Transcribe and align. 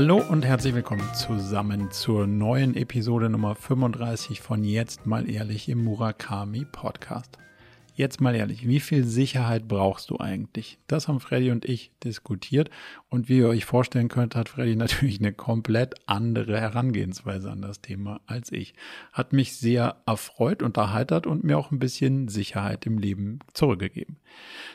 Hallo 0.00 0.16
und 0.16 0.46
herzlich 0.46 0.74
willkommen 0.74 1.06
zusammen 1.12 1.90
zur 1.90 2.26
neuen 2.26 2.74
Episode 2.74 3.28
Nummer 3.28 3.54
35 3.54 4.40
von 4.40 4.64
Jetzt 4.64 5.04
mal 5.04 5.28
ehrlich 5.28 5.68
im 5.68 5.84
Murakami 5.84 6.64
Podcast. 6.64 7.36
Jetzt 7.92 8.18
mal 8.18 8.34
ehrlich, 8.34 8.66
wie 8.66 8.80
viel 8.80 9.04
Sicherheit 9.04 9.68
brauchst 9.68 10.08
du 10.08 10.18
eigentlich? 10.18 10.78
Das 10.86 11.06
haben 11.06 11.20
Freddy 11.20 11.50
und 11.50 11.66
ich 11.66 11.92
diskutiert 12.02 12.70
und 13.10 13.28
wie 13.28 13.38
ihr 13.38 13.48
euch 13.48 13.64
vorstellen 13.64 14.08
könnt, 14.08 14.36
hat 14.36 14.48
Freddy 14.48 14.76
natürlich 14.76 15.18
eine 15.18 15.32
komplett 15.32 15.94
andere 16.06 16.60
Herangehensweise 16.60 17.50
an 17.50 17.60
das 17.60 17.80
Thema 17.80 18.20
als 18.26 18.52
ich. 18.52 18.74
Hat 19.12 19.32
mich 19.32 19.56
sehr 19.56 19.96
erfreut, 20.06 20.62
unterheitert 20.62 21.26
und 21.26 21.42
mir 21.42 21.58
auch 21.58 21.72
ein 21.72 21.80
bisschen 21.80 22.28
Sicherheit 22.28 22.86
im 22.86 22.98
Leben 22.98 23.40
zurückgegeben. 23.52 24.18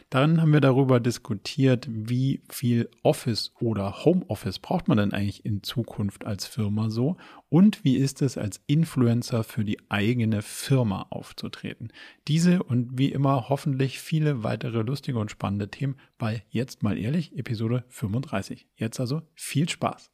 Dann 0.09 0.41
haben 0.41 0.53
wir 0.53 0.61
darüber 0.61 0.99
diskutiert, 0.99 1.87
wie 1.89 2.41
viel 2.49 2.89
Office 3.03 3.53
oder 3.59 4.03
Homeoffice 4.03 4.59
braucht 4.59 4.89
man 4.89 4.97
denn 4.97 5.13
eigentlich 5.13 5.45
in 5.45 5.63
Zukunft 5.63 6.25
als 6.25 6.45
Firma 6.45 6.89
so 6.89 7.15
und 7.49 7.85
wie 7.85 7.95
ist 7.95 8.21
es 8.21 8.37
als 8.37 8.59
Influencer 8.67 9.43
für 9.43 9.63
die 9.63 9.79
eigene 9.89 10.41
Firma 10.41 11.07
aufzutreten. 11.09 11.93
Diese 12.27 12.61
und 12.63 12.97
wie 12.97 13.11
immer 13.11 13.47
hoffentlich 13.47 13.99
viele 13.99 14.43
weitere 14.43 14.81
lustige 14.81 15.19
und 15.19 15.31
spannende 15.31 15.69
Themen 15.69 15.95
bei 16.17 16.43
Jetzt 16.49 16.83
mal 16.83 16.97
ehrlich, 16.97 17.37
Episode 17.37 17.85
35. 18.25 18.67
Jetzt 18.75 18.99
also 18.99 19.21
viel 19.33 19.69
Spaß. 19.69 20.11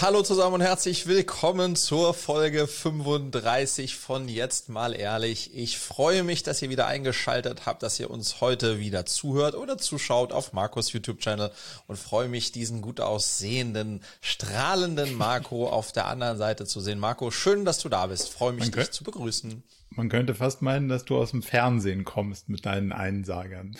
Hallo 0.00 0.22
zusammen 0.22 0.54
und 0.54 0.60
herzlich 0.62 1.06
willkommen 1.06 1.76
zur 1.76 2.12
Folge 2.12 2.66
35 2.66 3.96
von 3.96 4.28
Jetzt 4.28 4.68
mal 4.68 4.96
ehrlich. 4.96 5.54
Ich 5.54 5.78
freue 5.78 6.24
mich, 6.24 6.42
dass 6.42 6.60
ihr 6.60 6.70
wieder 6.70 6.88
eingeschaltet 6.88 7.66
habt, 7.66 7.84
dass 7.84 8.00
ihr 8.00 8.10
uns 8.10 8.40
heute 8.40 8.80
wieder 8.80 9.06
zuhört 9.06 9.54
oder 9.54 9.78
zuschaut 9.78 10.32
auf 10.32 10.52
Markus 10.52 10.92
YouTube-Channel 10.92 11.52
und 11.86 11.98
freue 12.00 12.28
mich, 12.28 12.50
diesen 12.50 12.82
gut 12.82 13.00
aussehenden, 13.00 14.02
strahlenden 14.20 15.14
Marco 15.14 15.68
auf 15.68 15.92
der 15.92 16.08
anderen 16.08 16.36
Seite 16.36 16.66
zu 16.66 16.80
sehen. 16.80 16.98
Marco, 16.98 17.30
schön, 17.30 17.64
dass 17.64 17.78
du 17.78 17.88
da 17.88 18.08
bist. 18.08 18.28
Freue 18.30 18.54
mich, 18.54 18.72
dich 18.72 18.90
zu 18.90 19.04
begrüßen. 19.04 19.62
Man 19.96 20.08
könnte 20.08 20.34
fast 20.34 20.62
meinen, 20.62 20.88
dass 20.88 21.04
du 21.04 21.16
aus 21.16 21.32
dem 21.32 21.42
Fernsehen 21.42 22.04
kommst 22.04 22.48
mit 22.48 22.64
deinen 22.64 22.92
Einsagern. 22.92 23.76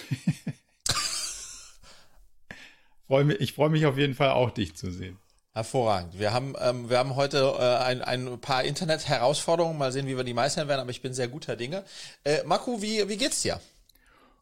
ich 3.39 3.53
freue 3.53 3.71
mich 3.71 3.87
auf 3.87 3.99
jeden 3.99 4.15
Fall 4.15 4.31
auch, 4.31 4.51
dich 4.51 4.75
zu 4.75 4.91
sehen. 4.91 5.19
Hervorragend. 5.55 6.19
Wir 6.19 6.33
haben, 6.33 6.55
ähm, 6.61 6.89
wir 6.89 6.99
haben 6.99 7.15
heute 7.15 7.55
äh, 7.59 7.85
ein, 7.85 8.01
ein 8.01 8.41
paar 8.41 8.65
Internet-Herausforderungen. 8.65 9.77
Mal 9.77 9.93
sehen, 9.93 10.07
wie 10.07 10.17
wir 10.17 10.25
die 10.25 10.33
meistern 10.33 10.67
werden, 10.67 10.81
aber 10.81 10.91
ich 10.91 11.03
bin 11.03 11.13
sehr 11.13 11.29
guter 11.29 11.57
Dinge. 11.57 11.85
Äh, 12.25 12.43
Marco, 12.45 12.81
wie, 12.81 13.07
wie 13.09 13.19
geht's 13.19 13.43
dir? 13.43 13.61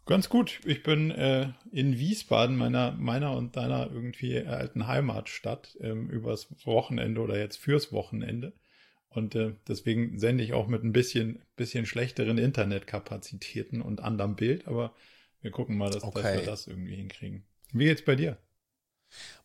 Ganz 0.07 0.29
gut. 0.29 0.61
Ich 0.65 0.83
bin 0.84 1.11
äh, 1.11 1.49
in 1.73 1.99
Wiesbaden, 1.99 2.57
meiner, 2.57 2.93
meiner 2.93 3.37
und 3.37 3.57
deiner 3.57 3.91
irgendwie 3.93 4.39
alten 4.39 4.87
Heimatstadt, 4.87 5.77
ähm, 5.81 6.09
übers 6.11 6.47
Wochenende 6.65 7.21
oder 7.21 7.39
jetzt 7.39 7.59
fürs 7.59 7.93
Wochenende. 7.93 8.53
Und 9.11 9.34
äh, 9.34 9.55
deswegen 9.66 10.19
sende 10.19 10.44
ich 10.44 10.53
auch 10.53 10.69
mit 10.69 10.84
ein 10.84 10.92
bisschen, 10.92 11.42
bisschen 11.56 11.84
schlechteren 11.84 12.39
Internetkapazitäten 12.39 13.83
und 13.83 14.00
anderem 14.00 14.36
Bild, 14.36 14.69
aber 14.69 14.94
wir 15.42 15.50
gucken 15.50 15.77
mal, 15.77 15.91
dass, 15.91 16.05
okay. 16.05 16.22
dass 16.22 16.34
wir 16.34 16.47
das 16.47 16.66
irgendwie 16.66 16.94
hinkriegen. 16.94 17.44
Wie 17.72 17.84
geht's 17.84 18.05
bei 18.05 18.14
dir? 18.14 18.38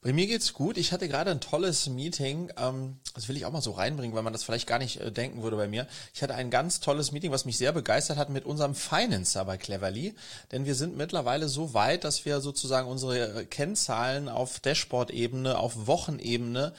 Bei 0.02 0.14
mir 0.14 0.28
geht's 0.28 0.54
gut. 0.54 0.78
Ich 0.78 0.92
hatte 0.92 1.08
gerade 1.08 1.32
ein 1.32 1.40
tolles 1.40 1.88
Meeting. 1.90 2.52
Ähm, 2.58 3.00
das 3.16 3.28
will 3.28 3.36
ich 3.36 3.46
auch 3.46 3.52
mal 3.52 3.62
so 3.62 3.72
reinbringen, 3.72 4.16
weil 4.16 4.22
man 4.22 4.34
das 4.34 4.44
vielleicht 4.44 4.68
gar 4.68 4.78
nicht 4.78 5.02
äh, 5.02 5.12
denken 5.12 5.42
würde 5.42 5.58
bei 5.58 5.68
mir. 5.68 5.88
Ich 6.14 6.22
hatte 6.22 6.36
ein 6.36 6.52
ganz 6.52 6.80
tolles 6.80 7.12
Meeting, 7.12 7.32
was 7.32 7.46
mich 7.46 7.58
sehr 7.58 7.72
begeistert 7.72 8.18
hat 8.18 8.30
mit 8.30 8.46
unserem 8.46 8.76
Financer 8.76 9.44
bei 9.46 9.58
Cleverly. 9.58 10.14
Denn 10.52 10.66
wir 10.66 10.76
sind 10.76 10.96
mittlerweile 10.96 11.48
so 11.48 11.74
weit, 11.74 12.04
dass 12.04 12.26
wir 12.26 12.42
sozusagen 12.42 12.88
unsere 12.88 13.42
äh, 13.42 13.46
Kennzahlen 13.46 14.30
auf 14.30 14.60
Dashboard-Ebene, 14.60 15.58
auf 15.58 15.88
Wochenebene 15.88 16.74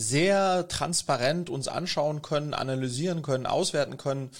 sehr 0.00 0.66
transparent 0.68 1.50
uns 1.50 1.68
anschauen 1.68 2.22
können, 2.22 2.54
analysieren 2.54 3.22
können, 3.22 3.46
auswerten 3.46 3.96
können 3.96 4.30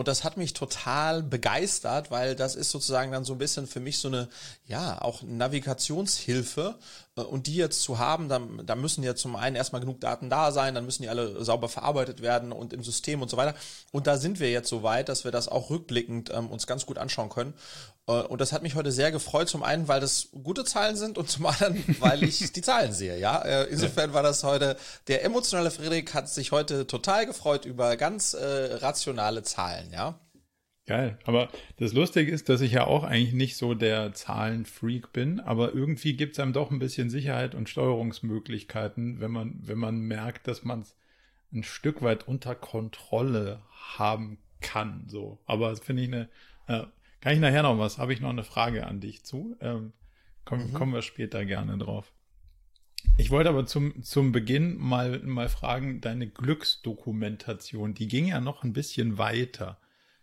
und 0.00 0.08
das 0.08 0.24
hat 0.24 0.38
mich 0.38 0.54
total 0.54 1.22
begeistert, 1.22 2.10
weil 2.10 2.34
das 2.34 2.54
ist 2.54 2.70
sozusagen 2.70 3.12
dann 3.12 3.26
so 3.26 3.34
ein 3.34 3.38
bisschen 3.38 3.66
für 3.66 3.80
mich 3.80 3.98
so 3.98 4.08
eine, 4.08 4.28
ja, 4.66 4.98
auch 5.02 5.22
Navigationshilfe. 5.22 6.76
Äh, 7.16 7.20
und 7.20 7.46
die 7.46 7.56
jetzt 7.56 7.82
zu 7.82 7.98
haben, 7.98 8.30
da, 8.30 8.40
da 8.64 8.76
müssen 8.76 9.02
ja 9.02 9.14
zum 9.14 9.36
einen 9.36 9.56
erstmal 9.56 9.82
genug 9.82 10.00
Daten 10.00 10.30
da 10.30 10.52
sein, 10.52 10.74
dann 10.74 10.86
müssen 10.86 11.02
die 11.02 11.10
alle 11.10 11.44
sauber 11.44 11.68
verarbeitet 11.68 12.22
werden 12.22 12.50
und 12.52 12.72
im 12.72 12.82
System 12.82 13.20
und 13.20 13.28
so 13.28 13.36
weiter. 13.36 13.54
Und 13.92 14.06
da 14.06 14.16
sind 14.16 14.40
wir 14.40 14.50
jetzt 14.50 14.70
so 14.70 14.82
weit, 14.82 15.10
dass 15.10 15.24
wir 15.24 15.32
das 15.32 15.48
auch 15.48 15.68
rückblickend 15.68 16.30
ähm, 16.32 16.50
uns 16.50 16.66
ganz 16.66 16.86
gut 16.86 16.96
anschauen 16.96 17.28
können. 17.28 17.52
Äh, 18.10 18.26
und 18.26 18.40
das 18.40 18.52
hat 18.52 18.62
mich 18.62 18.74
heute 18.74 18.92
sehr 18.92 19.12
gefreut. 19.12 19.48
Zum 19.48 19.62
einen, 19.62 19.88
weil 19.88 20.00
das 20.00 20.28
gute 20.42 20.64
Zahlen 20.64 20.96
sind 20.96 21.18
und 21.18 21.28
zum 21.28 21.46
anderen, 21.46 21.82
weil 22.00 22.22
ich 22.22 22.52
die 22.52 22.62
Zahlen 22.62 22.92
sehe. 22.92 23.18
Ja, 23.18 23.40
äh, 23.42 23.64
insofern 23.70 24.12
war 24.12 24.22
das 24.22 24.44
heute 24.44 24.76
der 25.08 25.24
emotionale 25.24 25.70
Friedrich 25.70 26.12
hat 26.14 26.28
sich 26.28 26.52
heute 26.52 26.86
total 26.86 27.26
gefreut 27.26 27.64
über 27.64 27.96
ganz 27.96 28.34
äh, 28.34 28.74
rationale 28.74 29.42
Zahlen. 29.42 29.90
Ja. 29.92 30.18
Geil. 30.86 31.18
Aber 31.24 31.50
das 31.76 31.92
Lustige 31.92 32.32
ist, 32.32 32.48
dass 32.48 32.60
ich 32.60 32.72
ja 32.72 32.84
auch 32.84 33.04
eigentlich 33.04 33.32
nicht 33.32 33.56
so 33.56 33.74
der 33.74 34.12
Zahlenfreak 34.12 35.12
bin, 35.12 35.38
aber 35.38 35.72
irgendwie 35.72 36.16
gibt 36.16 36.32
es 36.32 36.40
einem 36.40 36.52
doch 36.52 36.72
ein 36.72 36.80
bisschen 36.80 37.10
Sicherheit 37.10 37.54
und 37.54 37.68
Steuerungsmöglichkeiten, 37.68 39.20
wenn 39.20 39.30
man, 39.30 39.60
wenn 39.62 39.78
man 39.78 40.00
merkt, 40.00 40.48
dass 40.48 40.64
man 40.64 40.80
es 40.80 40.96
ein 41.52 41.62
Stück 41.62 42.02
weit 42.02 42.26
unter 42.26 42.56
Kontrolle 42.56 43.62
haben 43.98 44.38
kann. 44.60 45.04
So. 45.06 45.38
Aber 45.46 45.70
das 45.70 45.80
finde 45.80 46.02
ich 46.02 46.08
eine, 46.08 46.28
äh, 46.66 46.86
kann 47.20 47.34
ich 47.34 47.40
nachher 47.40 47.62
noch 47.62 47.78
was? 47.78 47.98
Habe 47.98 48.12
ich 48.12 48.20
noch 48.20 48.30
eine 48.30 48.44
Frage 48.44 48.86
an 48.86 49.00
dich 49.00 49.24
zu? 49.24 49.56
Ähm, 49.60 49.92
komm, 50.44 50.68
mhm. 50.68 50.72
Kommen 50.72 50.94
wir 50.94 51.02
später 51.02 51.44
gerne 51.44 51.76
drauf. 51.78 52.12
Ich 53.16 53.30
wollte 53.30 53.50
aber 53.50 53.66
zum, 53.66 54.02
zum 54.02 54.32
Beginn 54.32 54.76
mal, 54.76 55.20
mal 55.20 55.48
fragen, 55.48 56.00
deine 56.00 56.28
Glücksdokumentation, 56.28 57.94
die 57.94 58.08
ging 58.08 58.26
ja 58.26 58.40
noch 58.40 58.62
ein 58.62 58.72
bisschen 58.72 59.18
weiter. 59.18 59.78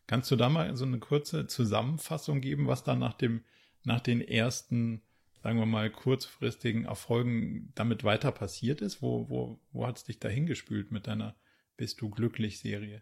Kannst 0.05 0.31
du 0.31 0.35
da 0.35 0.49
mal 0.49 0.75
so 0.75 0.85
eine 0.85 0.99
kurze 0.99 1.47
Zusammenfassung 1.47 2.41
geben, 2.41 2.67
was 2.67 2.83
da 2.83 2.95
nach 2.95 3.13
dem, 3.13 3.43
nach 3.83 3.99
den 3.99 4.21
ersten, 4.21 5.01
sagen 5.43 5.59
wir 5.59 5.65
mal, 5.65 5.89
kurzfristigen 5.89 6.85
Erfolgen 6.85 7.71
damit 7.75 8.03
weiter 8.03 8.31
passiert 8.31 8.81
ist? 8.81 9.01
Wo, 9.01 9.29
wo, 9.29 9.59
wo 9.71 9.85
hat 9.85 9.97
es 9.97 10.03
dich 10.03 10.19
dahin 10.19 10.45
gespült 10.45 10.91
mit 10.91 11.07
deiner 11.07 11.35
Bist 11.77 12.01
du 12.01 12.09
glücklich 12.09 12.59
Serie? 12.59 13.01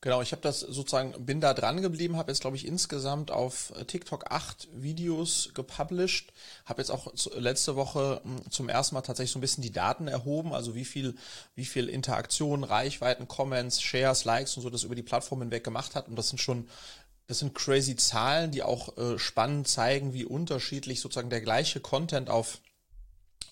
Genau, 0.00 0.22
ich 0.22 0.30
habe 0.30 0.42
das 0.42 0.60
sozusagen, 0.60 1.12
bin 1.26 1.40
da 1.40 1.54
dran 1.54 1.82
geblieben, 1.82 2.16
habe 2.16 2.30
jetzt, 2.30 2.40
glaube 2.40 2.56
ich, 2.56 2.66
insgesamt 2.66 3.32
auf 3.32 3.72
TikTok 3.88 4.30
acht 4.30 4.68
Videos 4.72 5.50
gepublished, 5.54 6.32
habe 6.66 6.80
jetzt 6.80 6.90
auch 6.90 7.12
letzte 7.34 7.74
Woche 7.74 8.20
hm, 8.22 8.48
zum 8.48 8.68
ersten 8.68 8.94
Mal 8.94 9.02
tatsächlich 9.02 9.32
so 9.32 9.38
ein 9.38 9.42
bisschen 9.42 9.62
die 9.62 9.72
Daten 9.72 10.06
erhoben, 10.06 10.54
also 10.54 10.76
wie 10.76 10.84
viel, 10.84 11.16
wie 11.56 11.64
viel 11.64 11.88
Interaktion, 11.88 12.62
Reichweiten, 12.62 13.26
Comments, 13.26 13.80
Shares, 13.80 14.24
Likes 14.24 14.56
und 14.56 14.62
so 14.62 14.70
das 14.70 14.84
über 14.84 14.94
die 14.94 15.02
Plattform 15.02 15.40
hinweg 15.40 15.64
gemacht 15.64 15.96
hat. 15.96 16.06
Und 16.06 16.14
das 16.14 16.28
sind 16.28 16.38
schon 16.38 16.68
das 17.26 17.40
sind 17.40 17.54
crazy 17.54 17.94
Zahlen, 17.94 18.52
die 18.52 18.62
auch 18.62 18.96
äh, 18.96 19.18
spannend 19.18 19.68
zeigen, 19.68 20.14
wie 20.14 20.24
unterschiedlich 20.24 21.00
sozusagen 21.00 21.28
der 21.28 21.42
gleiche 21.42 21.78
Content 21.78 22.30
auf 22.30 22.58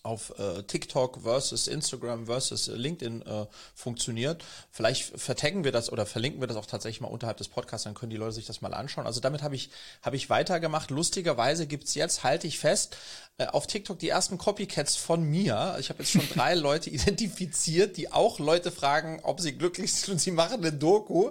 auf 0.06 0.38
äh, 0.38 0.62
TikTok 0.62 1.22
versus 1.22 1.66
Instagram 1.66 2.26
versus 2.26 2.68
LinkedIn 2.68 3.22
äh, 3.22 3.46
funktioniert. 3.74 4.44
Vielleicht 4.70 5.20
vertaggen 5.20 5.64
wir 5.64 5.72
das 5.72 5.90
oder 5.92 6.06
verlinken 6.06 6.40
wir 6.40 6.46
das 6.46 6.56
auch 6.56 6.66
tatsächlich 6.66 7.00
mal 7.00 7.08
unterhalb 7.08 7.36
des 7.36 7.48
Podcasts, 7.48 7.84
dann 7.84 7.94
können 7.94 8.10
die 8.10 8.16
Leute 8.16 8.32
sich 8.32 8.46
das 8.46 8.60
mal 8.60 8.72
anschauen. 8.72 9.06
Also 9.06 9.20
damit 9.20 9.42
habe 9.42 9.56
ich, 9.56 9.70
habe 10.02 10.16
ich 10.16 10.30
weitergemacht. 10.30 10.90
Lustigerweise 10.90 11.66
gibt's 11.66 11.94
jetzt, 11.94 12.22
halte 12.22 12.46
ich 12.46 12.58
fest, 12.58 12.96
äh, 13.38 13.46
auf 13.46 13.66
TikTok 13.66 13.98
die 13.98 14.08
ersten 14.08 14.38
Copycats 14.38 14.96
von 14.96 15.22
mir. 15.22 15.76
Ich 15.78 15.90
habe 15.90 16.02
jetzt 16.02 16.12
schon 16.12 16.26
drei 16.32 16.54
Leute 16.56 16.88
identifiziert, 16.88 17.98
die 17.98 18.10
auch 18.10 18.38
Leute 18.38 18.70
fragen, 18.70 19.20
ob 19.22 19.40
sie 19.40 19.52
glücklich 19.52 19.92
sind 19.92 20.12
und 20.12 20.20
sie 20.20 20.30
machen 20.30 20.58
eine 20.60 20.72
Doku. 20.72 21.30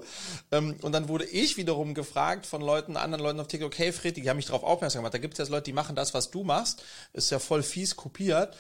Ähm, 0.51 0.75
und 0.83 0.91
dann 0.91 1.07
wurde 1.09 1.25
ich 1.25 1.57
wiederum 1.57 1.95
gefragt 1.95 2.45
von 2.45 2.61
Leuten, 2.61 2.95
anderen 2.95 3.23
Leuten 3.23 3.39
auf 3.39 3.47
TikTok, 3.47 3.75
hey 3.77 3.91
Fred, 3.91 4.17
die 4.17 4.29
haben 4.29 4.37
mich 4.37 4.45
darauf 4.45 4.63
aufmerksam 4.63 4.99
gemacht. 4.99 5.15
Da 5.15 5.17
gibt 5.17 5.33
es 5.33 5.39
jetzt 5.39 5.49
Leute, 5.49 5.63
die 5.63 5.73
machen 5.73 5.95
das, 5.95 6.13
was 6.13 6.29
du 6.29 6.43
machst. 6.43 6.83
Ist 7.13 7.31
ja 7.31 7.39
voll 7.39 7.63
fies 7.63 7.95
kopiert. 7.95 8.55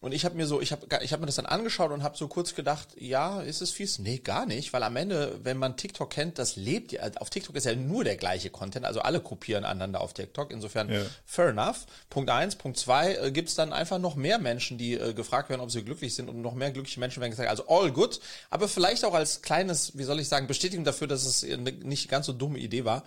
Und 0.00 0.12
ich 0.12 0.24
habe 0.26 0.34
mir 0.36 0.46
so, 0.46 0.60
ich 0.60 0.72
habe 0.72 0.86
ich 1.02 1.12
hab 1.12 1.20
mir 1.20 1.26
das 1.26 1.36
dann 1.36 1.46
angeschaut 1.46 1.90
und 1.90 2.02
habe 2.02 2.16
so 2.16 2.28
kurz 2.28 2.54
gedacht, 2.54 2.88
ja, 2.98 3.40
ist 3.40 3.62
es 3.62 3.70
fies? 3.70 3.98
Nee, 3.98 4.18
gar 4.18 4.44
nicht, 4.44 4.72
weil 4.72 4.82
am 4.82 4.94
Ende, 4.94 5.40
wenn 5.42 5.56
man 5.56 5.76
TikTok 5.76 6.10
kennt, 6.10 6.38
das 6.38 6.56
lebt 6.56 6.92
ja, 6.92 7.10
auf 7.18 7.30
TikTok 7.30 7.56
ist 7.56 7.64
ja 7.64 7.74
nur 7.74 8.04
der 8.04 8.16
gleiche 8.16 8.50
Content, 8.50 8.84
also 8.84 9.00
alle 9.00 9.20
kopieren 9.20 9.64
einander 9.64 10.02
auf 10.02 10.12
TikTok, 10.12 10.52
insofern 10.52 10.92
ja. 10.92 11.00
fair 11.24 11.48
enough. 11.48 11.86
Punkt 12.10 12.30
eins, 12.30 12.56
Punkt 12.56 12.78
zwei, 12.78 13.14
äh, 13.14 13.32
gibt 13.32 13.48
es 13.48 13.54
dann 13.54 13.72
einfach 13.72 13.98
noch 13.98 14.16
mehr 14.16 14.38
Menschen, 14.38 14.76
die 14.76 14.94
äh, 14.94 15.14
gefragt 15.14 15.48
werden, 15.48 15.62
ob 15.62 15.70
sie 15.70 15.82
glücklich 15.82 16.14
sind 16.14 16.28
und 16.28 16.42
noch 16.42 16.54
mehr 16.54 16.72
glückliche 16.72 17.00
Menschen 17.00 17.20
werden 17.20 17.30
gesagt, 17.30 17.48
also 17.48 17.66
all 17.68 17.90
good, 17.90 18.20
aber 18.50 18.68
vielleicht 18.68 19.04
auch 19.04 19.14
als 19.14 19.40
kleines, 19.40 19.96
wie 19.96 20.04
soll 20.04 20.20
ich 20.20 20.28
sagen, 20.28 20.46
Bestätigung 20.46 20.84
dafür, 20.84 21.06
dass 21.06 21.24
es 21.24 21.42
eine 21.42 21.72
nicht 21.72 22.10
ganz 22.10 22.26
so 22.26 22.34
dumme 22.34 22.58
Idee 22.58 22.84
war. 22.84 23.02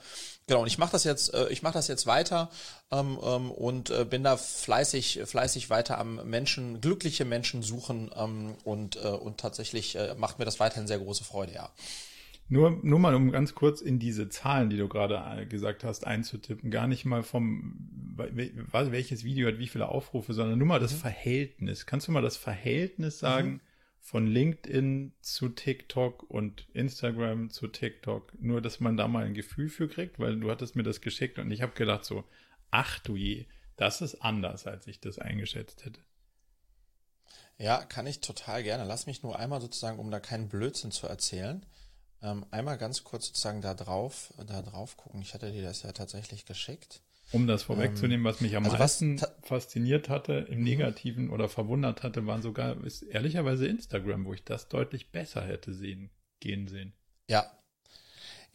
Genau, 0.50 0.62
und 0.62 0.68
ich 0.68 0.80
mache 0.80 0.94
das 0.94 1.04
jetzt, 1.04 1.32
äh, 1.36 1.48
ich 1.50 1.62
mache 1.62 1.76
das 1.76 1.88
jetzt 1.88 2.08
weiter 2.08 2.50
ähm, 2.90 3.20
ähm, 3.24 3.52
und 3.52 3.92
äh, 3.92 4.04
bin 4.04 4.24
da 4.24 4.36
fleißig, 4.36 5.22
fleißig 5.26 5.70
weiter 5.70 6.00
am 6.00 6.28
Menschen, 6.28 6.82
glückliche 6.82 7.24
Menschen 7.24 7.62
suchen 7.62 8.10
ähm, 8.18 8.56
und, 8.64 8.96
äh, 8.96 9.10
und 9.10 9.40
tatsächlich 9.40 9.96
äh, 9.96 10.16
macht 10.18 10.40
mir 10.40 10.46
das 10.46 10.60
weiterhin 10.60 10.88
sehr 10.88 10.98
große 10.98 11.24
Freude, 11.24 11.54
ja. 11.54 11.70
Nur, 12.48 12.80
nur 12.82 12.98
mal, 12.98 13.14
um 13.14 13.32
ganz 13.32 13.54
kurz 13.54 13.80
in 13.80 14.00
diese 14.00 14.28
Zahlen, 14.30 14.72
die 14.72 14.78
du 14.78 14.88
gerade 14.88 15.22
äh, 15.40 15.46
gesagt 15.46 15.84
hast, 15.84 16.08
einzutippen, 16.08 16.72
gar 16.72 16.88
nicht 16.88 17.06
mal 17.06 17.22
vom, 17.22 18.18
welches 18.18 19.24
Video 19.24 19.48
hat 19.48 19.60
wie 19.60 19.68
viele 19.68 19.88
Aufrufe, 19.88 20.34
sondern 20.34 20.58
nur 20.58 20.68
mal 20.68 20.80
das 20.80 20.94
mhm. 20.94 20.98
Verhältnis. 20.98 21.86
Kannst 21.86 22.08
du 22.08 22.12
mal 22.12 22.24
das 22.24 22.38
Verhältnis 22.38 23.18
mhm. 23.18 23.26
sagen 23.28 23.50
mhm. 23.50 23.60
Von 24.10 24.26
LinkedIn 24.26 25.14
zu 25.22 25.50
TikTok 25.50 26.24
und 26.24 26.68
Instagram 26.74 27.52
zu 27.52 27.68
TikTok? 27.68 28.34
Nur, 28.42 28.60
dass 28.60 28.80
man 28.80 28.98
da 28.98 29.08
mal 29.08 29.24
ein 29.24 29.36
Gefühl 29.36 29.70
für 29.70 29.88
kriegt, 29.88 30.18
weil 30.18 30.40
du 30.40 30.50
hattest 30.50 30.76
mir 30.76 30.82
das 30.82 31.02
geschickt 31.02 31.38
und 31.38 31.52
ich 31.52 31.62
habe 31.62 31.74
gedacht 31.74 32.06
so, 32.06 32.24
ach 32.72 32.98
du 32.98 33.16
je, 33.16 33.46
das 33.76 34.02
ist 34.02 34.16
anders, 34.16 34.66
als 34.66 34.88
ich 34.88 35.00
das 35.00 35.20
eingeschätzt 35.20 35.86
hätte. 35.86 36.02
Ja, 37.60 37.86
kann 37.86 38.08
ich 38.08 38.20
total 38.20 38.64
gerne. 38.64 38.84
Lass 38.84 39.06
mich 39.06 39.22
nur 39.22 39.38
einmal 39.38 39.62
sozusagen, 39.62 40.00
um 40.00 40.10
da 40.10 40.20
keinen 40.20 40.50
Blödsinn 40.50 40.90
zu 40.90 41.06
erzählen, 41.06 41.64
ähm, 42.24 42.48
einmal 42.50 42.80
ganz 42.80 43.04
kurz 43.04 43.28
sozusagen 43.28 43.62
da 43.62 43.76
drauf, 43.76 44.34
da 44.48 44.64
drauf 44.64 44.98
gucken. 44.98 45.22
Ich 45.22 45.36
hatte 45.36 45.52
dir 45.52 45.62
das 45.62 45.84
ja 45.84 45.92
tatsächlich 45.92 46.48
geschickt. 46.48 47.04
Um 47.32 47.46
das 47.46 47.64
vorwegzunehmen, 47.64 48.26
was 48.26 48.42
mich 48.42 48.56
am 48.56 48.66
also 48.66 48.78
meisten 48.78 49.22
fasziniert 49.44 50.10
hatte, 50.10 50.48
im 50.50 50.60
mhm. 50.60 50.64
Negativen 50.64 51.30
oder 51.30 51.48
verwundert 51.48 52.02
hatte, 52.02 52.26
waren 52.26 52.42
sogar, 52.42 52.84
ist 52.84 53.04
ehrlicherweise 53.04 53.68
Instagram, 53.68 54.26
wo 54.26 54.34
ich 54.34 54.44
das 54.44 54.68
deutlich 54.68 55.12
besser 55.12 55.42
hätte 55.46 55.74
sehen, 55.74 56.10
gehen 56.40 56.68
sehen. 56.68 56.94
Ja. 57.28 57.52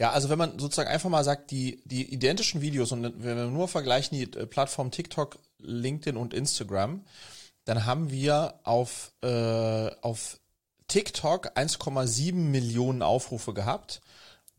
Ja, 0.00 0.10
also 0.10 0.28
wenn 0.28 0.38
man 0.38 0.58
sozusagen 0.58 0.90
einfach 0.90 1.08
mal 1.08 1.22
sagt, 1.22 1.52
die, 1.52 1.80
die 1.84 2.12
identischen 2.12 2.60
Videos 2.60 2.90
und 2.90 3.04
wenn 3.04 3.36
wir 3.36 3.46
nur 3.46 3.68
vergleichen 3.68 4.18
die 4.18 4.24
äh, 4.36 4.44
Plattform 4.44 4.90
TikTok, 4.90 5.38
LinkedIn 5.58 6.16
und 6.16 6.34
Instagram, 6.34 7.04
dann 7.64 7.86
haben 7.86 8.10
wir 8.10 8.58
auf, 8.64 9.12
äh, 9.22 9.90
auf 10.02 10.40
TikTok 10.88 11.56
1,7 11.56 12.34
Millionen 12.34 13.02
Aufrufe 13.02 13.54
gehabt, 13.54 14.00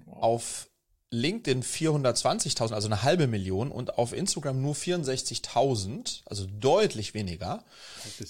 wow. 0.06 0.23
auf 0.23 0.69
LinkedIn 1.11 1.63
420.000, 1.63 2.73
also 2.73 2.87
eine 2.87 3.03
halbe 3.03 3.27
Million 3.27 3.71
und 3.71 3.97
auf 3.97 4.13
Instagram 4.13 4.61
nur 4.61 4.75
64.000, 4.75 6.21
also 6.25 6.45
deutlich 6.59 7.13
weniger. 7.13 7.63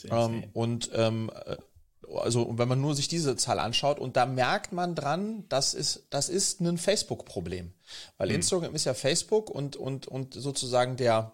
Ähm, 0.10 0.44
und 0.54 0.92
ähm, 0.94 1.32
äh, 1.46 1.58
also 2.14 2.58
wenn 2.58 2.68
man 2.68 2.82
nur 2.82 2.96
sich 2.96 3.08
diese 3.08 3.36
Zahl 3.36 3.60
anschaut 3.60 4.00
und 4.00 4.16
da 4.16 4.26
merkt 4.26 4.72
man 4.72 4.94
dran, 4.94 5.46
das 5.50 5.74
ist 5.74 6.06
das 6.12 6.30
ist 6.30 6.62
ein 6.62 6.78
Facebook-Problem, 6.78 7.74
weil 8.18 8.30
hm. 8.30 8.36
Instagram 8.36 8.76
ist 8.76 8.86
ja 8.86 8.94
Facebook 8.94 9.50
und 9.50 9.76
und 9.76 10.08
und 10.08 10.34
sozusagen 10.34 10.98
der 10.98 11.32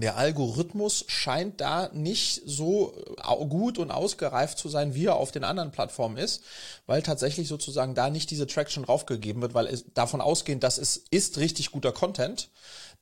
der 0.00 0.16
Algorithmus 0.16 1.04
scheint 1.08 1.60
da 1.60 1.90
nicht 1.92 2.42
so 2.44 2.94
äh, 3.16 3.44
gut 3.46 3.78
und 3.78 3.90
ausgereift 3.90 4.58
zu 4.58 4.68
sein, 4.68 4.94
wie 4.94 5.06
er 5.06 5.16
auf 5.16 5.32
den 5.32 5.44
anderen 5.44 5.72
Plattformen 5.72 6.16
ist, 6.16 6.42
weil 6.86 7.02
tatsächlich 7.02 7.48
sozusagen 7.48 7.94
da 7.94 8.10
nicht 8.10 8.30
diese 8.30 8.46
Traction 8.46 8.84
raufgegeben 8.84 9.42
wird, 9.42 9.54
weil 9.54 9.80
davon 9.94 10.20
ausgehend, 10.20 10.62
dass 10.62 10.78
es 10.78 11.02
ist 11.10 11.38
richtig 11.38 11.70
guter 11.70 11.92
Content 11.92 12.48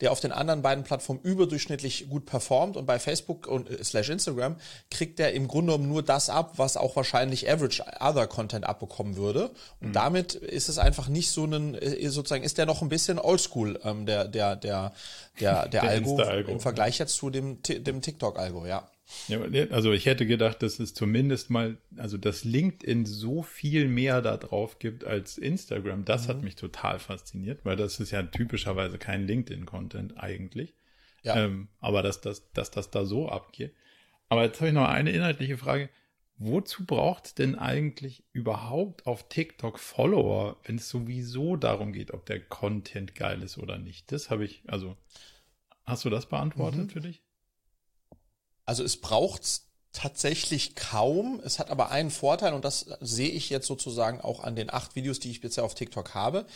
der 0.00 0.12
auf 0.12 0.20
den 0.20 0.32
anderen 0.32 0.62
beiden 0.62 0.84
Plattformen 0.84 1.20
überdurchschnittlich 1.22 2.08
gut 2.08 2.26
performt 2.26 2.76
und 2.76 2.86
bei 2.86 2.98
Facebook 2.98 3.46
und 3.46 3.70
äh, 3.70 3.82
slash 3.82 4.08
Instagram 4.08 4.56
kriegt 4.90 5.18
der 5.18 5.34
im 5.34 5.48
Grunde 5.48 5.72
genommen 5.72 5.88
nur 5.88 6.02
das 6.02 6.30
ab, 6.30 6.54
was 6.56 6.76
auch 6.76 6.96
wahrscheinlich 6.96 7.50
Average 7.50 7.84
Other 8.00 8.26
Content 8.26 8.66
abbekommen 8.66 9.16
würde. 9.16 9.50
Und 9.80 9.88
mhm. 9.88 9.92
damit 9.92 10.34
ist 10.34 10.68
es 10.68 10.78
einfach 10.78 11.08
nicht 11.08 11.30
so 11.30 11.44
ein, 11.44 11.74
äh, 11.74 12.08
sozusagen 12.08 12.44
ist 12.44 12.58
der 12.58 12.66
noch 12.66 12.82
ein 12.82 12.88
bisschen 12.88 13.18
oldschool, 13.18 13.78
ähm, 13.84 14.06
der, 14.06 14.26
der, 14.26 14.56
der, 14.56 14.92
der, 15.40 15.66
der, 15.66 15.68
der 15.68 15.82
Algo, 15.84 16.16
Algo 16.18 16.52
im 16.52 16.60
Vergleich 16.60 16.98
jetzt 16.98 17.16
zu 17.16 17.30
dem, 17.30 17.62
dem 17.62 18.00
TikTok-Algo, 18.00 18.66
ja. 18.66 18.88
Ja, 19.28 19.40
also 19.70 19.92
ich 19.92 20.06
hätte 20.06 20.26
gedacht, 20.26 20.62
dass 20.62 20.78
es 20.78 20.94
zumindest 20.94 21.50
mal, 21.50 21.76
also 21.96 22.16
dass 22.16 22.44
LinkedIn 22.44 23.04
so 23.04 23.42
viel 23.42 23.88
mehr 23.88 24.22
da 24.22 24.36
drauf 24.36 24.78
gibt 24.78 25.04
als 25.04 25.36
Instagram. 25.38 26.04
Das 26.04 26.24
mhm. 26.24 26.28
hat 26.28 26.42
mich 26.42 26.56
total 26.56 26.98
fasziniert, 26.98 27.64
weil 27.64 27.76
das 27.76 28.00
ist 28.00 28.10
ja 28.10 28.22
typischerweise 28.22 28.98
kein 28.98 29.26
LinkedIn-Content 29.26 30.18
eigentlich. 30.18 30.74
Ja. 31.22 31.44
Ähm, 31.44 31.68
aber 31.80 32.02
dass, 32.02 32.20
dass, 32.20 32.50
dass 32.52 32.70
das 32.70 32.90
da 32.90 33.04
so 33.04 33.28
abgeht. 33.28 33.74
Aber 34.28 34.44
jetzt 34.44 34.60
habe 34.60 34.68
ich 34.68 34.74
noch 34.74 34.88
eine 34.88 35.10
inhaltliche 35.10 35.58
Frage. 35.58 35.90
Wozu 36.36 36.84
braucht 36.84 37.38
denn 37.38 37.54
eigentlich 37.54 38.24
überhaupt 38.32 39.06
auf 39.06 39.28
TikTok 39.28 39.78
Follower, 39.78 40.56
wenn 40.64 40.76
es 40.76 40.88
sowieso 40.88 41.56
darum 41.56 41.92
geht, 41.92 42.12
ob 42.12 42.26
der 42.26 42.40
Content 42.40 43.14
geil 43.14 43.42
ist 43.42 43.56
oder 43.56 43.78
nicht? 43.78 44.10
Das 44.10 44.30
habe 44.30 44.44
ich, 44.44 44.62
also, 44.66 44.96
hast 45.84 46.04
du 46.04 46.10
das 46.10 46.28
beantwortet 46.28 46.86
mhm. 46.86 46.88
für 46.90 47.00
dich? 47.00 47.23
Also 48.64 48.82
es 48.82 48.96
braucht 48.96 49.62
tatsächlich 49.92 50.74
kaum. 50.74 51.40
Es 51.44 51.58
hat 51.58 51.70
aber 51.70 51.90
einen 51.90 52.10
Vorteil 52.10 52.52
und 52.52 52.64
das 52.64 52.86
sehe 53.00 53.30
ich 53.30 53.48
jetzt 53.48 53.66
sozusagen 53.66 54.20
auch 54.20 54.42
an 54.42 54.56
den 54.56 54.72
acht 54.72 54.96
Videos, 54.96 55.20
die 55.20 55.30
ich 55.30 55.40
bisher 55.40 55.64
auf 55.64 55.74
TikTok 55.74 56.14
habe. 56.14 56.46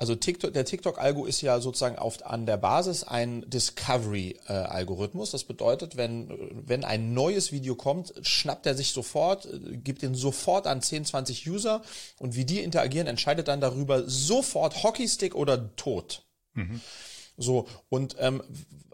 Also 0.00 0.14
TikTok, 0.14 0.54
der 0.54 0.64
TikTok-Algo 0.64 1.26
ist 1.26 1.42
ja 1.42 1.60
sozusagen 1.60 1.98
auf, 1.98 2.24
an 2.24 2.46
der 2.46 2.56
Basis 2.56 3.04
ein 3.04 3.44
Discovery-Algorithmus. 3.50 5.30
das 5.30 5.44
bedeutet, 5.44 5.98
wenn, 5.98 6.30
wenn 6.66 6.84
ein 6.84 7.12
neues 7.12 7.52
Video 7.52 7.74
kommt, 7.74 8.14
schnappt 8.22 8.64
er 8.64 8.74
sich 8.74 8.92
sofort, 8.92 9.46
gibt 9.84 10.02
ihn 10.02 10.14
sofort 10.14 10.66
an 10.66 10.80
10, 10.80 11.04
20 11.04 11.50
User 11.50 11.82
und 12.18 12.34
wie 12.34 12.46
die 12.46 12.60
interagieren, 12.60 13.08
entscheidet 13.08 13.48
dann 13.48 13.60
darüber 13.60 14.08
sofort 14.08 14.82
Hockeystick 14.82 15.34
oder 15.34 15.76
tot. 15.76 16.22
Mhm. 16.54 16.80
So, 17.40 17.66
und 17.88 18.16
ähm, 18.18 18.42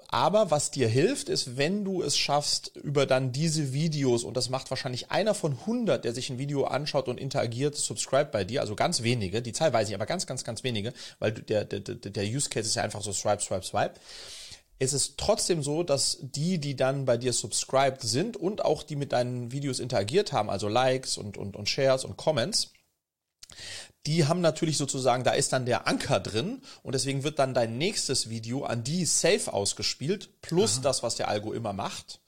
aber 0.09 0.51
was 0.51 0.71
dir 0.71 0.89
hilft, 0.89 1.29
ist, 1.29 1.57
wenn 1.57 1.85
du 1.85 2.03
es 2.03 2.17
schaffst, 2.17 2.75
über 2.77 3.07
dann 3.07 3.33
diese 3.33 3.73
Videos, 3.73 4.25
und 4.25 4.37
das 4.37 4.51
macht 4.51 4.71
wahrscheinlich 4.71 5.11
einer 5.11 5.35
von 5.35 5.53
100, 5.53 6.05
der 6.05 6.15
sich 6.15 6.31
ein 6.31 6.39
Video 6.39 6.65
anschaut 6.65 7.09
und 7.09 7.19
interagiert, 7.19 7.75
subscribe 7.75 8.31
bei 8.31 8.45
dir, 8.45 8.61
also 8.61 8.77
ganz 8.77 9.03
wenige, 9.03 9.43
die 9.43 9.53
Zahl 9.53 9.73
weiß 9.73 9.89
ich, 9.89 9.95
aber 9.95 10.07
ganz, 10.07 10.27
ganz, 10.27 10.45
ganz 10.45 10.63
wenige, 10.63 10.93
weil 11.19 11.33
der, 11.33 11.65
der, 11.65 11.81
der 11.81 12.25
Use 12.25 12.49
Case 12.49 12.69
ist 12.69 12.77
ja 12.77 12.83
einfach 12.83 13.03
so 13.03 13.13
swipe, 13.13 13.43
swipe, 13.43 13.65
swipe. 13.65 13.95
Es 14.79 14.93
ist 14.93 15.17
trotzdem 15.17 15.63
so, 15.63 15.83
dass 15.83 16.19
die, 16.21 16.59
die 16.59 16.77
dann 16.77 17.07
bei 17.07 17.17
dir 17.17 17.33
subscribed 17.33 18.03
sind 18.03 18.37
und 18.37 18.65
auch 18.65 18.83
die 18.83 18.97
mit 18.97 19.13
deinen 19.13 19.51
Videos 19.51 19.81
interagiert 19.81 20.33
haben, 20.33 20.51
also 20.51 20.69
Likes 20.69 21.17
und, 21.19 21.37
und, 21.39 21.57
und 21.57 21.69
Shares 21.69 22.05
und 22.05 22.17
Comments, 22.17 22.73
die 24.07 24.27
haben 24.27 24.41
natürlich 24.41 24.77
sozusagen, 24.77 25.25
da 25.25 25.33
ist 25.33 25.53
dann 25.53 25.67
der 25.67 25.89
Anker 25.89 26.21
drin 26.21 26.63
und 26.83 26.95
deswegen 26.95 27.25
wird 27.25 27.39
dann 27.39 27.55
dein 27.55 27.77
nächstes 27.77 28.29
Video 28.29 28.65
an 28.65 28.85
die 28.85 29.05
safe 29.05 29.53
ausgespielt, 29.53 30.41
plus 30.43 30.75
Aha. 30.75 30.83
das, 30.83 31.03
was 31.03 31.17
der 31.17 31.29
Algo 31.29 31.53
immer 31.53 31.73
macht. 31.73 32.21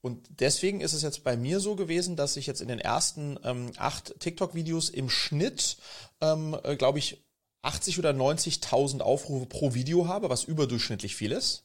Und 0.00 0.26
deswegen 0.40 0.80
ist 0.80 0.94
es 0.94 1.02
jetzt 1.02 1.24
bei 1.24 1.36
mir 1.36 1.60
so 1.60 1.76
gewesen, 1.76 2.16
dass 2.16 2.36
ich 2.36 2.46
jetzt 2.46 2.62
in 2.62 2.68
den 2.68 2.78
ersten 2.78 3.38
ähm, 3.44 3.72
acht 3.76 4.18
TikTok-Videos 4.18 4.88
im 4.88 5.10
Schnitt, 5.10 5.76
ähm, 6.22 6.56
äh, 6.62 6.76
glaube 6.76 6.98
ich, 6.98 7.22
80 7.62 7.98
oder 7.98 8.12
90.000 8.12 9.00
Aufrufe 9.00 9.44
pro 9.44 9.74
Video 9.74 10.08
habe, 10.08 10.30
was 10.30 10.44
überdurchschnittlich 10.44 11.14
viel 11.16 11.32
ist 11.32 11.64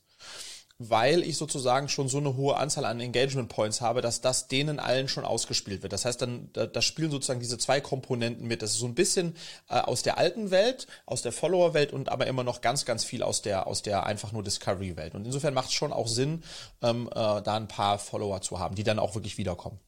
weil 0.78 1.24
ich 1.24 1.38
sozusagen 1.38 1.88
schon 1.88 2.10
so 2.10 2.18
eine 2.18 2.36
hohe 2.36 2.58
Anzahl 2.58 2.84
an 2.86 3.00
Engagement 3.00 3.48
Points 3.48 3.80
habe, 3.80 4.02
dass 4.02 4.20
das 4.20 4.48
denen 4.48 4.80
allen 4.80 5.08
schon 5.08 5.24
ausgespielt 5.24 5.84
wird. 5.84 5.94
Das 5.94 6.04
heißt, 6.04 6.22
dann 6.22 6.50
da, 6.52 6.66
da 6.68 6.82
spielen 6.82 7.12
sozusagen 7.12 7.40
diese 7.40 7.58
zwei 7.58 7.80
Komponenten 7.80 8.46
mit. 8.48 8.62
Das 8.62 8.72
ist 8.72 8.80
so 8.80 8.86
ein 8.86 8.96
bisschen 8.96 9.36
äh, 9.70 9.80
aus 9.80 10.04
der 10.04 10.18
alten 10.18 10.52
Welt, 10.52 10.88
aus 11.06 11.22
der 11.22 11.32
Follower-Welt 11.32 11.94
und 11.94 12.10
aber 12.10 12.28
immer 12.28 12.44
noch 12.44 12.62
ganz, 12.62 12.84
ganz 12.84 13.06
viel 13.06 13.24
aus 13.24 13.42
der 13.42 13.68
aus 13.68 13.84
der 13.84 14.06
einfach 14.06 14.34
nur 14.34 14.44
Discovery-Welt. 14.44 15.16
Und 15.16 15.26
insofern 15.26 15.54
macht 15.54 15.70
es 15.70 15.74
schon 15.74 15.94
auch 15.94 16.08
Sinn, 16.08 16.44
ähm, 16.82 17.08
äh, 17.10 17.14
da 17.14 17.56
ein 17.56 17.68
paar 17.68 17.98
Follower 17.98 18.42
zu 18.42 18.60
haben, 18.60 18.76
die 18.76 18.84
dann 18.84 19.00
auch 19.00 19.16
wirklich 19.16 19.38
wiederkommen. 19.38 19.80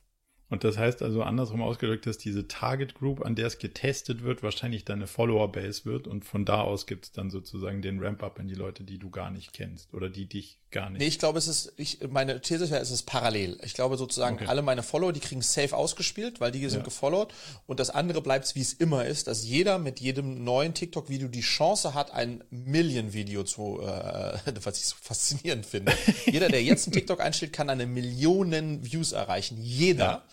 Und 0.49 0.63
das 0.63 0.77
heißt 0.77 1.01
also 1.01 1.23
andersrum 1.23 1.61
ausgedrückt, 1.61 2.05
dass 2.05 2.17
diese 2.17 2.47
Target 2.47 2.95
Group, 2.95 3.25
an 3.25 3.35
der 3.35 3.47
es 3.47 3.57
getestet 3.57 4.23
wird, 4.23 4.43
wahrscheinlich 4.43 4.85
deine 4.85 5.05
Follower 5.05 5.51
Base 5.51 5.83
wird 5.83 6.07
und 6.07 6.23
von 6.23 6.45
da 6.45 6.61
aus 6.61 6.87
gibt 6.87 7.05
es 7.05 7.11
dann 7.11 7.29
sozusagen 7.29 7.81
den 7.81 7.99
Ramp-up 7.99 8.39
in 8.39 8.47
die 8.47 8.55
Leute, 8.55 8.83
die 8.83 8.97
du 8.97 9.09
gar 9.09 9.29
nicht 9.29 9.51
kennst 9.51 9.93
oder 9.93 10.09
die 10.09 10.25
dich 10.25 10.59
gar 10.71 10.89
nicht. 10.89 10.99
Nee, 10.99 11.07
ich 11.07 11.19
glaube, 11.19 11.37
es 11.37 11.47
ist, 11.47 11.73
ich, 11.77 11.99
meine 12.09 12.39
These 12.39 12.69
wäre, 12.69 12.81
es 12.81 12.91
ist 12.91 13.03
parallel. 13.03 13.57
Ich 13.63 13.73
glaube 13.73 13.97
sozusagen, 13.97 14.37
okay. 14.37 14.45
alle 14.47 14.61
meine 14.61 14.83
Follower, 14.83 15.11
die 15.11 15.19
kriegen 15.19 15.41
safe 15.41 15.75
ausgespielt, 15.75 16.39
weil 16.39 16.51
die 16.51 16.67
sind 16.69 16.79
ja. 16.79 16.85
gefollowt 16.85 17.33
und 17.65 17.79
das 17.79 17.89
andere 17.89 18.21
bleibt, 18.21 18.53
wie 18.55 18.61
es 18.61 18.73
immer 18.73 19.05
ist, 19.05 19.27
dass 19.27 19.45
jeder 19.45 19.79
mit 19.79 19.99
jedem 19.99 20.45
neuen 20.45 20.73
TikTok-Video 20.73 21.27
die 21.27 21.41
Chance 21.41 21.93
hat, 21.93 22.11
ein 22.11 22.43
Million-Video 22.51 23.43
zu, 23.43 23.81
äh, 23.81 24.37
was 24.63 24.77
ich 24.77 24.85
so 24.85 24.95
faszinierend 25.01 25.65
finde. 25.65 25.93
jeder, 26.25 26.47
der 26.47 26.63
jetzt 26.63 26.87
ein 26.87 26.93
TikTok 26.93 27.19
einstellt, 27.19 27.51
kann 27.51 27.69
eine 27.69 27.85
Millionen 27.85 28.85
Views 28.85 29.11
erreichen. 29.11 29.57
Jeder. 29.61 30.05
Ja. 30.05 30.23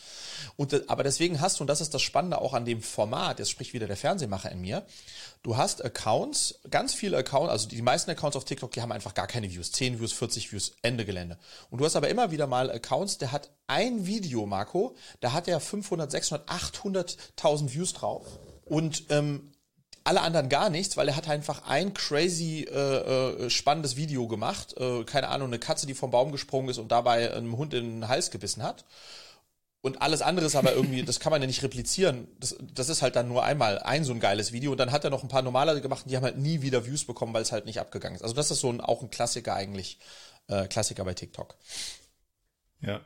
Und, 0.57 0.89
aber 0.89 1.03
deswegen 1.03 1.41
hast 1.41 1.59
du, 1.59 1.65
und 1.65 1.69
das 1.69 1.81
ist 1.81 1.95
das 1.95 2.03
Spannende 2.03 2.41
auch 2.41 2.55
an 2.55 2.65
dem 2.65 2.83
Format, 2.83 3.39
jetzt 3.39 3.51
spricht 3.51 3.73
wieder 3.73 3.87
der 3.87 3.97
Fernsehmacher 3.97 4.51
in 4.51 4.61
mir, 4.61 4.85
du 5.43 5.57
hast 5.57 5.85
Accounts, 5.85 6.61
ganz 6.71 6.95
viele 6.95 7.17
Accounts, 7.17 7.51
also 7.51 7.69
die 7.69 7.83
meisten 7.83 8.11
Accounts 8.11 8.37
auf 8.37 8.45
TikTok, 8.45 8.73
die 8.73 8.83
haben 8.83 8.93
einfach 8.93 9.15
gar 9.15 9.27
keine 9.27 9.51
Views, 9.51 9.73
10 9.73 10.01
Views, 10.01 10.13
40 10.13 10.53
Views, 10.53 10.73
Ende 10.83 11.05
Gelände. 11.05 11.39
Und 11.71 11.81
du 11.81 11.85
hast 11.85 11.97
aber 11.97 12.09
immer 12.09 12.31
wieder 12.31 12.47
mal 12.47 12.71
Accounts, 12.71 13.19
der 13.19 13.33
hat 13.33 13.51
ein 13.67 14.07
Video, 14.07 14.47
Marco, 14.47 14.95
da 15.21 15.33
hat 15.33 15.49
er 15.49 15.61
500, 15.61 16.11
600, 16.11 16.49
800.000 16.49 17.73
Views 17.73 17.93
drauf. 17.93 18.27
Und 18.65 19.05
ähm, 19.11 19.53
alle 20.05 20.21
anderen 20.21 20.51
gar 20.51 20.69
nichts, 20.69 20.97
weil 20.99 21.09
er 21.09 21.17
hat 21.17 21.29
einfach 21.29 21.63
ein 21.67 21.95
crazy 21.95 22.67
äh, 22.71 23.47
äh, 23.47 23.51
spannendes 23.51 23.97
Video 23.97 24.29
gemacht. 24.29 24.77
Äh, 24.77 25.05
keine 25.05 25.29
Ahnung, 25.29 25.49
eine 25.49 25.59
Katze, 25.59 25.87
die 25.87 25.95
vom 25.95 26.11
Baum 26.11 26.31
gesprungen 26.31 26.69
ist 26.69 26.79
und 26.79 26.93
dabei 26.93 27.35
einem 27.35 27.57
Hund 27.57 27.73
in 27.73 28.01
den 28.01 28.09
Hals 28.09 28.31
gebissen 28.31 28.63
hat. 28.63 28.85
Und 29.85 30.01
alles 30.01 30.23
andere 30.23 30.47
ist 30.47 30.57
aber 30.57 30.73
irgendwie, 30.73 31.03
das 31.03 31.21
kann 31.21 31.31
man 31.31 31.43
ja 31.43 31.47
nicht 31.47 31.63
replizieren. 31.63 32.27
Das, 32.41 32.57
das 32.73 32.89
ist 32.89 33.03
halt 33.03 33.17
dann 33.17 33.29
nur 33.29 33.45
einmal 33.45 33.79
ein 33.81 34.03
so 34.03 34.15
ein 34.15 34.19
geiles 34.19 34.51
Video. 34.51 34.73
Und 34.73 34.79
dann 34.79 34.93
hat 34.93 35.05
er 35.05 35.11
noch 35.11 35.23
ein 35.23 35.29
paar 35.29 35.43
normale 35.43 35.79
gemacht 35.83 36.05
und 36.05 36.11
die 36.11 36.17
haben 36.17 36.25
halt 36.25 36.39
nie 36.39 36.63
wieder 36.63 36.87
Views 36.87 37.05
bekommen, 37.05 37.35
weil 37.35 37.43
es 37.43 37.53
halt 37.53 37.67
nicht 37.67 37.79
abgegangen 37.81 38.17
ist. 38.17 38.23
Also 38.23 38.35
das 38.35 38.51
ist 38.51 38.61
so 38.61 38.73
ein, 38.73 38.81
auch 38.81 39.03
ein 39.03 39.11
Klassiker 39.11 39.55
eigentlich, 39.55 39.99
äh, 40.49 40.69
Klassiker 40.69 41.05
bei 41.05 41.13
TikTok. 41.13 41.59
Ja. 42.81 43.03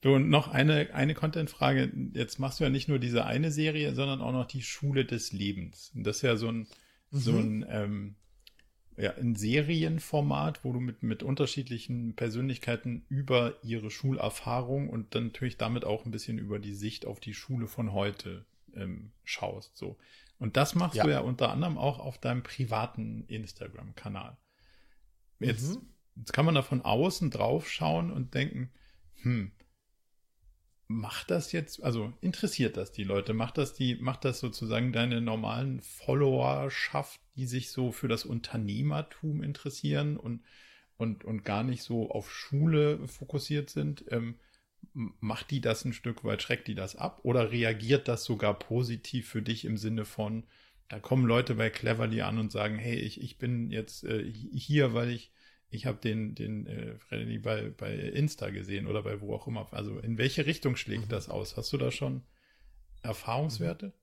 Du, 0.00 0.14
und 0.14 0.30
noch 0.30 0.46
eine, 0.46 0.94
eine 0.94 1.14
Content-Frage. 1.14 1.90
Jetzt 2.14 2.38
machst 2.38 2.60
du 2.60 2.64
ja 2.64 2.70
nicht 2.70 2.86
nur 2.86 3.00
diese 3.00 3.24
eine 3.24 3.50
Serie, 3.50 3.92
sondern 3.92 4.20
auch 4.20 4.30
noch 4.30 4.46
die 4.46 4.62
Schule 4.62 5.04
des 5.04 5.32
Lebens. 5.32 5.90
Und 5.92 6.04
das 6.04 6.18
ist 6.18 6.22
ja 6.22 6.36
so 6.36 6.52
ein, 6.52 6.68
mhm. 7.10 7.18
so 7.18 7.32
ein, 7.32 7.66
ähm, 7.68 8.14
ja, 9.02 9.14
ein 9.16 9.34
Serienformat, 9.34 10.64
wo 10.64 10.72
du 10.72 10.78
mit, 10.78 11.02
mit 11.02 11.24
unterschiedlichen 11.24 12.14
Persönlichkeiten 12.14 13.04
über 13.08 13.56
ihre 13.62 13.90
Schulerfahrung 13.90 14.88
und 14.88 15.14
dann 15.14 15.26
natürlich 15.26 15.56
damit 15.56 15.84
auch 15.84 16.04
ein 16.04 16.12
bisschen 16.12 16.38
über 16.38 16.60
die 16.60 16.74
Sicht 16.74 17.04
auf 17.04 17.18
die 17.18 17.34
Schule 17.34 17.66
von 17.66 17.92
heute 17.92 18.44
ähm, 18.74 19.10
schaust. 19.24 19.76
So. 19.76 19.98
Und 20.38 20.56
das 20.56 20.76
machst 20.76 20.96
ja. 20.96 21.04
du 21.04 21.10
ja 21.10 21.20
unter 21.20 21.50
anderem 21.50 21.78
auch 21.78 21.98
auf 21.98 22.18
deinem 22.18 22.44
privaten 22.44 23.24
Instagram-Kanal. 23.26 24.36
Jetzt, 25.40 25.80
mhm. 25.80 25.88
jetzt 26.16 26.32
kann 26.32 26.44
man 26.44 26.54
da 26.54 26.62
von 26.62 26.82
außen 26.82 27.30
drauf 27.30 27.68
schauen 27.68 28.12
und 28.12 28.34
denken, 28.34 28.70
hm, 29.22 29.50
macht 30.86 31.30
das 31.30 31.50
jetzt, 31.50 31.82
also 31.82 32.12
interessiert 32.20 32.76
das 32.76 32.92
die 32.92 33.04
Leute? 33.04 33.34
Macht 33.34 33.58
das 33.58 33.74
die, 33.74 33.96
macht 33.96 34.24
das 34.24 34.38
sozusagen 34.38 34.92
deine 34.92 35.20
normalen 35.20 35.80
Followerschaft, 35.80 37.20
die 37.36 37.46
sich 37.46 37.70
so 37.70 37.92
für 37.92 38.08
das 38.08 38.24
Unternehmertum 38.24 39.42
interessieren 39.42 40.16
und, 40.16 40.42
und, 40.96 41.24
und 41.24 41.44
gar 41.44 41.64
nicht 41.64 41.82
so 41.82 42.10
auf 42.10 42.32
Schule 42.32 43.06
fokussiert 43.08 43.70
sind? 43.70 44.04
Ähm, 44.10 44.36
macht 44.92 45.50
die 45.50 45.60
das 45.60 45.84
ein 45.84 45.92
Stück 45.92 46.24
weit, 46.24 46.42
schreckt 46.42 46.68
die 46.68 46.74
das 46.74 46.96
ab? 46.96 47.20
Oder 47.22 47.50
reagiert 47.52 48.08
das 48.08 48.24
sogar 48.24 48.58
positiv 48.58 49.28
für 49.28 49.42
dich 49.42 49.64
im 49.64 49.76
Sinne 49.76 50.04
von, 50.04 50.44
da 50.88 50.98
kommen 50.98 51.24
Leute 51.24 51.54
bei 51.54 51.70
Cleverly 51.70 52.20
an 52.22 52.38
und 52.38 52.52
sagen, 52.52 52.78
hey, 52.78 52.96
ich, 52.96 53.20
ich 53.22 53.38
bin 53.38 53.70
jetzt 53.70 54.04
äh, 54.04 54.30
hier, 54.30 54.92
weil 54.92 55.10
ich 55.10 55.32
ich 55.72 55.86
habe 55.86 55.98
den, 55.98 56.34
den 56.34 56.66
äh, 56.66 56.98
Freddy 56.98 57.38
bei, 57.38 57.70
bei 57.70 57.94
Insta 57.94 58.50
gesehen 58.50 58.86
oder 58.86 59.02
bei 59.02 59.20
wo 59.20 59.34
auch 59.34 59.46
immer. 59.46 59.66
Also 59.72 59.98
in 59.98 60.18
welche 60.18 60.44
Richtung 60.44 60.76
schlägt 60.76 61.06
mhm. 61.06 61.08
das 61.08 61.30
aus? 61.30 61.56
Hast 61.56 61.72
du 61.72 61.78
da 61.78 61.90
schon 61.90 62.22
Erfahrungswerte? 63.02 63.94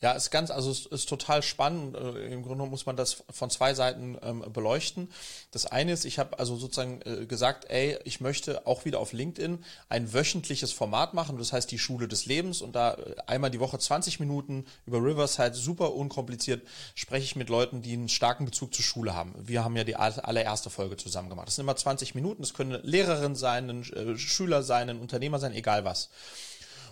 Ja, 0.00 0.12
ist 0.12 0.30
ganz, 0.30 0.50
also 0.50 0.70
es 0.70 0.86
ist 0.86 1.08
total 1.08 1.42
spannend. 1.42 1.96
Äh, 1.96 2.32
Im 2.32 2.42
Grunde 2.42 2.66
muss 2.66 2.86
man 2.86 2.96
das 2.96 3.22
von 3.30 3.50
zwei 3.50 3.74
Seiten 3.74 4.16
ähm, 4.22 4.44
beleuchten. 4.52 5.10
Das 5.50 5.66
eine 5.66 5.92
ist, 5.92 6.04
ich 6.04 6.18
habe 6.18 6.38
also 6.38 6.56
sozusagen 6.56 7.00
äh, 7.02 7.26
gesagt, 7.26 7.66
ey, 7.68 7.98
ich 8.04 8.20
möchte 8.20 8.66
auch 8.66 8.84
wieder 8.84 8.98
auf 8.98 9.12
LinkedIn 9.12 9.64
ein 9.88 10.12
wöchentliches 10.12 10.72
Format 10.72 11.14
machen. 11.14 11.38
Das 11.38 11.52
heißt 11.52 11.70
die 11.70 11.78
Schule 11.78 12.08
des 12.08 12.26
Lebens 12.26 12.62
und 12.62 12.74
da 12.74 12.94
äh, 12.94 13.16
einmal 13.26 13.50
die 13.50 13.60
Woche 13.60 13.78
20 13.78 14.20
Minuten 14.20 14.64
über 14.86 14.98
Riverside, 14.98 15.54
super 15.54 15.94
unkompliziert, 15.94 16.66
spreche 16.94 17.24
ich 17.24 17.36
mit 17.36 17.48
Leuten, 17.48 17.82
die 17.82 17.92
einen 17.92 18.08
starken 18.08 18.44
Bezug 18.44 18.74
zur 18.74 18.84
Schule 18.84 19.14
haben. 19.14 19.34
Wir 19.38 19.64
haben 19.64 19.76
ja 19.76 19.84
die 19.84 19.96
allererste 19.96 20.70
Folge 20.70 20.96
zusammen 20.96 21.28
gemacht. 21.28 21.48
Das 21.48 21.56
sind 21.56 21.64
immer 21.64 21.76
20 21.76 22.14
Minuten. 22.14 22.42
Das 22.42 22.54
können 22.54 22.80
Lehrerin 22.82 23.34
sein, 23.34 23.70
ein 23.70 23.82
äh, 23.92 24.18
Schüler 24.18 24.62
sein, 24.62 24.88
ein 24.88 25.00
Unternehmer 25.00 25.38
sein, 25.38 25.52
egal 25.52 25.84
was. 25.84 26.10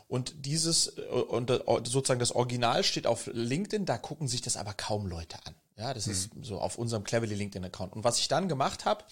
Und 0.08 0.46
dieses, 0.46 0.96
äh, 0.98 1.02
und 1.02 1.50
äh, 1.50 1.60
sozusagen 1.84 2.20
das 2.20 2.32
Original 2.32 2.82
steht 2.82 3.06
auf 3.06 3.30
LinkedIn, 3.32 3.86
da 3.86 3.98
gucken 3.98 4.26
sich 4.26 4.42
das 4.42 4.56
aber 4.56 4.74
kaum 4.74 5.06
Leute 5.06 5.38
an. 5.44 5.54
Ja, 5.76 5.94
das 5.94 6.06
mhm. 6.06 6.12
ist 6.12 6.30
so 6.42 6.58
auf 6.58 6.76
unserem 6.76 7.04
Cleverly 7.04 7.34
LinkedIn 7.34 7.64
Account. 7.64 7.92
Und 7.92 8.04
was 8.04 8.18
ich 8.18 8.26
dann 8.26 8.48
gemacht 8.48 8.84
habe, 8.84 9.04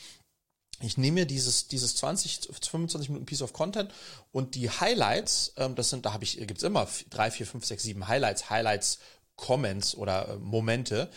ich 0.81 0.99
nehme 0.99 1.21
mir 1.21 1.26
dieses, 1.26 1.69
dieses 1.69 1.97
20, 1.97 2.49
25 2.50 3.09
Minuten 3.09 3.26
Piece 3.26 3.43
of 3.43 3.53
Content 3.53 3.93
und 4.33 4.55
die 4.55 4.69
Highlights, 4.69 5.55
ähm, 5.57 5.75
das 5.75 5.91
sind, 5.91 6.05
da 6.05 6.12
habe 6.12 6.25
ich, 6.25 6.37
gibt's 6.47 6.62
immer 6.62 6.88
drei, 7.09 7.31
vier, 7.31 7.47
fünf, 7.47 7.65
sechs, 7.65 7.83
sieben 7.83 8.09
Highlights, 8.09 8.50
Highlights, 8.50 8.99
Comments 9.37 9.95
oder 9.97 10.29
äh, 10.29 10.37
Momente. 10.37 11.11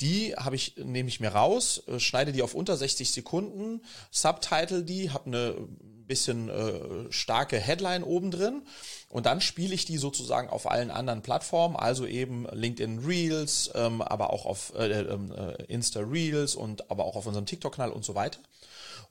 Die 0.00 0.34
habe 0.34 0.56
ich, 0.56 0.76
nehme 0.76 1.08
ich 1.08 1.20
mir 1.20 1.30
raus, 1.30 1.82
äh, 1.86 1.98
schneide 1.98 2.32
die 2.32 2.42
auf 2.42 2.54
unter 2.54 2.76
60 2.76 3.10
Sekunden, 3.10 3.82
subtitle 4.10 4.84
die, 4.84 5.10
habe 5.10 5.26
eine 5.26 5.68
bisschen 6.10 6.50
äh, 6.50 7.10
starke 7.10 7.58
Headline 7.58 8.02
oben 8.02 8.30
drin 8.30 8.62
und 9.08 9.26
dann 9.26 9.40
spiele 9.40 9.74
ich 9.74 9.86
die 9.86 9.96
sozusagen 9.96 10.50
auf 10.50 10.70
allen 10.70 10.90
anderen 10.90 11.22
Plattformen, 11.22 11.76
also 11.76 12.06
eben 12.06 12.46
LinkedIn 12.52 12.98
Reels, 12.98 13.70
ähm, 13.74 14.02
aber 14.02 14.32
auch 14.32 14.44
auf 14.44 14.74
äh, 14.76 14.90
ähm, 14.90 15.32
äh, 15.32 15.64
Insta 15.64 16.00
Reels 16.00 16.54
und 16.54 16.90
aber 16.90 17.04
auch 17.04 17.16
auf 17.16 17.26
unserem 17.26 17.46
TikTok-Kanal 17.46 17.90
und 17.90 18.04
so 18.04 18.14
weiter. 18.14 18.40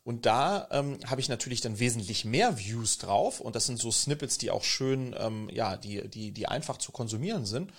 Und 0.03 0.25
da 0.25 0.67
ähm, 0.71 0.97
habe 1.05 1.21
ich 1.21 1.29
natürlich 1.29 1.61
dann 1.61 1.79
wesentlich 1.79 2.25
mehr 2.25 2.57
Views 2.57 2.97
drauf 2.97 3.41
und 3.41 3.55
das 3.55 3.65
sind 3.65 3.79
so 3.79 3.91
Snippets, 3.91 4.37
die 4.37 4.51
auch 4.51 4.63
schön, 4.63 5.15
ähm, 5.17 5.49
ja, 5.51 5.77
die, 5.77 6.07
die, 6.07 6.31
die 6.31 6.47
einfach 6.47 6.77
zu 6.77 6.91
konsumieren 6.91 7.45
sind. 7.45 7.71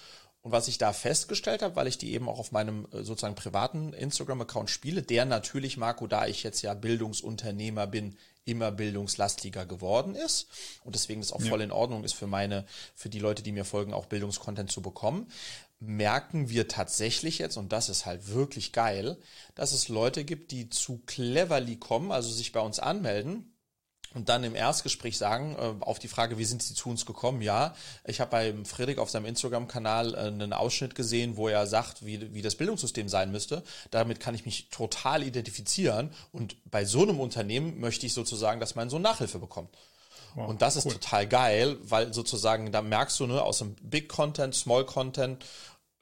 Und 0.43 0.53
was 0.53 0.69
ich 0.69 0.79
da 0.79 0.93
festgestellt 0.93 1.61
habe, 1.61 1.77
weil 1.77 1.87
ich 1.87 1.99
die 1.99 2.15
eben 2.15 2.29
auch 2.29 2.39
auf 2.39 2.51
meinem 2.53 2.87
äh, 2.93 3.03
sozusagen 3.03 3.35
privaten 3.35 3.93
Instagram-Account 3.93 4.71
spiele, 4.71 5.03
der 5.03 5.27
natürlich, 5.27 5.77
Marco, 5.77 6.07
da 6.07 6.27
ich 6.27 6.43
jetzt 6.43 6.63
ja 6.63 6.73
Bildungsunternehmer 6.73 7.87
bin, 7.87 8.17
immer 8.45 8.73
bildungslastiger 8.73 9.67
geworden 9.67 10.15
ist. 10.15 10.49
Und 10.85 10.95
deswegen 10.95 11.21
das 11.21 11.33
auch 11.33 11.43
voll 11.43 11.61
in 11.61 11.73
Ordnung 11.73 12.05
ist 12.05 12.15
für 12.15 12.27
meine, 12.27 12.65
für 12.95 13.09
die 13.09 13.19
Leute, 13.19 13.43
die 13.43 13.53
mir 13.53 13.65
folgen, 13.65 13.93
auch 13.93 14.07
Bildungskontent 14.07 14.71
zu 14.71 14.83
bekommen, 14.83 15.31
merken 15.79 16.51
wir 16.51 16.69
tatsächlich 16.69 17.39
jetzt, 17.39 17.57
und 17.57 17.73
das 17.73 17.89
ist 17.89 18.07
halt 18.07 18.29
wirklich 18.29 18.73
geil, 18.73 19.19
dass 19.55 19.73
es 19.73 19.89
Leute 19.89 20.25
gibt, 20.25 20.51
die 20.51 20.69
zu 20.69 20.99
cleverly 21.07 21.77
kommen, 21.77 22.13
also 22.13 22.31
sich 22.31 22.53
bei 22.53 22.61
uns 22.61 22.79
anmelden 22.79 23.50
und 24.15 24.29
dann 24.29 24.43
im 24.43 24.57
Erstgespräch 24.57 25.17
sagen, 25.17 25.57
äh, 25.57 25.85
auf 25.85 25.99
die 25.99 26.09
Frage, 26.09 26.37
wie 26.37 26.45
sind 26.45 26.63
Sie 26.63 26.75
zu 26.75 26.89
uns 26.89 27.07
gekommen? 27.07 27.43
Ja, 27.43 27.75
ich 28.05 28.21
habe 28.21 28.31
bei 28.31 28.55
Friedrich 28.65 28.99
auf 28.99 29.11
seinem 29.11 29.27
Instagram-Kanal 29.27 30.15
äh, 30.15 30.19
einen 30.19 30.53
Ausschnitt 30.53 30.95
gesehen, 30.95 31.37
wo 31.37 31.49
er 31.49 31.67
sagt, 31.67 32.05
wie, 32.05 32.35
wie 32.35 32.43
das 32.43 32.57
Bildungssystem 32.57 33.09
sein 33.09 33.31
müsste. 33.31 33.63
Damit 33.91 34.19
kann 34.19 34.35
ich 34.35 34.45
mich 34.45 34.69
total 34.71 35.23
identifizieren. 35.23 36.11
Und 36.33 36.57
bei 36.71 36.85
so 36.85 37.03
einem 37.03 37.21
Unternehmen 37.21 37.79
möchte 37.79 38.05
ich 38.07 38.13
sozusagen, 38.13 38.59
dass 38.59 38.75
mein 38.75 38.91
Sohn 38.91 39.03
Nachhilfe 39.03 39.39
bekommt. 39.39 39.71
Wow, 40.35 40.49
und 40.49 40.63
das 40.63 40.77
ist 40.77 40.87
cool. 40.87 40.93
total 40.93 41.27
geil, 41.27 41.77
weil 41.83 42.13
sozusagen, 42.13 42.71
da 42.71 42.83
merkst 42.83 43.19
du, 43.21 43.27
ne, 43.27 43.43
aus 43.43 43.59
dem 43.59 43.75
Big 43.83 44.09
Content, 44.09 44.55
Small 44.55 44.85
Content, 44.87 45.45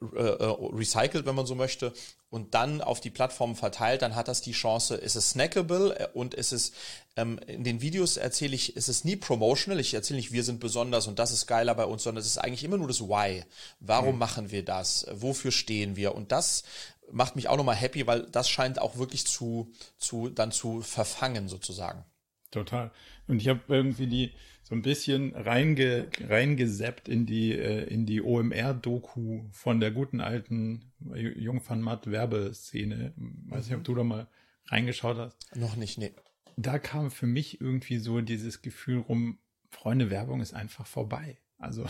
recycelt, 0.00 1.26
wenn 1.26 1.34
man 1.34 1.46
so 1.46 1.54
möchte, 1.54 1.92
und 2.30 2.54
dann 2.54 2.80
auf 2.80 3.00
die 3.00 3.10
Plattform 3.10 3.56
verteilt, 3.56 4.02
dann 4.02 4.14
hat 4.14 4.28
das 4.28 4.40
die 4.40 4.52
Chance, 4.52 4.96
ist 4.96 5.16
es 5.16 5.30
snackable 5.30 5.98
äh, 5.98 6.08
und 6.12 6.34
ist 6.34 6.52
es 6.52 6.72
ähm, 7.16 7.40
in 7.46 7.64
den 7.64 7.80
Videos 7.80 8.16
erzähle 8.16 8.54
ich, 8.54 8.76
ist 8.76 8.88
es 8.88 9.04
nie 9.04 9.16
promotional, 9.16 9.80
ich 9.80 9.94
erzähle 9.94 10.18
nicht, 10.18 10.32
wir 10.32 10.44
sind 10.44 10.60
besonders 10.60 11.06
und 11.06 11.18
das 11.18 11.32
ist 11.32 11.46
geiler 11.46 11.74
bei 11.74 11.84
uns, 11.84 12.02
sondern 12.02 12.20
es 12.20 12.26
ist 12.26 12.38
eigentlich 12.38 12.64
immer 12.64 12.76
nur 12.76 12.88
das 12.88 13.00
Why. 13.00 13.44
Warum 13.80 14.14
mhm. 14.14 14.18
machen 14.18 14.50
wir 14.50 14.64
das? 14.64 15.06
Wofür 15.10 15.50
stehen 15.50 15.96
wir? 15.96 16.14
Und 16.14 16.32
das 16.32 16.64
macht 17.10 17.34
mich 17.34 17.48
auch 17.48 17.56
nochmal 17.56 17.76
happy, 17.76 18.06
weil 18.06 18.22
das 18.30 18.48
scheint 18.48 18.80
auch 18.80 18.98
wirklich 18.98 19.26
zu, 19.26 19.72
zu, 19.96 20.28
dann 20.28 20.52
zu 20.52 20.82
verfangen 20.82 21.48
sozusagen. 21.48 22.04
Total. 22.50 22.90
Und 23.26 23.42
ich 23.42 23.48
habe 23.48 23.60
irgendwie 23.68 24.06
die 24.06 24.32
so 24.62 24.74
ein 24.74 24.82
bisschen 24.82 25.34
reinge, 25.34 26.08
reingeseppt 26.28 27.08
in 27.08 27.26
die, 27.26 27.52
äh, 27.52 27.84
in 27.84 28.04
die 28.04 28.22
OMR-Doku 28.22 29.44
von 29.50 29.80
der 29.80 29.90
guten 29.90 30.20
alten 30.20 30.92
Jung 31.14 31.62
van 31.66 31.80
Matt 31.80 32.10
Werbeszene. 32.10 33.12
Weiß 33.16 33.66
nicht, 33.66 33.76
ob 33.76 33.84
du 33.84 33.94
da 33.94 34.04
mal 34.04 34.26
reingeschaut 34.66 35.16
hast. 35.16 35.56
Noch 35.56 35.76
nicht, 35.76 35.98
nee. 35.98 36.12
Da 36.56 36.78
kam 36.78 37.10
für 37.10 37.26
mich 37.26 37.60
irgendwie 37.60 37.98
so 37.98 38.20
dieses 38.20 38.62
Gefühl 38.62 38.98
rum, 38.98 39.38
Freunde, 39.70 40.10
Werbung 40.10 40.40
ist 40.40 40.54
einfach 40.54 40.86
vorbei. 40.86 41.38
Also 41.58 41.84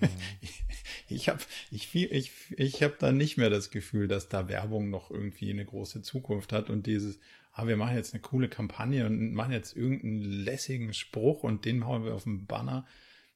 mhm. 0.00 0.08
ich 1.08 1.28
habe 1.28 1.40
ich, 1.70 1.94
ich, 1.94 2.32
ich 2.56 2.82
hab 2.82 2.98
da 2.98 3.12
nicht 3.12 3.36
mehr 3.36 3.50
das 3.50 3.70
Gefühl, 3.70 4.08
dass 4.08 4.28
da 4.28 4.48
Werbung 4.48 4.90
noch 4.90 5.10
irgendwie 5.10 5.50
eine 5.50 5.64
große 5.64 6.02
Zukunft 6.02 6.52
hat 6.52 6.70
und 6.70 6.86
dieses, 6.86 7.18
ah, 7.56 7.66
wir 7.66 7.76
machen 7.76 7.96
jetzt 7.96 8.12
eine 8.12 8.20
coole 8.20 8.48
Kampagne 8.48 9.06
und 9.06 9.32
machen 9.32 9.52
jetzt 9.52 9.74
irgendeinen 9.74 10.20
lässigen 10.20 10.92
Spruch 10.92 11.42
und 11.42 11.64
den 11.64 11.86
hauen 11.86 12.04
wir 12.04 12.14
auf 12.14 12.24
den 12.24 12.46
Banner. 12.46 12.86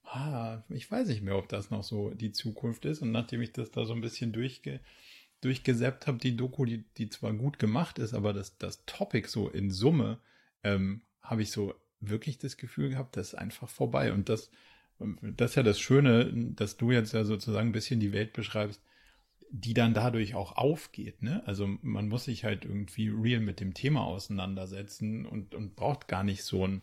Ah, 0.05 0.63
ich 0.69 0.91
weiß 0.91 1.09
nicht 1.09 1.23
mehr, 1.23 1.37
ob 1.37 1.49
das 1.49 1.71
noch 1.71 1.83
so 1.83 2.11
die 2.11 2.31
Zukunft 2.31 2.85
ist. 2.85 3.01
Und 3.01 3.13
nachdem 3.13 3.41
ich 3.41 3.53
das 3.53 3.71
da 3.71 3.87
so 3.87 3.95
ein 3.95 4.03
bisschen 4.03 4.33
durchge, 4.33 4.81
durchgesäppt 5.41 6.07
habe, 6.07 6.19
die 6.19 6.37
Doku, 6.37 6.67
die, 6.67 6.85
die 6.99 7.09
zwar 7.09 7.33
gut 7.33 7.59
gemacht 7.59 7.99
ist, 7.99 8.13
aber 8.13 8.35
das, 8.35 8.59
das 8.59 8.85
Topic 8.85 9.27
so 9.27 9.49
in 9.49 9.71
Summe, 9.71 10.19
ähm, 10.65 11.01
habe 11.23 11.43
ich 11.43 11.51
so 11.51 11.75
wirklich 12.01 12.37
das 12.37 12.59
Gefühl 12.59 12.91
gehabt, 12.91 13.17
das 13.17 13.29
ist 13.29 13.35
einfach 13.37 13.71
vorbei. 13.71 14.13
Und 14.13 14.29
das, 14.29 14.51
das 14.99 15.53
ist 15.53 15.57
ja 15.57 15.63
das 15.63 15.81
Schöne, 15.81 16.31
dass 16.55 16.77
du 16.77 16.91
jetzt 16.91 17.15
ja 17.15 17.25
sozusagen 17.25 17.71
ein 17.71 17.73
bisschen 17.73 18.01
die 18.01 18.13
Welt 18.13 18.35
beschreibst, 18.35 18.83
die 19.53 19.75
dann 19.75 19.95
dadurch 19.95 20.35
auch 20.35 20.57
aufgeht. 20.57 21.23
Ne? 21.23 21.43
Also 21.47 21.67
man 21.83 22.09
muss 22.09 22.25
sich 22.25 22.45
halt 22.45 22.65
irgendwie 22.65 23.09
real 23.09 23.41
mit 23.41 23.61
dem 23.61 23.75
Thema 23.75 24.05
auseinandersetzen 24.05 25.27
und, 25.27 25.55
und 25.55 25.77
braucht 25.77 26.09
gar 26.09 26.23
nicht 26.23 26.45
so 26.45 26.65
einen 26.65 26.83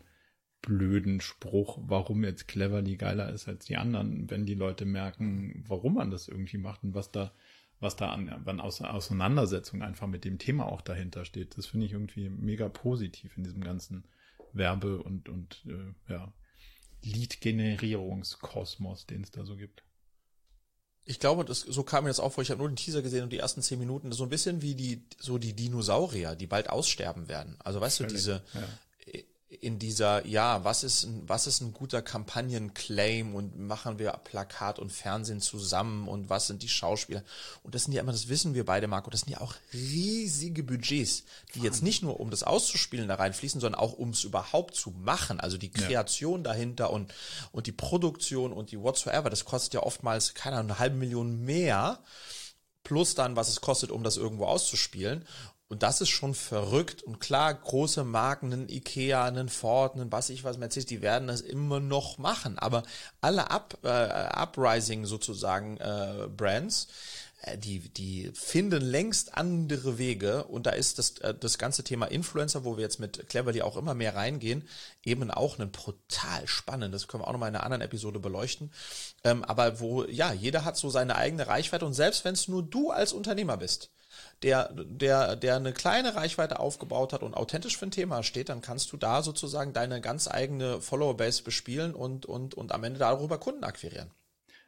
blöden 0.60 1.20
Spruch, 1.20 1.78
warum 1.82 2.24
jetzt 2.24 2.48
Cleverly 2.48 2.96
geiler 2.96 3.32
ist 3.32 3.48
als 3.48 3.66
die 3.66 3.76
anderen, 3.76 4.28
wenn 4.30 4.44
die 4.44 4.54
Leute 4.54 4.84
merken, 4.84 5.64
warum 5.66 5.94
man 5.94 6.10
das 6.10 6.28
irgendwie 6.28 6.58
macht 6.58 6.84
und 6.84 6.94
was 6.94 7.10
da, 7.10 7.32
was 7.80 7.96
da 7.96 8.10
an, 8.10 8.28
an 8.28 8.60
Auseinandersetzung 8.60 9.82
einfach 9.82 10.08
mit 10.08 10.24
dem 10.24 10.38
Thema 10.38 10.66
auch 10.66 10.82
dahinter 10.82 11.24
steht. 11.24 11.56
Das 11.56 11.66
finde 11.66 11.86
ich 11.86 11.92
irgendwie 11.92 12.28
mega 12.28 12.68
positiv 12.68 13.36
in 13.36 13.44
diesem 13.44 13.62
ganzen 13.62 14.04
Werbe- 14.52 15.02
und, 15.02 15.28
und 15.28 15.64
äh, 15.66 16.12
ja, 16.12 16.32
Lead-Generierungskosmos, 17.02 19.06
den 19.06 19.22
es 19.22 19.30
da 19.30 19.44
so 19.44 19.56
gibt. 19.56 19.84
Ich 21.08 21.20
glaube, 21.20 21.44
das, 21.44 21.60
so 21.60 21.82
kam 21.82 22.04
mir 22.04 22.10
das 22.10 22.20
auf, 22.20 22.36
weil 22.36 22.42
ich 22.44 22.50
habe 22.50 22.58
nur 22.58 22.68
den 22.68 22.76
Teaser 22.76 23.02
gesehen 23.02 23.24
und 23.24 23.32
die 23.32 23.38
ersten 23.38 23.62
zehn 23.62 23.78
Minuten, 23.78 24.12
so 24.12 24.24
ein 24.24 24.28
bisschen 24.28 24.62
wie 24.62 24.74
die, 24.74 25.02
so 25.18 25.38
die 25.38 25.54
Dinosaurier, 25.54 26.36
die 26.36 26.46
bald 26.46 26.68
aussterben 26.68 27.28
werden. 27.28 27.56
Also 27.64 27.80
weißt 27.80 27.96
Völlig, 27.96 28.12
du, 28.12 28.16
diese, 28.16 28.42
ja 28.52 28.68
in 29.48 29.78
dieser, 29.78 30.26
ja, 30.26 30.62
was 30.64 30.84
ist 30.84 31.04
ein, 31.04 31.26
was 31.26 31.46
ist 31.46 31.62
ein 31.62 31.72
guter 31.72 32.02
Kampagnenclaim 32.02 33.34
und 33.34 33.58
machen 33.58 33.98
wir 33.98 34.12
Plakat 34.12 34.78
und 34.78 34.92
Fernsehen 34.92 35.40
zusammen 35.40 36.06
und 36.06 36.28
was 36.28 36.48
sind 36.48 36.62
die 36.62 36.68
Schauspieler? 36.68 37.24
Und 37.62 37.74
das 37.74 37.84
sind 37.84 37.94
ja 37.94 38.02
immer, 38.02 38.12
das 38.12 38.28
wissen 38.28 38.54
wir 38.54 38.66
beide, 38.66 38.88
Marco, 38.88 39.08
das 39.08 39.20
sind 39.20 39.32
ja 39.32 39.40
auch 39.40 39.54
riesige 39.72 40.62
Budgets, 40.62 41.24
die 41.54 41.60
jetzt 41.60 41.82
nicht 41.82 42.02
nur 42.02 42.20
um 42.20 42.30
das 42.30 42.42
auszuspielen 42.42 43.08
da 43.08 43.14
reinfließen, 43.14 43.60
sondern 43.60 43.80
auch 43.80 43.94
um 43.94 44.10
es 44.10 44.24
überhaupt 44.24 44.74
zu 44.74 44.90
machen. 44.90 45.40
Also 45.40 45.56
die 45.56 45.70
Kreation 45.70 46.40
ja. 46.40 46.44
dahinter 46.44 46.90
und, 46.90 47.14
und 47.50 47.66
die 47.66 47.72
Produktion 47.72 48.52
und 48.52 48.70
die 48.70 48.78
whatsoever, 48.78 49.30
das 49.30 49.46
kostet 49.46 49.72
ja 49.72 49.82
oftmals, 49.82 50.34
keine 50.34 50.56
Ahnung, 50.56 50.72
eine 50.72 50.78
halbe 50.78 50.96
Million 50.96 51.42
mehr 51.44 52.00
plus 52.84 53.14
dann, 53.14 53.36
was 53.36 53.48
es 53.48 53.60
kostet, 53.60 53.90
um 53.90 54.02
das 54.02 54.16
irgendwo 54.16 54.46
auszuspielen. 54.46 55.26
Und 55.68 55.82
das 55.82 56.00
ist 56.00 56.08
schon 56.08 56.34
verrückt. 56.34 57.02
Und 57.02 57.20
klar, 57.20 57.52
große 57.52 58.02
Marken, 58.02 58.52
einen 58.52 58.68
Ikea, 58.70 59.26
einen 59.26 59.50
Ford, 59.50 59.94
einen 59.94 60.10
was 60.10 60.30
ich 60.30 60.42
was, 60.42 60.56
Mercedes, 60.56 60.86
die 60.86 61.02
werden 61.02 61.28
das 61.28 61.42
immer 61.42 61.78
noch 61.78 62.16
machen. 62.16 62.58
Aber 62.58 62.82
alle 63.20 63.50
Up, 63.50 63.76
äh, 63.82 63.88
Uprising 63.88 65.04
sozusagen 65.04 65.76
äh, 65.76 66.26
Brands, 66.34 66.88
äh, 67.42 67.58
die, 67.58 67.80
die 67.80 68.30
finden 68.32 68.80
längst 68.82 69.36
andere 69.36 69.98
Wege. 69.98 70.44
Und 70.44 70.64
da 70.64 70.70
ist 70.70 70.98
das, 70.98 71.18
äh, 71.18 71.34
das 71.34 71.58
ganze 71.58 71.84
Thema 71.84 72.06
Influencer, 72.06 72.64
wo 72.64 72.78
wir 72.78 72.82
jetzt 72.82 72.98
mit 72.98 73.28
Cleverly 73.28 73.60
auch 73.60 73.76
immer 73.76 73.92
mehr 73.92 74.14
reingehen, 74.16 74.66
eben 75.04 75.30
auch 75.30 75.58
ein 75.58 75.70
brutal 75.70 76.46
spannend. 76.46 76.94
Das 76.94 77.08
können 77.08 77.22
wir 77.22 77.28
auch 77.28 77.32
nochmal 77.32 77.50
in 77.50 77.56
einer 77.56 77.64
anderen 77.64 77.82
Episode 77.82 78.20
beleuchten. 78.20 78.72
Ähm, 79.22 79.44
aber 79.44 79.80
wo, 79.80 80.04
ja, 80.04 80.32
jeder 80.32 80.64
hat 80.64 80.78
so 80.78 80.88
seine 80.88 81.16
eigene 81.16 81.46
Reichweite. 81.46 81.84
Und 81.84 81.92
selbst 81.92 82.24
wenn 82.24 82.32
es 82.32 82.48
nur 82.48 82.62
du 82.62 82.90
als 82.90 83.12
Unternehmer 83.12 83.58
bist, 83.58 83.90
der, 84.42 84.72
der, 84.72 85.36
der 85.36 85.56
eine 85.56 85.72
kleine 85.72 86.14
Reichweite 86.14 86.60
aufgebaut 86.60 87.12
hat 87.12 87.22
und 87.22 87.34
authentisch 87.34 87.76
für 87.76 87.86
ein 87.86 87.90
Thema 87.90 88.22
steht, 88.22 88.48
dann 88.48 88.62
kannst 88.62 88.92
du 88.92 88.96
da 88.96 89.22
sozusagen 89.22 89.72
deine 89.72 90.00
ganz 90.00 90.28
eigene 90.28 90.80
Follower-Base 90.80 91.42
bespielen 91.42 91.94
und, 91.94 92.26
und, 92.26 92.54
und 92.54 92.72
am 92.72 92.84
Ende 92.84 92.98
darüber 92.98 93.38
Kunden 93.38 93.64
akquirieren. 93.64 94.10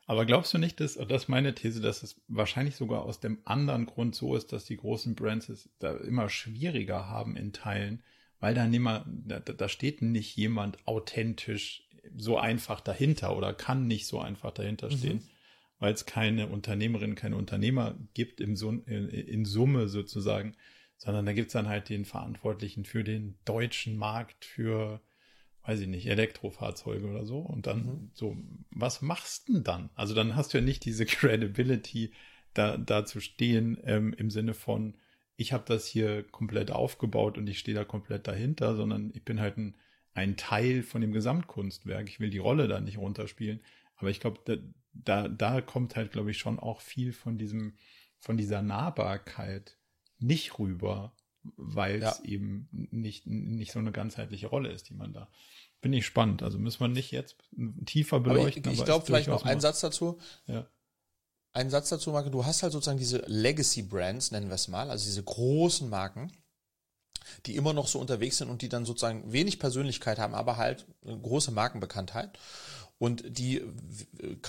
Aber 0.07 0.27
glaubst 0.27 0.53
du 0.53 0.59
nicht, 0.59 0.81
dass, 0.81 0.95
das 0.95 1.23
ist 1.23 1.29
meine 1.29 1.55
These, 1.55 1.81
dass 1.81 2.03
es 2.03 2.21
wahrscheinlich 2.27 2.75
sogar 2.75 3.03
aus 3.03 3.21
dem 3.21 3.39
anderen 3.45 3.87
Grund 3.87 4.17
so 4.17 4.35
ist, 4.35 4.53
dass 4.53 4.65
die 4.65 4.77
großen 4.77 5.15
Brands 5.15 5.49
es 5.49 5.69
da 5.79 5.93
immer 5.99 6.29
schwieriger 6.29 7.09
haben 7.09 7.37
in 7.37 7.53
Teilen, 7.53 8.03
weil 8.41 8.55
da, 8.55 8.67
nimmer, 8.67 9.05
da, 9.07 9.39
da 9.39 9.69
steht 9.69 10.03
nicht 10.03 10.37
jemand 10.37 10.85
authentisch 10.89 11.87
so 12.17 12.39
einfach 12.39 12.81
dahinter 12.81 13.37
oder 13.37 13.55
kann 13.55 13.87
nicht 13.87 14.09
so 14.09 14.19
einfach 14.19 14.51
dahinter 14.51 14.91
stehen. 14.91 15.19
Mhm 15.19 15.30
weil 15.81 15.95
es 15.95 16.07
keine 16.07 16.47
Unternehmerinnen, 16.47 17.17
keine 17.17 17.37
Unternehmer 17.37 17.99
gibt 18.15 18.41
im, 18.41 18.55
in, 18.87 19.09
in 19.09 19.45
Summe 19.45 19.89
sozusagen, 19.89 20.55
sondern 20.99 21.27
da 21.27 21.33
gibt 21.33 21.49
es 21.49 21.55
dann 21.55 21.69
halt 21.69 21.89
den 21.89 22.05
Verantwortlichen 22.05 22.85
für 22.85 23.03
den 23.03 23.39
deutschen 23.47 23.97
Markt, 23.97 24.45
für, 24.45 25.01
weiß 25.65 25.81
ich 25.81 25.89
nicht, 25.89 26.07
Elektrofahrzeuge 26.07 27.07
oder 27.07 27.25
so. 27.25 27.39
Und 27.39 27.67
dann 27.67 27.87
mhm. 27.87 28.11
so, 28.13 28.37
was 28.71 29.01
machst 29.01 29.49
du 29.49 29.55
denn 29.55 29.65
dann? 29.65 29.91
Also 29.95 30.15
dann 30.15 30.37
hast 30.37 30.53
du 30.53 30.59
ja 30.59 30.65
nicht 30.65 30.85
diese 30.85 31.07
Credibility, 31.07 32.13
da, 32.53 32.77
da 32.77 33.07
zu 33.07 33.21
stehen 33.21 33.79
ähm, 33.85 34.13
im 34.13 34.31
Sinne 34.31 34.55
von, 34.55 34.95
ich 35.37 35.55
habe 35.55 35.65
das 35.67 35.87
hier 35.87 36.25
komplett 36.25 36.71
aufgebaut 36.71 37.39
und 37.39 37.47
ich 37.47 37.59
stehe 37.59 37.75
da 37.75 37.85
komplett 37.85 38.29
dahinter, 38.29 38.77
sondern 38.77 39.11
ich 39.15 39.25
bin 39.25 39.41
halt 39.41 39.57
ein, 39.57 39.77
ein 40.13 40.37
Teil 40.37 40.83
von 40.83 41.01
dem 41.01 41.13
Gesamtkunstwerk. 41.13 42.09
Ich 42.11 42.21
will 42.21 42.29
die 42.29 42.39
Rolle 42.39 42.69
da 42.69 42.81
nicht 42.81 42.99
runterspielen. 42.99 43.61
Aber 43.97 44.11
ich 44.11 44.21
glaube, 44.21 44.41
da, 44.93 45.29
da 45.29 45.61
kommt 45.61 45.97
halt, 45.97 46.13
glaube 46.13 46.31
ich, 46.31 46.39
schon 46.39 46.59
auch 46.59 46.81
viel 46.81 47.13
von 47.13 47.39
diesem, 47.39 47.77
von 48.19 48.37
dieser 48.37 48.63
Nahbarkeit 48.63 49.79
nicht 50.19 50.59
rüber, 50.59 51.13
weil 51.57 52.03
es 52.03 52.19
ja. 52.19 52.25
eben 52.25 52.69
nicht, 52.71 53.27
nicht 53.27 53.73
so 53.73 53.79
eine 53.79 53.93
ganzheitliche 53.93 54.49
Rolle 54.49 54.71
ist, 54.71 54.89
die 54.89 54.95
man 54.95 55.13
da. 55.13 55.29
Bin 55.81 55.93
ich 55.93 56.05
spannend. 56.05 56.43
Also 56.43 56.59
müssen 56.59 56.81
wir 56.81 56.89
nicht 56.89 57.11
jetzt 57.11 57.37
tiefer 57.87 58.21
beleuchten. 58.21 58.65
Aber 58.65 58.73
ich, 58.73 58.79
ich 58.79 58.85
glaube 58.85 59.07
vielleicht 59.07 59.29
noch 59.29 59.45
einen 59.45 59.61
Satz 59.61 59.81
dazu. 59.81 60.19
Ja. 60.47 60.67
Ein 61.53 61.71
Satz 61.71 61.89
dazu, 61.89 62.13
Marke. 62.13 62.31
Du 62.31 62.45
hast 62.45 62.63
halt 62.63 62.73
sozusagen 62.73 62.99
diese 62.99 63.25
Legacy 63.27 63.83
Brands, 63.83 64.31
nennen 64.31 64.49
wir 64.49 64.55
es 64.55 64.69
mal, 64.69 64.91
also 64.91 65.05
diese 65.05 65.23
großen 65.23 65.89
Marken, 65.89 66.31
die 67.47 67.57
immer 67.57 67.73
noch 67.73 67.89
so 67.89 67.99
unterwegs 67.99 68.39
sind 68.39 68.51
und 68.51 68.63
die 68.63 68.69
dann 68.69 68.85
sozusagen 68.85 69.33
wenig 69.33 69.59
Persönlichkeit 69.59 70.19
haben, 70.19 70.35
aber 70.35 70.59
halt 70.59 70.87
eine 71.05 71.19
große 71.19 71.51
Markenbekanntheit 71.51 72.39
und 73.01 73.25
die 73.27 73.63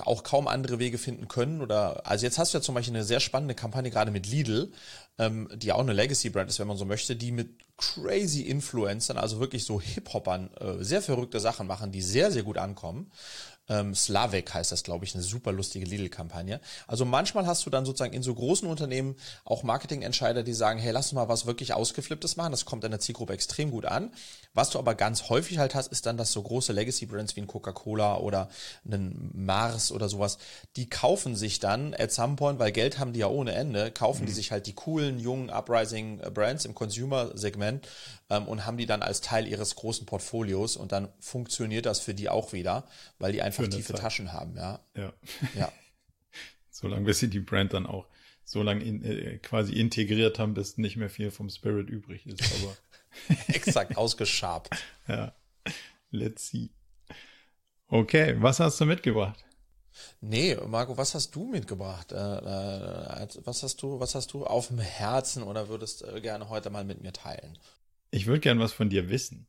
auch 0.03 0.23
kaum 0.23 0.49
andere 0.49 0.77
Wege 0.77 0.97
finden 0.97 1.29
können. 1.29 1.61
Oder 1.61 2.05
also 2.05 2.25
jetzt 2.25 2.37
hast 2.37 2.53
du 2.53 2.57
ja 2.57 2.61
zum 2.61 2.75
Beispiel 2.75 2.93
eine 2.93 3.05
sehr 3.05 3.21
spannende 3.21 3.55
Kampagne 3.55 3.89
gerade 3.89 4.11
mit 4.11 4.27
Lidl, 4.27 4.73
ähm, 5.17 5.47
die 5.55 5.71
auch 5.71 5.79
eine 5.79 5.93
Legacy-Brand 5.93 6.49
ist, 6.49 6.59
wenn 6.59 6.67
man 6.67 6.75
so 6.75 6.83
möchte, 6.83 7.15
die 7.15 7.31
mit 7.31 7.49
crazy 7.77 8.41
Influencern, 8.41 9.17
also 9.17 9.39
wirklich 9.39 9.63
so 9.63 9.79
Hip-Hopern, 9.79 10.49
äh, 10.59 10.83
sehr 10.83 11.01
verrückte 11.01 11.39
Sachen 11.39 11.65
machen, 11.65 11.93
die 11.93 12.01
sehr, 12.01 12.29
sehr 12.29 12.43
gut 12.43 12.57
ankommen. 12.57 13.09
Ähm, 13.69 13.95
Slavek 13.95 14.53
heißt 14.53 14.71
das, 14.71 14.83
glaube 14.83 15.05
ich, 15.05 15.13
eine 15.13 15.23
super 15.23 15.51
lustige 15.51 15.85
Lidl-Kampagne. 15.85 16.59
Also 16.87 17.05
manchmal 17.05 17.45
hast 17.45 17.65
du 17.65 17.69
dann 17.69 17.85
sozusagen 17.85 18.13
in 18.13 18.23
so 18.23 18.33
großen 18.33 18.67
Unternehmen 18.67 19.15
auch 19.45 19.63
Marketingentscheider, 19.63 20.43
die 20.43 20.53
sagen, 20.53 20.79
hey, 20.79 20.91
lass 20.91 21.07
uns 21.07 21.13
mal 21.13 21.29
was 21.29 21.45
wirklich 21.45 21.73
Ausgeflipptes 21.73 22.35
machen. 22.35 22.51
Das 22.51 22.65
kommt 22.65 22.83
in 22.83 22.91
der 22.91 22.99
Zielgruppe 22.99 23.33
extrem 23.33 23.71
gut 23.71 23.85
an. 23.85 24.11
Was 24.53 24.71
du 24.71 24.79
aber 24.79 24.95
ganz 24.95 25.29
häufig 25.29 25.59
halt 25.59 25.75
hast, 25.75 25.91
ist 25.91 26.05
dann, 26.05 26.17
dass 26.17 26.31
so 26.31 26.41
große 26.41 26.73
Legacy-Brands 26.73 27.35
wie 27.35 27.41
ein 27.41 27.47
Coca-Cola 27.47 28.17
oder 28.17 28.49
ein 28.85 29.31
Mars 29.33 29.91
oder 29.91 30.09
sowas, 30.09 30.37
die 30.75 30.89
kaufen 30.89 31.35
sich 31.35 31.59
dann 31.59 31.93
at 31.93 32.11
some 32.11 32.35
point, 32.35 32.59
weil 32.59 32.71
Geld 32.71 32.99
haben 32.99 33.13
die 33.13 33.19
ja 33.19 33.27
ohne 33.27 33.53
Ende, 33.53 33.91
kaufen 33.91 34.23
mhm. 34.23 34.25
die 34.27 34.33
sich 34.33 34.51
halt 34.51 34.67
die 34.67 34.73
coolen, 34.73 35.19
jungen, 35.19 35.49
uprising 35.49 36.17
Brands 36.33 36.65
im 36.65 36.75
Consumer-Segment 36.75 37.87
ähm, 38.31 38.47
und 38.47 38.65
haben 38.65 38.77
die 38.77 38.85
dann 38.85 39.03
als 39.03 39.21
Teil 39.21 39.47
ihres 39.47 39.75
großen 39.75 40.05
Portfolios 40.05 40.77
und 40.77 40.91
dann 40.91 41.09
funktioniert 41.19 41.85
das 41.85 41.99
für 41.99 42.13
die 42.13 42.29
auch 42.29 42.53
wieder, 42.53 42.87
weil 43.19 43.33
die 43.33 43.41
einfach 43.41 43.67
tiefe 43.67 43.93
Zeit. 43.93 44.01
Taschen 44.01 44.33
haben, 44.33 44.55
ja. 44.55 44.79
Ja. 44.95 45.13
ja. 45.53 45.71
Solange 46.71 47.05
bis 47.05 47.19
sie 47.19 47.29
die 47.29 47.41
Brand 47.41 47.73
dann 47.73 47.85
auch 47.85 48.07
so 48.45 48.63
lange 48.63 48.83
in, 48.83 49.03
äh, 49.03 49.37
quasi 49.37 49.73
integriert 49.73 50.39
haben, 50.39 50.53
bis 50.53 50.77
nicht 50.77 50.95
mehr 50.95 51.09
viel 51.09 51.29
vom 51.29 51.49
Spirit 51.49 51.89
übrig 51.89 52.25
ist, 52.25 52.41
aber. 52.41 52.75
Exakt, 53.47 53.97
ausgeschabt. 53.97 54.69
Ja. 55.07 55.33
Let's 56.11 56.47
see. 56.49 56.69
Okay, 57.87 58.35
was 58.39 58.59
hast 58.61 58.79
du 58.79 58.85
mitgebracht? 58.85 59.43
Nee, 60.21 60.55
Marco, 60.67 60.95
was 60.95 61.13
hast 61.15 61.35
du 61.35 61.45
mitgebracht? 61.45 62.13
Äh, 62.13 62.15
äh, 62.15 63.27
was 63.43 63.63
hast 63.63 63.81
du, 63.81 63.99
was 63.99 64.15
hast 64.15 64.31
du 64.33 64.45
auf 64.45 64.67
dem 64.67 64.79
Herzen 64.79 65.43
oder 65.43 65.67
würdest 65.67 66.03
äh, 66.03 66.21
gerne 66.21 66.47
heute 66.47 66.69
mal 66.69 66.85
mit 66.85 67.01
mir 67.01 67.11
teilen? 67.11 67.57
Ich 68.11 68.27
würde 68.27 68.41
gerne 68.41 68.59
was 68.59 68.73
von 68.73 68.89
dir 68.89 69.09
wissen. 69.09 69.47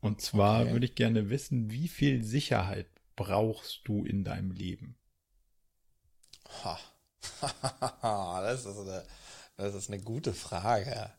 Und 0.00 0.20
zwar 0.20 0.62
okay. 0.62 0.72
würde 0.72 0.86
ich 0.86 0.94
gerne 0.94 1.30
wissen, 1.30 1.70
wie 1.70 1.86
viel 1.86 2.24
Sicherheit 2.24 2.88
brauchst 3.14 3.82
du 3.84 4.04
in 4.04 4.24
deinem 4.24 4.50
Leben? 4.50 4.96
Ha. 6.64 6.78
das, 8.40 8.66
ist 8.66 8.78
eine, 8.78 9.04
das 9.56 9.74
ist 9.74 9.88
eine 9.88 10.00
gute 10.00 10.32
Frage. 10.32 11.12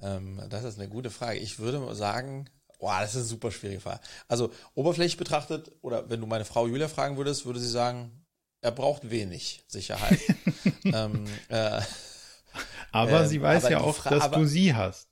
Ähm, 0.00 0.42
das 0.48 0.64
ist 0.64 0.78
eine 0.78 0.88
gute 0.88 1.10
Frage. 1.10 1.38
Ich 1.38 1.58
würde 1.58 1.94
sagen, 1.94 2.50
boah, 2.78 3.00
das 3.00 3.10
ist 3.10 3.16
eine 3.16 3.24
super 3.26 3.50
schwierige 3.50 3.80
Frage. 3.80 4.00
Also 4.26 4.52
oberflächlich 4.74 5.16
betrachtet, 5.16 5.70
oder 5.82 6.08
wenn 6.10 6.20
du 6.20 6.26
meine 6.26 6.44
Frau 6.44 6.66
Julia 6.66 6.88
fragen 6.88 7.16
würdest, 7.16 7.46
würde 7.46 7.60
sie 7.60 7.70
sagen, 7.70 8.24
er 8.60 8.72
braucht 8.72 9.10
wenig 9.10 9.64
Sicherheit. 9.68 10.18
ähm, 10.84 11.26
äh, 11.48 11.80
aber 12.90 13.22
äh, 13.22 13.28
sie 13.28 13.40
weiß 13.40 13.66
aber 13.66 13.72
ja 13.72 13.80
auch, 13.80 13.96
Fra 13.96 14.10
dass 14.10 14.24
aber, 14.24 14.38
du 14.38 14.46
sie 14.46 14.74
hast. 14.74 15.07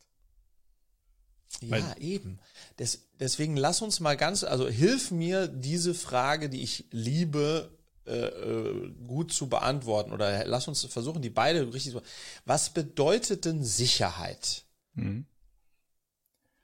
Ja, 1.63 1.97
eben. 1.99 2.39
Des, 2.79 3.09
deswegen 3.19 3.57
lass 3.57 3.83
uns 3.83 4.01
mal 4.01 4.17
ganz, 4.17 4.45
also 4.45 4.69
hilf 4.69 5.11
mir, 5.11 5.49
diese 5.49 5.95
Frage, 5.95 6.49
die 6.49 6.63
ich 6.63 6.85
liebe, 6.91 7.71
äh, 8.07 8.27
äh, 8.27 8.93
gut 9.07 9.33
zu 9.33 9.49
beantworten 9.49 10.13
oder 10.13 10.47
lass 10.47 10.69
uns 10.69 10.85
versuchen, 10.85 11.23
die 11.23 11.31
beide 11.31 11.73
richtig 11.73 11.93
zu. 11.93 12.03
Was 12.45 12.71
bedeutet 12.71 13.45
denn 13.45 13.65
Sicherheit? 13.65 14.65
Mhm. 14.95 15.27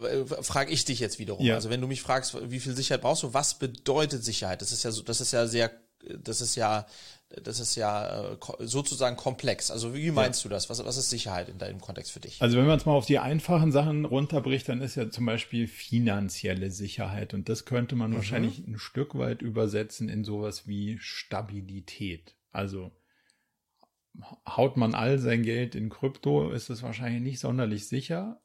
Äh, 0.00 0.24
frag 0.24 0.70
ich 0.70 0.85
dich 0.85 1.00
jetzt 1.00 1.18
wiederum. 1.18 1.44
Ja. 1.44 1.57
Also 1.57 1.68
wenn 1.68 1.81
du 1.81 1.88
mich 1.88 2.02
fragst, 2.02 2.37
wie 2.50 2.61
viel 2.61 2.76
Sicherheit 2.76 3.02
brauchst 3.02 3.24
du, 3.24 3.35
was 3.35 3.59
bedeutet 3.59 4.24
Sicherheit? 4.24 4.62
Das 4.62 4.70
ist 4.70 4.85
ja 4.85 4.92
so, 4.92 5.02
das 5.02 5.20
ist 5.20 5.33
ja 5.33 5.46
sehr, 5.48 5.72
das 6.22 6.40
ist 6.40 6.55
ja 6.55 6.87
das 7.42 7.61
ist 7.61 7.77
ja 7.77 8.33
äh, 8.33 8.37
sozusagen 8.61 9.16
komplex. 9.16 9.71
Also 9.71 9.95
wie 9.95 10.11
meinst 10.11 10.45
ja. 10.45 10.49
du 10.49 10.55
das? 10.55 10.68
Was, 10.68 10.85
was 10.85 10.97
ist 10.97 11.11
Sicherheit 11.11 11.49
in 11.49 11.59
deinem 11.59 11.81
Kontext 11.81 12.12
für 12.12 12.21
dich? 12.21 12.40
Also 12.42 12.59
wenn 12.59 12.66
man 12.66 12.79
es 12.79 12.87
mal 12.87 12.92
auf 12.92 13.07
die 13.07 13.18
einfachen 13.18 13.73
Sachen 13.73 14.05
runterbricht, 14.05 14.68
dann 14.68 14.81
ist 14.81 14.97
ja 14.97 15.11
zum 15.11 15.27
Beispiel 15.27 15.66
finanzielle 15.66 16.71
Sicherheit. 16.71 17.35
Und 17.35 17.49
das 17.49 17.64
könnte 17.64 17.97
man 17.97 18.11
mhm. 18.11 18.16
wahrscheinlich 18.16 18.59
ein 18.66 18.79
Stück 18.79 19.16
weit 19.16 19.42
übersetzen 19.42 20.09
in 20.09 20.25
sowas 20.25 20.66
wie 20.66 20.99
Stabilität. 20.99 22.35
Also 22.51 22.92
haut 24.47 24.77
man 24.77 24.95
all 24.95 25.18
sein 25.18 25.42
Geld 25.42 25.75
in 25.75 25.88
Krypto, 25.88 26.51
ist 26.51 26.71
es 26.71 26.83
wahrscheinlich 26.83 27.23
nicht 27.23 27.40
sonderlich 27.40 27.88
sicher. 27.88 28.42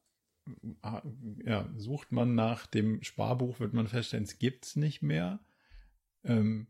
ja, 1.44 1.70
sucht 1.76 2.12
man 2.12 2.36
nach 2.36 2.68
dem 2.68 3.04
Sparbuch, 3.04 3.60
wird 3.60 3.74
man 3.74 3.88
feststellen, 3.88 4.24
es 4.24 4.40
gibt's 4.40 4.78
nicht 4.78 5.02
mehr. 5.02 5.40
Ähm, 6.24 6.68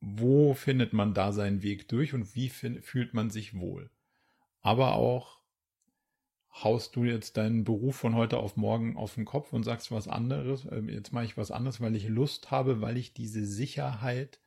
wo 0.00 0.54
findet 0.54 0.92
man 0.92 1.14
da 1.14 1.32
seinen 1.32 1.62
Weg 1.62 1.88
durch 1.88 2.14
und 2.14 2.34
wie 2.34 2.48
fühlt 2.48 3.14
man 3.14 3.30
sich 3.30 3.58
wohl? 3.58 3.90
Aber 4.60 4.94
auch, 4.94 5.38
haust 6.52 6.96
du 6.96 7.04
jetzt 7.04 7.36
deinen 7.36 7.64
Beruf 7.64 7.96
von 7.96 8.14
heute 8.14 8.38
auf 8.38 8.56
morgen 8.56 8.96
auf 8.96 9.14
den 9.14 9.24
Kopf 9.24 9.52
und 9.52 9.64
sagst 9.64 9.90
was 9.90 10.08
anderes, 10.08 10.66
ähm, 10.70 10.88
jetzt 10.88 11.12
mache 11.12 11.24
ich 11.24 11.36
was 11.36 11.50
anderes, 11.50 11.80
weil 11.80 11.94
ich 11.94 12.08
Lust 12.08 12.50
habe, 12.50 12.80
weil 12.80 12.96
ich 12.96 13.12
diese 13.12 13.44
Sicherheit, 13.44 14.40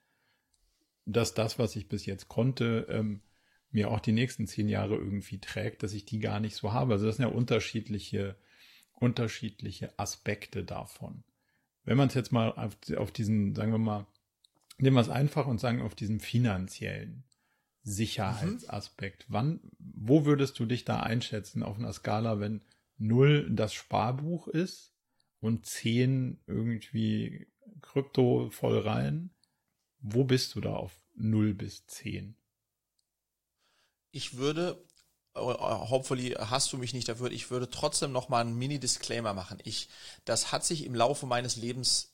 dass 1.05 1.33
das, 1.33 1.59
was 1.59 1.75
ich 1.75 1.87
bis 1.87 2.05
jetzt 2.05 2.27
konnte, 2.27 2.87
ähm, 2.89 3.21
mir 3.71 3.89
auch 3.89 4.01
die 4.01 4.11
nächsten 4.11 4.47
zehn 4.47 4.67
Jahre 4.67 4.95
irgendwie 4.95 5.39
trägt, 5.39 5.83
dass 5.83 5.93
ich 5.93 6.05
die 6.05 6.19
gar 6.19 6.39
nicht 6.39 6.55
so 6.55 6.73
habe. 6.73 6.93
Also 6.93 7.05
das 7.05 7.17
sind 7.17 7.25
ja 7.25 7.31
unterschiedliche, 7.31 8.35
unterschiedliche 8.93 9.97
Aspekte 9.97 10.63
davon. 10.63 11.23
Wenn 11.83 11.97
man 11.97 12.09
es 12.09 12.13
jetzt 12.13 12.31
mal 12.31 12.51
auf, 12.51 12.75
auf 12.97 13.11
diesen, 13.11 13.55
sagen 13.55 13.71
wir 13.71 13.79
mal, 13.79 14.05
nehmen 14.77 14.95
wir 14.95 15.01
es 15.01 15.09
einfach 15.09 15.47
und 15.47 15.59
sagen 15.59 15.81
auf 15.81 15.95
diesem 15.95 16.19
finanziellen 16.19 17.23
Sicherheitsaspekt. 17.83 19.29
Mhm. 19.29 19.33
Wann, 19.33 19.59
wo 19.79 20.25
würdest 20.25 20.59
du 20.59 20.65
dich 20.65 20.85
da 20.85 20.99
einschätzen 21.01 21.63
auf 21.63 21.77
einer 21.77 21.93
Skala, 21.93 22.39
wenn 22.39 22.61
null 22.97 23.49
das 23.49 23.73
Sparbuch 23.73 24.47
ist 24.47 24.93
und 25.39 25.65
zehn 25.65 26.41
irgendwie 26.45 27.47
Krypto 27.81 28.49
voll 28.51 28.79
rein? 28.79 29.31
Wo 29.99 30.23
bist 30.23 30.55
du 30.55 30.61
da 30.61 30.73
auf 30.73 30.99
null 31.15 31.53
bis 31.53 31.85
zehn? 31.87 32.35
Ich 34.11 34.37
würde, 34.37 34.83
hopefully 35.35 36.31
hast 36.37 36.73
du 36.73 36.77
mich 36.77 36.93
nicht 36.93 37.07
dafür, 37.07 37.31
ich 37.31 37.49
würde 37.49 37.69
trotzdem 37.69 38.11
noch 38.11 38.29
mal 38.29 38.41
einen 38.41 38.57
Mini-Disclaimer 38.57 39.33
machen. 39.33 39.59
Ich, 39.63 39.89
das 40.25 40.51
hat 40.51 40.65
sich 40.65 40.85
im 40.85 40.95
Laufe 40.95 41.25
meines 41.25 41.55
Lebens 41.55 42.13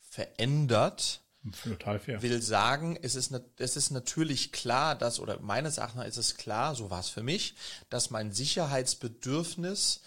verändert 0.00 1.22
Total 1.52 1.98
fair. 1.98 2.22
Will 2.22 2.42
sagen, 2.42 2.98
es 3.00 3.14
ist, 3.14 3.32
es 3.58 3.76
ist 3.76 3.90
natürlich 3.90 4.52
klar, 4.52 4.94
dass, 4.94 5.20
oder 5.20 5.40
meines 5.40 5.78
Erachtens 5.78 6.06
ist 6.06 6.16
es 6.16 6.36
klar, 6.36 6.74
so 6.74 6.90
war 6.90 7.00
es 7.00 7.08
für 7.08 7.22
mich, 7.22 7.54
dass 7.90 8.10
mein 8.10 8.32
Sicherheitsbedürfnis 8.32 10.00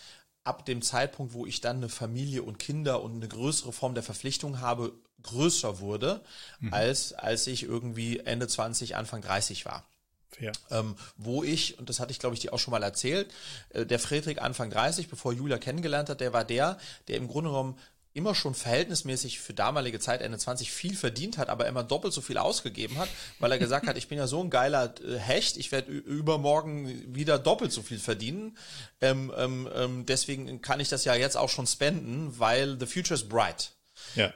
ab 0.43 0.65
dem 0.65 0.81
Zeitpunkt, 0.81 1.33
wo 1.33 1.45
ich 1.45 1.61
dann 1.61 1.77
eine 1.77 1.89
Familie 1.89 2.43
und 2.43 2.59
Kinder 2.59 3.01
und 3.03 3.15
eine 3.15 3.27
größere 3.27 3.71
Form 3.71 3.93
der 3.93 4.03
Verpflichtung 4.03 4.59
habe, 4.59 4.93
größer 5.23 5.79
wurde, 5.79 6.21
mhm. 6.59 6.73
als 6.73 7.13
als 7.13 7.47
ich 7.47 7.63
irgendwie 7.63 8.19
Ende 8.19 8.47
20, 8.47 8.95
Anfang 8.95 9.21
30 9.21 9.65
war. 9.65 9.85
Fair. 10.29 10.53
Ähm, 10.69 10.95
wo 11.17 11.43
ich, 11.43 11.77
und 11.77 11.89
das 11.89 11.99
hatte 11.99 12.11
ich 12.11 12.19
glaube 12.19 12.35
ich 12.35 12.41
dir 12.41 12.53
auch 12.53 12.59
schon 12.59 12.71
mal 12.71 12.83
erzählt, 12.83 13.33
äh, 13.69 13.85
der 13.85 13.99
Friedrich 13.99 14.41
Anfang 14.41 14.69
30, 14.69 15.09
bevor 15.09 15.33
Julia 15.33 15.57
kennengelernt 15.57 16.09
hat, 16.09 16.21
der 16.21 16.33
war 16.33 16.45
der, 16.45 16.77
der 17.07 17.17
im 17.17 17.27
Grunde 17.27 17.49
genommen 17.49 17.77
immer 18.13 18.35
schon 18.35 18.53
verhältnismäßig 18.53 19.39
für 19.39 19.53
damalige 19.53 19.99
Zeit 19.99 20.21
Ende 20.21 20.37
20 20.37 20.71
viel 20.71 20.95
verdient 20.95 21.37
hat, 21.37 21.49
aber 21.49 21.67
immer 21.67 21.83
doppelt 21.83 22.13
so 22.13 22.21
viel 22.21 22.37
ausgegeben 22.37 22.97
hat, 22.97 23.09
weil 23.39 23.51
er 23.51 23.59
gesagt 23.59 23.87
hat, 23.87 23.97
ich 23.97 24.07
bin 24.07 24.17
ja 24.17 24.27
so 24.27 24.43
ein 24.43 24.49
geiler 24.49 24.93
äh, 25.01 25.17
Hecht, 25.17 25.57
ich 25.57 25.71
werde 25.71 25.91
übermorgen 25.91 27.15
wieder 27.15 27.39
doppelt 27.39 27.71
so 27.71 27.81
viel 27.81 27.99
verdienen. 27.99 28.57
Ähm, 28.99 29.31
ähm, 29.37 29.69
ähm, 29.73 30.05
deswegen 30.05 30.61
kann 30.61 30.79
ich 30.79 30.89
das 30.89 31.05
ja 31.05 31.15
jetzt 31.15 31.37
auch 31.37 31.49
schon 31.49 31.67
spenden, 31.67 32.37
weil 32.37 32.77
the 32.79 32.85
future 32.85 33.15
is 33.15 33.27
bright. 33.27 33.71
Ja 34.15 34.33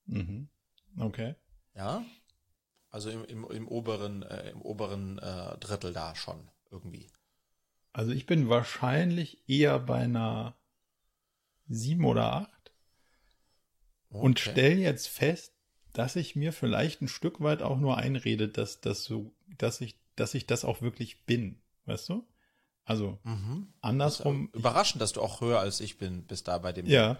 Mhm. 0.06 0.50
Okay. 0.98 1.36
Ja. 1.76 2.04
Also 2.90 3.10
im, 3.10 3.26
im, 3.26 3.50
im 3.52 3.68
oberen, 3.68 4.24
äh, 4.24 4.52
im 4.52 4.62
oberen 4.62 5.20
äh, 5.20 5.58
Drittel 5.58 5.94
da 5.94 6.16
schon 6.16 6.50
irgendwie. 6.72 7.08
Also 7.92 8.12
ich 8.12 8.26
bin 8.26 8.50
wahrscheinlich 8.50 9.42
eher 9.48 9.80
bei 9.80 10.00
einer 10.00 10.56
7 11.68 12.06
oder 12.06 12.34
8 12.34 12.72
okay. 14.10 14.26
und 14.26 14.40
stelle 14.40 14.82
jetzt 14.82 15.08
fest, 15.08 15.54
dass 15.94 16.16
ich 16.16 16.36
mir 16.36 16.52
vielleicht 16.52 17.02
ein 17.02 17.08
Stück 17.08 17.42
weit 17.42 17.62
auch 17.62 17.78
nur 17.78 17.98
einrede, 17.98 18.50
dass 18.50 18.82
das 18.82 19.04
so, 19.06 19.34
dass 19.58 19.82
ich, 19.82 19.98
dass 20.16 20.34
ich 20.34 20.46
das 20.46 20.66
auch 20.66 20.82
wirklich 20.82 21.24
bin. 21.26 21.62
Weißt 21.86 22.10
du? 22.10 22.28
Also 22.86 23.18
mhm. 23.24 23.68
andersrum. 23.82 24.50
Das 24.54 24.60
überraschend, 24.62 25.02
dass 25.02 25.14
du 25.14 25.22
auch 25.22 25.42
höher 25.42 25.60
als 25.60 25.82
ich 25.82 25.98
bin, 25.98 26.24
bis 26.24 26.44
da 26.44 26.60
bei 26.60 26.72
dem. 26.72 26.86
Ja, 26.86 27.18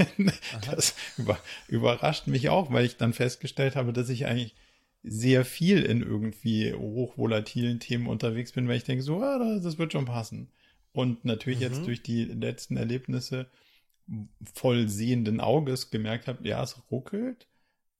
das 0.70 0.94
über, 1.16 1.38
überrascht 1.68 2.26
mich 2.26 2.48
auch, 2.48 2.72
weil 2.72 2.84
ich 2.84 2.96
dann 2.96 3.12
festgestellt 3.12 3.76
habe, 3.76 3.92
dass 3.92 4.08
ich 4.08 4.26
eigentlich 4.26 4.56
sehr 5.04 5.44
viel 5.44 5.84
in 5.84 6.02
irgendwie 6.02 6.74
hochvolatilen 6.74 7.78
Themen 7.78 8.08
unterwegs 8.08 8.50
bin, 8.52 8.66
weil 8.66 8.76
ich 8.76 8.84
denke, 8.84 9.04
so, 9.04 9.22
ah, 9.22 9.60
das 9.62 9.78
wird 9.78 9.92
schon 9.92 10.06
passen. 10.06 10.50
Und 10.92 11.24
natürlich 11.24 11.60
mhm. 11.60 11.66
jetzt 11.66 11.86
durch 11.86 12.02
die 12.02 12.24
letzten 12.24 12.76
Erlebnisse 12.76 13.46
voll 14.54 14.88
sehenden 14.88 15.40
Auges 15.40 15.90
gemerkt 15.90 16.26
habe, 16.26 16.46
ja, 16.46 16.60
es 16.62 16.90
ruckelt. 16.90 17.46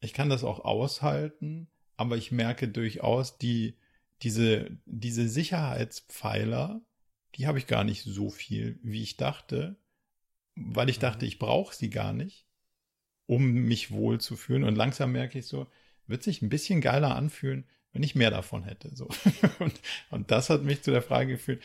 Ich 0.01 0.13
kann 0.13 0.31
das 0.31 0.43
auch 0.43 0.65
aushalten, 0.65 1.69
aber 1.97 2.17
ich 2.17 2.33
merke 2.33 2.67
durchaus 2.67 3.39
die, 3.39 3.77
diese, 4.23 4.71
diese 4.87 5.29
Sicherheitspfeiler, 5.29 6.81
die 7.35 7.47
habe 7.47 7.59
ich 7.59 7.67
gar 7.67 7.85
nicht 7.85 8.03
so 8.03 8.31
viel, 8.31 8.79
wie 8.83 9.03
ich 9.03 9.17
dachte, 9.17 9.77
weil 10.55 10.89
ich 10.89 10.99
mhm. 10.99 11.03
dachte, 11.03 11.27
ich 11.27 11.39
brauche 11.39 11.75
sie 11.75 11.91
gar 11.91 12.13
nicht, 12.13 12.47
um 13.27 13.45
mich 13.45 13.91
wohl 13.91 14.21
zu 14.21 14.37
fühlen. 14.37 14.65
Und 14.65 14.77
langsam 14.77 15.13
merke 15.13 15.39
ich 15.39 15.47
so, 15.47 15.67
wird 16.07 16.23
sich 16.23 16.43
ein 16.43 16.49
bisschen 16.49 16.81
geiler 16.81 17.15
anfühlen, 17.15 17.65
wenn 17.93 18.03
ich 18.03 18.15
mehr 18.15 18.31
davon 18.31 18.65
hätte. 18.65 18.95
So. 18.95 19.09
Und, 19.59 19.81
und 20.11 20.31
das 20.31 20.51
hat 20.51 20.63
mich 20.63 20.83
zu 20.83 20.91
der 20.91 21.03
Frage 21.03 21.33
geführt, 21.33 21.63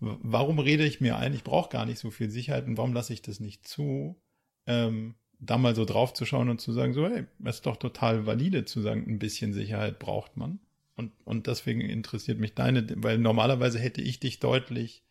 warum 0.00 0.58
rede 0.58 0.84
ich 0.84 1.00
mir 1.00 1.16
ein, 1.16 1.34
ich 1.34 1.44
brauche 1.44 1.70
gar 1.70 1.86
nicht 1.86 1.98
so 1.98 2.10
viel 2.10 2.30
Sicherheit 2.30 2.66
und 2.66 2.76
warum 2.76 2.94
lasse 2.94 3.12
ich 3.12 3.22
das 3.22 3.38
nicht 3.38 3.68
zu, 3.68 4.20
ähm, 4.66 5.14
da 5.38 5.58
mal 5.58 5.74
so 5.74 5.84
drauf 5.84 6.14
zu 6.14 6.24
schauen 6.24 6.48
und 6.48 6.60
zu 6.60 6.72
sagen, 6.72 6.92
so, 6.92 7.06
hey, 7.06 7.26
es 7.44 7.56
ist 7.56 7.66
doch 7.66 7.76
total 7.76 8.26
valide 8.26 8.64
zu 8.64 8.80
sagen, 8.80 9.04
ein 9.08 9.18
bisschen 9.18 9.52
Sicherheit 9.52 9.98
braucht 9.98 10.36
man. 10.36 10.58
Und, 11.00 11.12
und 11.24 11.46
deswegen 11.46 11.80
interessiert 11.80 12.38
mich 12.38 12.54
deine, 12.54 12.86
weil 13.02 13.16
normalerweise 13.16 13.78
hätte 13.78 14.02
ich 14.02 14.20
dich 14.20 14.38
deutlich 14.38 15.02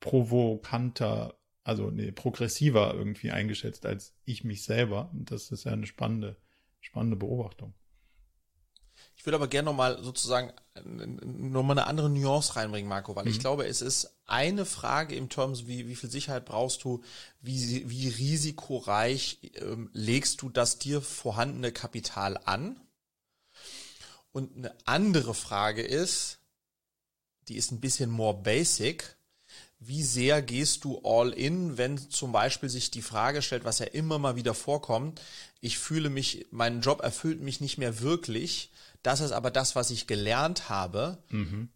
provokanter, 0.00 1.34
also 1.64 1.90
nee, 1.90 2.10
progressiver 2.12 2.94
irgendwie 2.94 3.30
eingeschätzt 3.30 3.84
als 3.84 4.14
ich 4.24 4.42
mich 4.42 4.64
selber. 4.64 5.10
Und 5.12 5.30
das 5.30 5.50
ist 5.50 5.64
ja 5.64 5.72
eine 5.72 5.86
spannende, 5.86 6.36
spannende 6.80 7.16
Beobachtung. 7.16 7.74
Ich 9.16 9.26
würde 9.26 9.36
aber 9.36 9.48
gerne 9.48 9.66
nochmal 9.66 10.02
sozusagen 10.02 10.52
nochmal 10.84 11.78
eine 11.78 11.86
andere 11.86 12.08
Nuance 12.08 12.56
reinbringen, 12.56 12.88
Marco, 12.88 13.14
weil 13.14 13.26
mhm. 13.26 13.32
ich 13.32 13.38
glaube, 13.38 13.66
es 13.66 13.82
ist 13.82 14.16
eine 14.24 14.64
Frage 14.64 15.14
im 15.14 15.28
Terms, 15.28 15.66
wie, 15.66 15.88
wie 15.88 15.94
viel 15.94 16.10
Sicherheit 16.10 16.46
brauchst 16.46 16.84
du, 16.84 17.02
wie, 17.42 17.88
wie 17.90 18.08
risikoreich 18.08 19.52
ähm, 19.56 19.90
legst 19.92 20.40
du 20.40 20.48
das 20.48 20.78
dir 20.78 21.02
vorhandene 21.02 21.70
Kapital 21.70 22.38
an? 22.44 22.80
Und 24.32 24.56
eine 24.56 24.74
andere 24.86 25.34
Frage 25.34 25.82
ist, 25.82 26.38
die 27.48 27.56
ist 27.56 27.70
ein 27.70 27.80
bisschen 27.80 28.10
more 28.10 28.36
basic. 28.42 29.16
Wie 29.78 30.02
sehr 30.02 30.42
gehst 30.42 30.84
du 30.84 31.00
all 31.04 31.30
in, 31.30 31.76
wenn 31.76 31.98
zum 31.98 32.32
Beispiel 32.32 32.68
sich 32.68 32.90
die 32.90 33.02
Frage 33.02 33.42
stellt, 33.42 33.64
was 33.64 33.80
ja 33.80 33.86
immer 33.86 34.18
mal 34.18 34.36
wieder 34.36 34.54
vorkommt, 34.54 35.20
ich 35.60 35.78
fühle 35.78 36.08
mich, 36.08 36.46
mein 36.50 36.80
Job 36.80 37.02
erfüllt 37.02 37.40
mich 37.40 37.60
nicht 37.60 37.78
mehr 37.78 38.00
wirklich, 38.00 38.70
das 39.02 39.20
ist 39.20 39.32
aber 39.32 39.50
das, 39.50 39.74
was 39.74 39.90
ich 39.90 40.06
gelernt 40.06 40.68
habe, 40.68 41.18
mhm. 41.30 41.68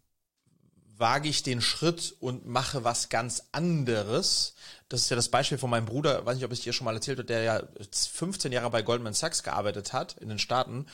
wage 0.95 1.27
ich 1.27 1.43
den 1.43 1.61
Schritt 1.61 2.15
und 2.21 2.45
mache 2.47 2.85
was 2.85 3.09
ganz 3.09 3.43
anderes. 3.51 4.55
Das 4.87 5.01
ist 5.01 5.09
ja 5.09 5.17
das 5.17 5.29
Beispiel 5.29 5.57
von 5.57 5.69
meinem 5.69 5.85
Bruder, 5.85 6.25
weiß 6.25 6.35
nicht, 6.35 6.45
ob 6.45 6.53
ich 6.53 6.61
dir 6.61 6.71
schon 6.71 6.85
mal 6.85 6.95
erzählt 6.95 7.17
habe, 7.17 7.27
der 7.27 7.43
ja 7.43 7.63
15 7.91 8.53
Jahre 8.53 8.69
bei 8.69 8.81
Goldman 8.81 9.13
Sachs 9.13 9.43
gearbeitet 9.43 9.91
hat 9.91 10.17
in 10.17 10.29
den 10.29 10.39
Staaten 10.39 10.85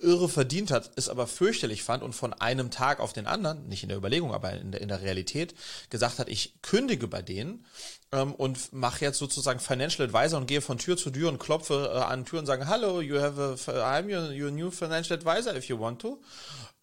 irre 0.00 0.28
verdient 0.28 0.70
hat, 0.70 0.92
es 0.96 1.08
aber 1.08 1.26
fürchterlich 1.26 1.82
fand 1.82 2.02
und 2.02 2.14
von 2.14 2.32
einem 2.32 2.70
Tag 2.70 3.00
auf 3.00 3.12
den 3.12 3.26
anderen, 3.26 3.68
nicht 3.68 3.82
in 3.82 3.88
der 3.88 3.98
Überlegung, 3.98 4.32
aber 4.32 4.52
in 4.52 4.72
der, 4.72 4.80
in 4.80 4.88
der 4.88 5.02
Realität, 5.02 5.54
gesagt 5.90 6.18
hat, 6.18 6.28
ich 6.28 6.60
kündige 6.62 7.08
bei 7.08 7.20
denen 7.20 7.64
ähm, 8.12 8.32
und 8.34 8.72
mache 8.72 9.04
jetzt 9.04 9.18
sozusagen 9.18 9.58
Financial 9.58 10.06
Advisor 10.06 10.38
und 10.38 10.46
gehe 10.46 10.60
von 10.60 10.78
Tür 10.78 10.96
zu 10.96 11.10
Tür 11.10 11.28
und 11.28 11.38
klopfe 11.38 11.90
äh, 11.94 11.98
an 11.98 12.24
Tür 12.24 12.38
und 12.38 12.46
sage, 12.46 12.68
Hallo, 12.68 13.00
you 13.00 13.20
have 13.20 13.40
a, 13.40 13.98
I'm 13.98 14.06
your, 14.06 14.30
your 14.30 14.50
new 14.50 14.70
Financial 14.70 15.18
Advisor 15.18 15.56
if 15.56 15.64
you 15.68 15.78
want 15.78 16.00
to. 16.00 16.20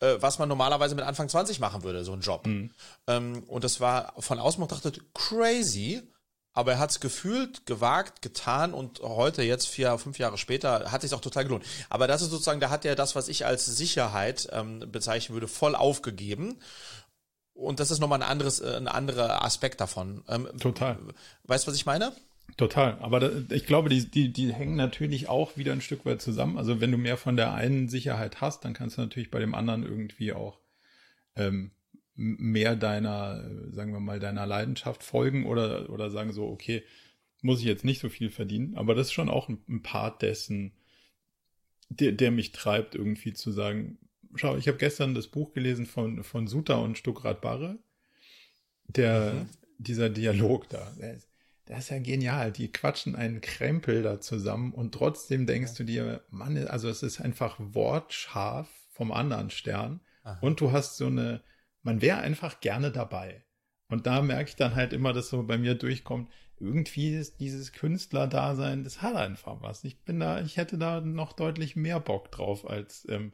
Äh, 0.01 0.17
was 0.19 0.39
man 0.39 0.49
normalerweise 0.49 0.95
mit 0.95 1.05
Anfang 1.05 1.29
20 1.29 1.59
machen 1.59 1.83
würde, 1.83 2.03
so 2.03 2.13
ein 2.13 2.21
Job. 2.21 2.45
Mhm. 2.47 2.71
Ähm, 3.07 3.43
und 3.47 3.63
das 3.63 3.79
war 3.79 4.13
von 4.19 4.39
außen 4.39 4.61
betrachtet 4.61 5.13
crazy 5.13 6.01
aber 6.59 6.73
er 6.73 6.79
hat 6.79 6.91
es 6.91 6.99
gefühlt, 6.99 7.65
gewagt, 7.65 8.21
getan 8.21 8.73
und 8.73 8.99
heute, 8.99 9.43
jetzt 9.43 9.69
vier, 9.69 9.97
fünf 9.97 10.19
Jahre 10.19 10.37
später, 10.37 10.91
hat 10.91 11.03
sich 11.03 11.13
auch 11.13 11.21
total 11.21 11.45
gelohnt. 11.45 11.63
Aber 11.89 12.05
das 12.05 12.21
ist 12.21 12.31
sozusagen, 12.31 12.59
da 12.59 12.69
hat 12.69 12.83
er 12.83 12.95
das, 12.95 13.15
was 13.15 13.29
ich 13.29 13.45
als 13.45 13.65
Sicherheit 13.65 14.49
ähm, 14.51 14.83
bezeichnen 14.91 15.35
würde, 15.35 15.47
voll 15.47 15.73
aufgegeben. 15.73 16.57
Und 17.53 17.79
das 17.79 17.91
ist 17.91 17.99
nochmal 17.99 18.21
ein 18.21 18.29
anderes, 18.29 18.59
äh, 18.59 18.75
ein 18.75 18.89
anderer 18.89 19.45
Aspekt 19.45 19.79
davon. 19.79 20.25
Ähm, 20.27 20.49
Total. 20.59 20.97
Weißt 21.43 21.65
du, 21.65 21.71
was 21.71 21.77
ich 21.77 21.85
meine? 21.85 22.11
Total. 22.57 22.97
Aber 22.99 23.21
da, 23.21 23.31
ich 23.55 23.65
glaube, 23.65 23.87
die, 23.87 24.11
die, 24.11 24.33
die 24.33 24.53
hängen 24.53 24.75
natürlich 24.75 25.29
auch 25.29 25.55
wieder 25.55 25.71
ein 25.71 25.79
Stück 25.79 26.05
weit 26.05 26.21
zusammen. 26.21 26.57
Also 26.57 26.81
wenn 26.81 26.91
du 26.91 26.97
mehr 26.97 27.15
von 27.15 27.37
der 27.37 27.53
einen 27.53 27.87
Sicherheit 27.87 28.41
hast, 28.41 28.65
dann 28.65 28.73
kannst 28.73 28.97
du 28.97 29.01
natürlich 29.01 29.31
bei 29.31 29.39
dem 29.39 29.55
anderen 29.55 29.83
irgendwie 29.83 30.33
auch 30.33 30.59
ähm, 31.37 31.71
mehr 32.19 32.75
deiner, 32.75 33.49
sagen 33.71 33.93
wir 33.93 34.01
mal, 34.01 34.19
deiner 34.19 34.45
Leidenschaft 34.45 35.03
folgen 35.03 35.45
oder, 35.45 35.89
oder 35.89 36.11
sagen 36.11 36.33
so, 36.33 36.47
okay, 36.47 36.83
muss 37.41 37.59
ich 37.59 37.65
jetzt 37.65 37.85
nicht 37.85 38.01
so 38.01 38.09
viel 38.09 38.29
verdienen, 38.29 38.75
aber 38.75 38.93
das 38.93 39.07
ist 39.07 39.13
schon 39.13 39.29
auch 39.29 39.47
ein, 39.47 39.59
ein 39.69 39.81
Part 39.81 40.21
dessen, 40.21 40.73
der, 41.87 42.11
der 42.11 42.31
mich 42.31 42.51
treibt, 42.51 42.95
irgendwie 42.95 43.33
zu 43.33 43.51
sagen, 43.51 43.97
schau, 44.35 44.57
ich 44.57 44.67
habe 44.67 44.77
gestern 44.77 45.15
das 45.15 45.27
Buch 45.27 45.53
gelesen 45.53 45.85
von, 45.85 46.23
von 46.23 46.47
Suta 46.47 46.75
und 46.75 46.97
Stuckrad 46.97 47.39
Barre, 47.39 47.77
der, 48.87 49.33
mhm. 49.33 49.49
dieser 49.77 50.09
Dialog 50.09 50.67
da, 50.67 50.91
der 50.99 51.13
ist, 51.15 51.29
das 51.65 51.83
ist 51.83 51.89
ja 51.91 51.99
genial. 51.99 52.51
Die 52.51 52.71
quatschen 52.71 53.15
einen 53.15 53.41
Krempel 53.41 54.01
da 54.01 54.19
zusammen 54.19 54.73
und 54.73 54.91
trotzdem 54.91 55.45
denkst 55.45 55.75
du 55.75 55.83
dir, 55.83 56.23
Mann, 56.31 56.57
also 56.67 56.89
es 56.89 57.03
ist 57.03 57.21
einfach 57.21 57.57
wortscharf 57.59 58.67
vom 58.89 59.11
anderen 59.11 59.51
Stern. 59.51 60.01
Aha. 60.23 60.39
Und 60.41 60.59
du 60.61 60.71
hast 60.71 60.97
so 60.97 61.05
eine, 61.05 61.43
man 61.89 62.03
wäre 62.03 62.19
einfach 62.19 62.59
gerne 62.59 62.91
dabei. 62.91 63.43
Und 63.87 64.05
da 64.05 64.21
merke 64.21 64.51
ich 64.51 64.55
dann 64.55 64.75
halt 64.75 64.93
immer, 64.93 65.11
dass 65.11 65.29
so 65.29 65.41
bei 65.41 65.57
mir 65.57 65.73
durchkommt, 65.73 66.29
irgendwie 66.59 67.15
ist 67.15 67.39
dieses 67.39 67.71
Künstlerdasein, 67.71 68.83
das 68.83 69.01
hat 69.01 69.15
einfach 69.15 69.63
was. 69.63 69.83
Ich 69.83 70.03
bin 70.03 70.19
da, 70.19 70.39
ich 70.41 70.57
hätte 70.57 70.77
da 70.77 71.01
noch 71.01 71.33
deutlich 71.33 71.75
mehr 71.75 71.99
Bock 71.99 72.31
drauf 72.31 72.69
als, 72.69 73.07
ähm, 73.09 73.31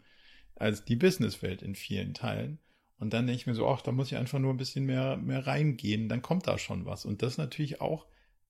als 0.55 0.85
die 0.85 0.95
Businesswelt 0.95 1.63
in 1.63 1.75
vielen 1.75 2.13
Teilen. 2.13 2.59
Und 2.97 3.13
dann 3.13 3.27
denke 3.27 3.41
ich 3.41 3.45
mir 3.45 3.55
so, 3.55 3.67
ach, 3.67 3.81
da 3.81 3.91
muss 3.91 4.07
ich 4.07 4.17
einfach 4.17 4.39
nur 4.39 4.53
ein 4.53 4.57
bisschen 4.57 4.85
mehr, 4.85 5.17
mehr 5.17 5.45
reingehen, 5.45 6.07
dann 6.07 6.21
kommt 6.21 6.47
da 6.47 6.57
schon 6.57 6.85
was. 6.85 7.03
Und 7.03 7.23
das 7.23 7.37
natürlich 7.37 7.81
auch 7.81 8.05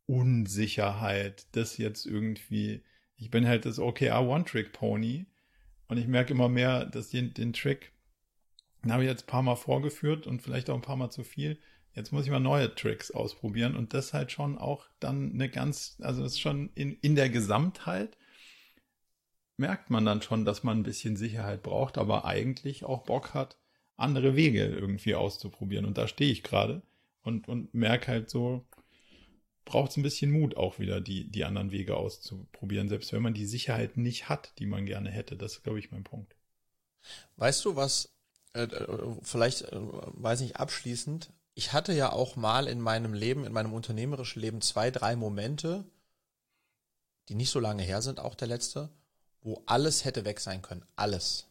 Unsicherheit, 0.05 1.47
das 1.53 1.79
jetzt 1.79 2.05
irgendwie, 2.05 2.83
ich 3.15 3.31
bin 3.31 3.47
halt 3.47 3.65
das 3.65 3.79
OKR 3.79 4.21
One-Trick-Pony 4.21 5.25
und 5.87 5.97
ich 5.97 6.05
merke 6.05 6.33
immer 6.33 6.49
mehr, 6.49 6.85
dass 6.85 7.09
den, 7.09 7.33
den 7.33 7.53
Trick 7.53 7.94
den 8.85 8.93
habe 8.93 9.03
ich 9.03 9.09
jetzt 9.09 9.23
ein 9.23 9.27
paar 9.27 9.41
Mal 9.41 9.55
vorgeführt 9.55 10.27
und 10.27 10.41
vielleicht 10.41 10.69
auch 10.69 10.75
ein 10.75 10.81
paar 10.81 10.95
Mal 10.95 11.09
zu 11.09 11.23
viel. 11.23 11.59
Jetzt 11.95 12.11
muss 12.11 12.25
ich 12.25 12.31
mal 12.31 12.39
neue 12.39 12.73
Tricks 12.75 13.09
ausprobieren 13.09 13.75
und 13.75 13.93
das 13.93 14.13
halt 14.13 14.31
schon 14.31 14.57
auch 14.59 14.85
dann 14.99 15.31
eine 15.33 15.49
ganz, 15.49 15.97
also 16.01 16.23
es 16.23 16.33
ist 16.33 16.39
schon 16.39 16.69
in, 16.75 16.93
in 17.01 17.15
der 17.15 17.29
Gesamtheit 17.29 18.15
merkt 19.57 19.89
man 19.89 20.05
dann 20.05 20.21
schon, 20.21 20.45
dass 20.45 20.63
man 20.63 20.79
ein 20.79 20.83
bisschen 20.83 21.15
Sicherheit 21.15 21.63
braucht, 21.63 21.97
aber 21.97 22.25
eigentlich 22.25 22.83
auch 22.83 23.03
Bock 23.05 23.33
hat, 23.33 23.57
andere 23.95 24.35
Wege 24.35 24.65
irgendwie 24.65 25.15
auszuprobieren. 25.15 25.85
Und 25.85 25.97
da 25.97 26.07
stehe 26.07 26.31
ich 26.31 26.43
gerade 26.43 26.83
und, 27.23 27.47
und 27.47 27.73
merke 27.73 28.11
halt 28.11 28.29
so, 28.29 28.67
braucht 29.63 29.91
es 29.91 29.97
ein 29.97 30.03
bisschen 30.03 30.31
Mut 30.31 30.57
auch 30.57 30.77
wieder, 30.77 31.01
die, 31.01 31.31
die 31.31 31.43
anderen 31.43 31.71
Wege 31.71 31.97
auszuprobieren, 31.97 32.89
selbst 32.89 33.13
wenn 33.13 33.23
man 33.23 33.33
die 33.33 33.47
Sicherheit 33.47 33.97
nicht 33.97 34.29
hat, 34.29 34.53
die 34.59 34.67
man 34.67 34.85
gerne 34.85 35.09
hätte. 35.09 35.37
Das 35.37 35.53
ist, 35.53 35.63
glaube 35.63 35.79
ich, 35.79 35.91
mein 35.91 36.03
Punkt. 36.03 36.35
Weißt 37.37 37.65
du, 37.65 37.75
was 37.75 38.14
äh, 38.55 38.63
äh, 38.63 39.15
vielleicht, 39.21 39.63
äh, 39.63 39.71
weiß 39.73 40.39
nicht, 40.39 40.55
abschließend, 40.55 41.29
ich 41.55 41.73
hatte 41.73 41.93
ja 41.93 42.11
auch 42.11 42.35
mal 42.35 42.67
in 42.67 42.79
meinem 42.79 43.13
Leben, 43.13 43.45
in 43.45 43.53
meinem 43.53 43.73
unternehmerischen 43.73 44.41
Leben 44.41 44.61
zwei, 44.61 44.91
drei 44.91 45.15
Momente, 45.15 45.85
die 47.27 47.35
nicht 47.35 47.49
so 47.49 47.59
lange 47.59 47.83
her 47.83 48.01
sind, 48.01 48.19
auch 48.19 48.35
der 48.35 48.47
letzte, 48.47 48.89
wo 49.41 49.61
alles 49.65 50.05
hätte 50.05 50.25
weg 50.25 50.39
sein 50.39 50.61
können. 50.61 50.85
Alles. 50.95 51.47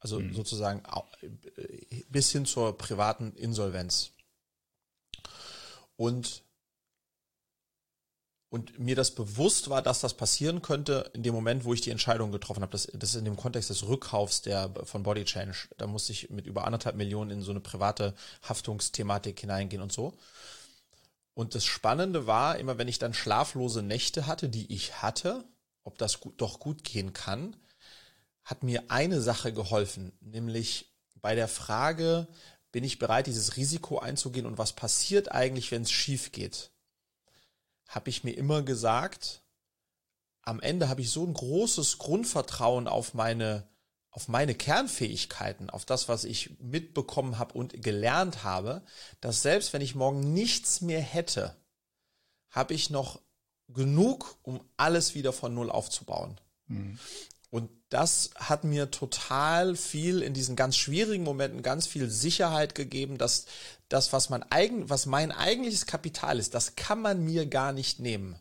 Also 0.00 0.20
mhm. 0.20 0.34
sozusagen 0.34 0.82
bis 2.08 2.30
hin 2.30 2.46
zur 2.46 2.76
privaten 2.76 3.34
Insolvenz. 3.34 4.12
Und 5.96 6.42
und 8.50 8.78
mir 8.78 8.96
das 8.96 9.14
bewusst 9.14 9.68
war, 9.68 9.82
dass 9.82 10.00
das 10.00 10.14
passieren 10.14 10.62
könnte 10.62 11.10
in 11.12 11.22
dem 11.22 11.34
Moment, 11.34 11.64
wo 11.64 11.74
ich 11.74 11.82
die 11.82 11.90
Entscheidung 11.90 12.32
getroffen 12.32 12.62
habe. 12.62 12.72
Das, 12.72 12.88
das 12.94 13.10
ist 13.10 13.16
in 13.16 13.26
dem 13.26 13.36
Kontext 13.36 13.68
des 13.68 13.86
Rückkaufs 13.86 14.40
der 14.42 14.72
von 14.84 15.02
Body 15.02 15.24
Change. 15.24 15.68
Da 15.76 15.86
musste 15.86 16.12
ich 16.12 16.30
mit 16.30 16.46
über 16.46 16.64
anderthalb 16.64 16.96
Millionen 16.96 17.30
in 17.30 17.42
so 17.42 17.50
eine 17.50 17.60
private 17.60 18.14
Haftungsthematik 18.42 19.38
hineingehen 19.38 19.82
und 19.82 19.92
so. 19.92 20.14
Und 21.34 21.54
das 21.54 21.64
Spannende 21.64 22.26
war, 22.26 22.58
immer 22.58 22.78
wenn 22.78 22.88
ich 22.88 22.98
dann 22.98 23.14
schlaflose 23.14 23.82
Nächte 23.82 24.26
hatte, 24.26 24.48
die 24.48 24.72
ich 24.74 25.02
hatte, 25.02 25.44
ob 25.84 25.98
das 25.98 26.20
gut, 26.20 26.40
doch 26.40 26.58
gut 26.58 26.84
gehen 26.84 27.12
kann, 27.12 27.54
hat 28.44 28.62
mir 28.62 28.84
eine 28.88 29.20
Sache 29.20 29.52
geholfen, 29.52 30.12
nämlich 30.20 30.86
bei 31.20 31.34
der 31.34 31.48
Frage, 31.48 32.26
bin 32.72 32.82
ich 32.82 32.98
bereit, 32.98 33.26
dieses 33.26 33.56
Risiko 33.56 33.98
einzugehen 33.98 34.46
und 34.46 34.58
was 34.58 34.72
passiert 34.72 35.30
eigentlich, 35.32 35.70
wenn 35.70 35.82
es 35.82 35.90
schief 35.90 36.32
geht? 36.32 36.70
Habe 37.88 38.10
ich 38.10 38.22
mir 38.22 38.32
immer 38.32 38.62
gesagt, 38.62 39.42
am 40.42 40.60
Ende 40.60 40.88
habe 40.88 41.00
ich 41.00 41.10
so 41.10 41.26
ein 41.26 41.34
großes 41.34 41.98
Grundvertrauen 41.98 42.86
auf 42.86 43.14
meine, 43.14 43.68
auf 44.10 44.28
meine 44.28 44.54
Kernfähigkeiten, 44.54 45.68
auf 45.70 45.84
das, 45.84 46.08
was 46.08 46.24
ich 46.24 46.58
mitbekommen 46.60 47.38
habe 47.38 47.54
und 47.54 47.82
gelernt 47.82 48.44
habe, 48.44 48.82
dass 49.20 49.42
selbst 49.42 49.72
wenn 49.72 49.82
ich 49.82 49.94
morgen 49.94 50.32
nichts 50.32 50.80
mehr 50.80 51.00
hätte, 51.00 51.56
habe 52.50 52.74
ich 52.74 52.90
noch 52.90 53.20
genug, 53.68 54.38
um 54.42 54.60
alles 54.76 55.14
wieder 55.14 55.32
von 55.32 55.54
Null 55.54 55.70
aufzubauen. 55.70 56.40
Mhm. 56.66 56.98
Und 57.50 57.70
das 57.88 58.30
hat 58.34 58.64
mir 58.64 58.90
total 58.90 59.74
viel 59.74 60.22
in 60.22 60.34
diesen 60.34 60.56
ganz 60.56 60.76
schwierigen 60.76 61.24
Momenten 61.24 61.62
ganz 61.62 61.86
viel 61.86 62.10
Sicherheit 62.10 62.74
gegeben, 62.74 63.16
dass 63.16 63.46
das, 63.88 64.12
was 64.12 64.30
man 64.30 64.42
eigen, 64.44 64.90
was 64.90 65.06
mein 65.06 65.32
eigentliches 65.32 65.86
Kapital 65.86 66.38
ist, 66.38 66.54
das 66.54 66.76
kann 66.76 67.00
man 67.00 67.24
mir 67.24 67.46
gar 67.46 67.72
nicht 67.72 68.00
nehmen. 68.00 68.38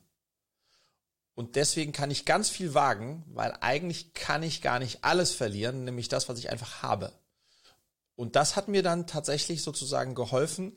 Und 1.35 1.55
deswegen 1.55 1.91
kann 1.91 2.09
ich 2.09 2.25
ganz 2.25 2.49
viel 2.49 2.73
wagen, 2.73 3.23
weil 3.27 3.55
eigentlich 3.61 4.13
kann 4.13 4.41
ich 4.41 4.61
gar 4.61 4.79
nicht 4.79 5.03
alles 5.03 5.35
verlieren, 5.35 5.83
nämlich 5.83 6.09
das, 6.09 6.27
was 6.27 6.39
ich 6.39 6.49
einfach 6.49 6.81
habe. 6.81 7.11
Und 8.15 8.35
das 8.35 8.55
hat 8.55 8.67
mir 8.67 8.81
dann 8.81 9.05
tatsächlich 9.05 9.61
sozusagen 9.61 10.15
geholfen, 10.15 10.75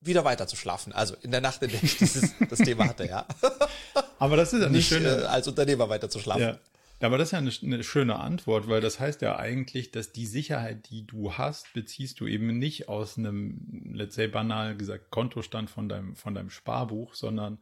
wieder 0.00 0.24
weiter 0.24 0.46
zu 0.46 0.56
schlafen. 0.56 0.92
Also 0.92 1.14
in 1.20 1.30
der 1.30 1.42
Nacht, 1.42 1.62
in 1.62 1.70
der 1.70 1.82
ich 1.82 1.98
dieses, 1.98 2.30
das 2.48 2.58
Thema 2.58 2.88
hatte, 2.88 3.06
ja. 3.06 3.26
Aber 4.18 4.36
das 4.36 4.52
ist 4.52 4.62
ja 4.62 4.68
nicht 4.68 4.88
schöne, 4.88 5.22
äh, 5.22 5.24
als 5.26 5.46
Unternehmer 5.46 5.88
weiter 5.88 6.08
zu 6.08 6.18
schlafen. 6.18 6.42
Ja. 6.42 6.58
Aber 7.02 7.18
das 7.18 7.28
ist 7.28 7.32
ja 7.32 7.38
eine, 7.38 7.74
eine, 7.74 7.84
schöne 7.84 8.18
Antwort, 8.18 8.68
weil 8.68 8.80
das 8.80 9.00
heißt 9.00 9.22
ja 9.22 9.36
eigentlich, 9.36 9.90
dass 9.90 10.12
die 10.12 10.26
Sicherheit, 10.26 10.88
die 10.90 11.06
du 11.06 11.32
hast, 11.32 11.72
beziehst 11.72 12.20
du 12.20 12.26
eben 12.26 12.58
nicht 12.58 12.88
aus 12.88 13.18
einem, 13.18 13.92
let's 13.92 14.14
say 14.14 14.28
banal 14.28 14.76
gesagt, 14.76 15.10
Kontostand 15.10 15.68
von 15.68 15.88
deinem, 15.88 16.14
von 16.14 16.34
deinem 16.34 16.50
Sparbuch, 16.50 17.14
sondern 17.14 17.58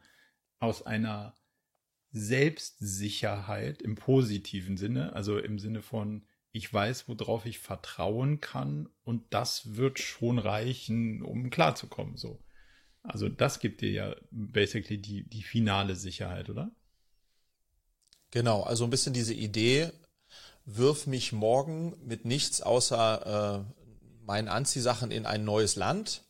aus 0.59 0.85
einer 0.85 1.35
Selbstsicherheit 2.13 3.81
im 3.81 3.95
positiven 3.95 4.77
Sinne, 4.77 5.15
also 5.15 5.39
im 5.39 5.59
Sinne 5.59 5.81
von, 5.81 6.27
ich 6.53 6.73
weiß, 6.73 7.09
worauf 7.09 7.47
ich 7.47 7.61
vertrauen 7.61 8.41
kann 8.41 8.89
und 9.05 9.23
das 9.33 9.77
wird 9.77 10.01
schon 10.01 10.39
reichen, 10.39 11.23
um 11.23 11.51
klarzukommen, 11.51 12.17
so. 12.17 12.43
Also 13.03 13.31
das 13.31 13.61
gibt 13.61 13.81
dir 13.81 13.91
ja 13.91 14.17
basically 14.31 14.99
die, 14.99 15.27
die 15.27 15.43
finale 15.43 15.97
Sicherheit, 15.97 16.51
oder? 16.51 16.71
Genau, 18.31 18.63
also 18.63 18.85
ein 18.85 18.91
bisschen 18.91 19.13
diese 19.13 19.35
Idee, 19.35 19.91
wirf 20.65 21.07
mich 21.07 21.33
morgen 21.33 21.97
mit 22.05 22.25
nichts 22.25 22.61
außer 22.63 23.65
meinen 24.25 24.49
Anziehsachen 24.49 25.11
in 25.11 25.27
ein 25.27 25.45
neues 25.45 25.75
Land 25.75 26.23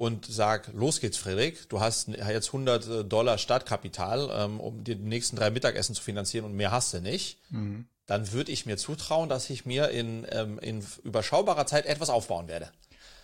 und 0.00 0.24
sag, 0.24 0.72
los 0.72 1.00
geht's, 1.00 1.18
Frederik, 1.18 1.68
du 1.68 1.80
hast 1.80 2.08
jetzt 2.08 2.48
100 2.48 2.86
äh, 2.88 3.04
Dollar 3.04 3.36
Startkapital, 3.36 4.30
ähm, 4.32 4.58
um 4.58 4.82
dir 4.82 4.96
die 4.96 5.04
nächsten 5.04 5.36
drei 5.36 5.50
Mittagessen 5.50 5.94
zu 5.94 6.02
finanzieren 6.02 6.46
und 6.46 6.54
mehr 6.54 6.70
hast 6.70 6.94
du 6.94 7.02
nicht, 7.02 7.38
mhm. 7.50 7.84
dann 8.06 8.32
würde 8.32 8.50
ich 8.50 8.64
mir 8.64 8.78
zutrauen, 8.78 9.28
dass 9.28 9.50
ich 9.50 9.66
mir 9.66 9.90
in, 9.90 10.26
ähm, 10.30 10.58
in 10.60 10.82
überschaubarer 11.04 11.66
Zeit 11.66 11.84
etwas 11.84 12.08
aufbauen 12.08 12.48
werde. 12.48 12.70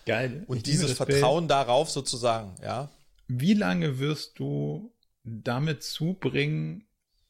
Geil. 0.05 0.43
Und 0.45 0.57
ich 0.57 0.63
dieses 0.63 0.93
Vertrauen 0.93 1.47
Bild. 1.47 1.51
darauf 1.51 1.89
sozusagen, 1.89 2.53
ja. 2.61 2.89
Wie 3.27 3.55
lange 3.55 3.97
wirst 3.97 4.37
du 4.37 4.93
damit 5.23 5.83
zubringen, 5.83 6.86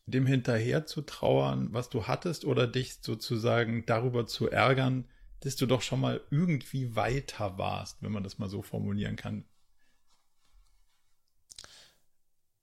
dem 0.07 0.25
hinterher 0.25 0.85
zu 0.85 1.01
trauern, 1.01 1.67
was 1.71 1.89
du 1.89 2.07
hattest, 2.07 2.45
oder 2.45 2.65
dich 2.65 2.99
sozusagen 3.01 3.85
darüber 3.85 4.25
zu 4.25 4.49
ärgern, 4.49 5.05
dass 5.41 5.57
du 5.57 5.65
doch 5.65 5.81
schon 5.81 5.99
mal 5.99 6.21
irgendwie 6.31 6.95
weiter 6.95 7.57
warst, 7.57 8.01
wenn 8.01 8.11
man 8.11 8.23
das 8.23 8.39
mal 8.39 8.49
so 8.49 8.61
formulieren 8.61 9.17
kann. 9.17 9.45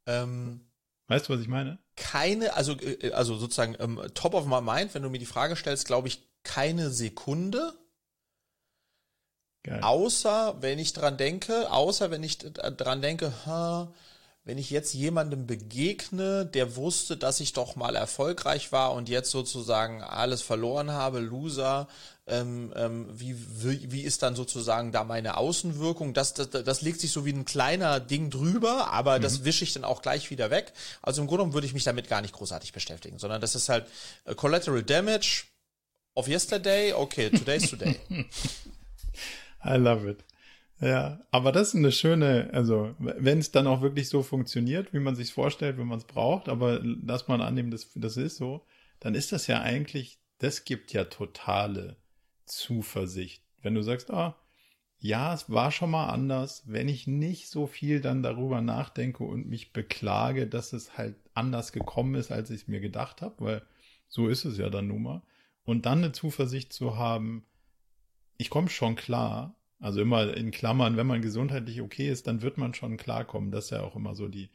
Ähm, 0.06 0.66
weißt 1.06 1.28
du, 1.28 1.34
was 1.34 1.40
ich 1.40 1.48
meine? 1.48 1.78
Keine, 1.96 2.54
also, 2.54 2.72
äh, 2.80 3.12
also 3.12 3.36
sozusagen 3.36 3.76
ähm, 3.78 4.00
top 4.14 4.34
of 4.34 4.46
my 4.46 4.60
mind, 4.60 4.94
wenn 4.94 5.02
du 5.02 5.10
mir 5.10 5.18
die 5.18 5.26
Frage 5.26 5.54
stellst, 5.54 5.86
glaube 5.86 6.08
ich, 6.08 6.26
keine 6.42 6.90
Sekunde. 6.90 7.74
Geil. 9.62 9.80
Außer 9.82 10.60
wenn 10.60 10.78
ich 10.78 10.92
dran 10.92 11.16
denke, 11.16 11.70
außer 11.70 12.10
wenn 12.10 12.22
ich 12.22 12.38
dran 12.38 13.00
denke, 13.00 13.46
ha, 13.46 13.94
wenn 14.44 14.58
ich 14.58 14.68
jetzt 14.68 14.92
jemandem 14.92 15.46
begegne, 15.46 16.44
der 16.44 16.76
wusste, 16.76 17.16
dass 17.16 17.40
ich 17.40 17.54
doch 17.54 17.76
mal 17.76 17.96
erfolgreich 17.96 18.72
war 18.72 18.92
und 18.92 19.08
jetzt 19.08 19.30
sozusagen 19.30 20.02
alles 20.02 20.42
verloren 20.42 20.90
habe, 20.90 21.20
Loser, 21.20 21.88
ähm, 22.26 22.72
ähm, 22.76 23.08
wie, 23.10 23.36
wie, 23.38 23.90
wie 23.90 24.02
ist 24.02 24.22
dann 24.22 24.36
sozusagen 24.36 24.92
da 24.92 25.04
meine 25.04 25.38
Außenwirkung? 25.38 26.12
Das, 26.12 26.34
das, 26.34 26.50
das 26.50 26.82
legt 26.82 27.00
sich 27.00 27.10
so 27.10 27.24
wie 27.24 27.32
ein 27.32 27.46
kleiner 27.46 28.00
Ding 28.00 28.28
drüber, 28.28 28.90
aber 28.90 29.18
mhm. 29.18 29.22
das 29.22 29.44
wische 29.44 29.64
ich 29.64 29.72
dann 29.72 29.84
auch 29.84 30.02
gleich 30.02 30.30
wieder 30.30 30.50
weg. 30.50 30.74
Also 31.00 31.22
im 31.22 31.26
Grunde 31.26 31.42
genommen 31.42 31.54
würde 31.54 31.66
ich 31.66 31.74
mich 31.74 31.84
damit 31.84 32.08
gar 32.08 32.20
nicht 32.20 32.34
großartig 32.34 32.72
beschäftigen, 32.72 33.18
sondern 33.18 33.40
das 33.40 33.54
ist 33.54 33.70
halt 33.70 33.86
äh, 34.26 34.34
Collateral 34.34 34.82
Damage 34.82 35.44
of 36.14 36.28
yesterday, 36.28 36.92
okay, 36.92 37.30
today's 37.30 37.70
today. 37.70 37.98
I 39.64 39.76
love 39.76 40.08
it. 40.08 40.18
Ja, 40.84 41.20
aber 41.30 41.50
das 41.50 41.68
ist 41.68 41.76
eine 41.76 41.92
schöne, 41.92 42.50
also 42.52 42.94
wenn 42.98 43.38
es 43.38 43.50
dann 43.50 43.66
auch 43.66 43.80
wirklich 43.80 44.10
so 44.10 44.22
funktioniert, 44.22 44.92
wie 44.92 44.98
man 44.98 45.16
sich 45.16 45.32
vorstellt, 45.32 45.78
wenn 45.78 45.86
man 45.86 45.98
es 45.98 46.04
braucht, 46.04 46.48
aber 46.48 46.80
dass 46.80 47.26
man 47.26 47.40
annehmen, 47.40 47.70
das, 47.70 47.90
das 47.94 48.18
ist 48.18 48.36
so, 48.36 48.66
dann 49.00 49.14
ist 49.14 49.32
das 49.32 49.46
ja 49.46 49.62
eigentlich, 49.62 50.18
das 50.38 50.66
gibt 50.66 50.92
ja 50.92 51.04
totale 51.04 51.96
Zuversicht. 52.44 53.42
Wenn 53.62 53.74
du 53.74 53.82
sagst, 53.82 54.10
ah, 54.10 54.36
ja, 54.98 55.32
es 55.32 55.50
war 55.50 55.70
schon 55.70 55.90
mal 55.90 56.08
anders, 56.08 56.64
wenn 56.66 56.88
ich 56.88 57.06
nicht 57.06 57.48
so 57.48 57.66
viel 57.66 58.02
dann 58.02 58.22
darüber 58.22 58.60
nachdenke 58.60 59.24
und 59.24 59.48
mich 59.48 59.72
beklage, 59.72 60.46
dass 60.46 60.74
es 60.74 60.98
halt 60.98 61.16
anders 61.32 61.72
gekommen 61.72 62.14
ist, 62.14 62.30
als 62.30 62.50
ich 62.50 62.62
es 62.62 62.68
mir 62.68 62.80
gedacht 62.80 63.22
habe, 63.22 63.34
weil 63.42 63.62
so 64.08 64.28
ist 64.28 64.44
es 64.44 64.58
ja 64.58 64.68
dann 64.68 64.88
nun 64.88 65.02
mal. 65.02 65.22
Und 65.64 65.86
dann 65.86 65.98
eine 65.98 66.12
Zuversicht 66.12 66.74
zu 66.74 66.98
haben, 66.98 67.46
ich 68.36 68.50
komme 68.50 68.68
schon 68.68 68.96
klar 68.96 69.54
also 69.84 70.00
immer 70.00 70.34
in 70.34 70.50
Klammern, 70.50 70.96
wenn 70.96 71.06
man 71.06 71.20
gesundheitlich 71.20 71.82
okay 71.82 72.08
ist, 72.08 72.26
dann 72.26 72.40
wird 72.40 72.56
man 72.56 72.72
schon 72.72 72.96
klarkommen. 72.96 73.50
Das 73.50 73.66
ist 73.66 73.70
ja 73.72 73.82
auch 73.82 73.96
immer 73.96 74.14
so 74.14 74.28
die, 74.28 74.48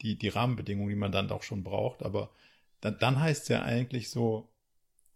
die, 0.00 0.16
die 0.16 0.28
Rahmenbedingungen, 0.28 0.90
die 0.90 0.94
man 0.94 1.10
dann 1.10 1.26
doch 1.26 1.42
schon 1.42 1.64
braucht. 1.64 2.04
Aber 2.04 2.30
dann, 2.80 2.96
dann 3.00 3.20
heißt 3.20 3.42
es 3.42 3.48
ja 3.48 3.62
eigentlich 3.62 4.10
so, 4.10 4.48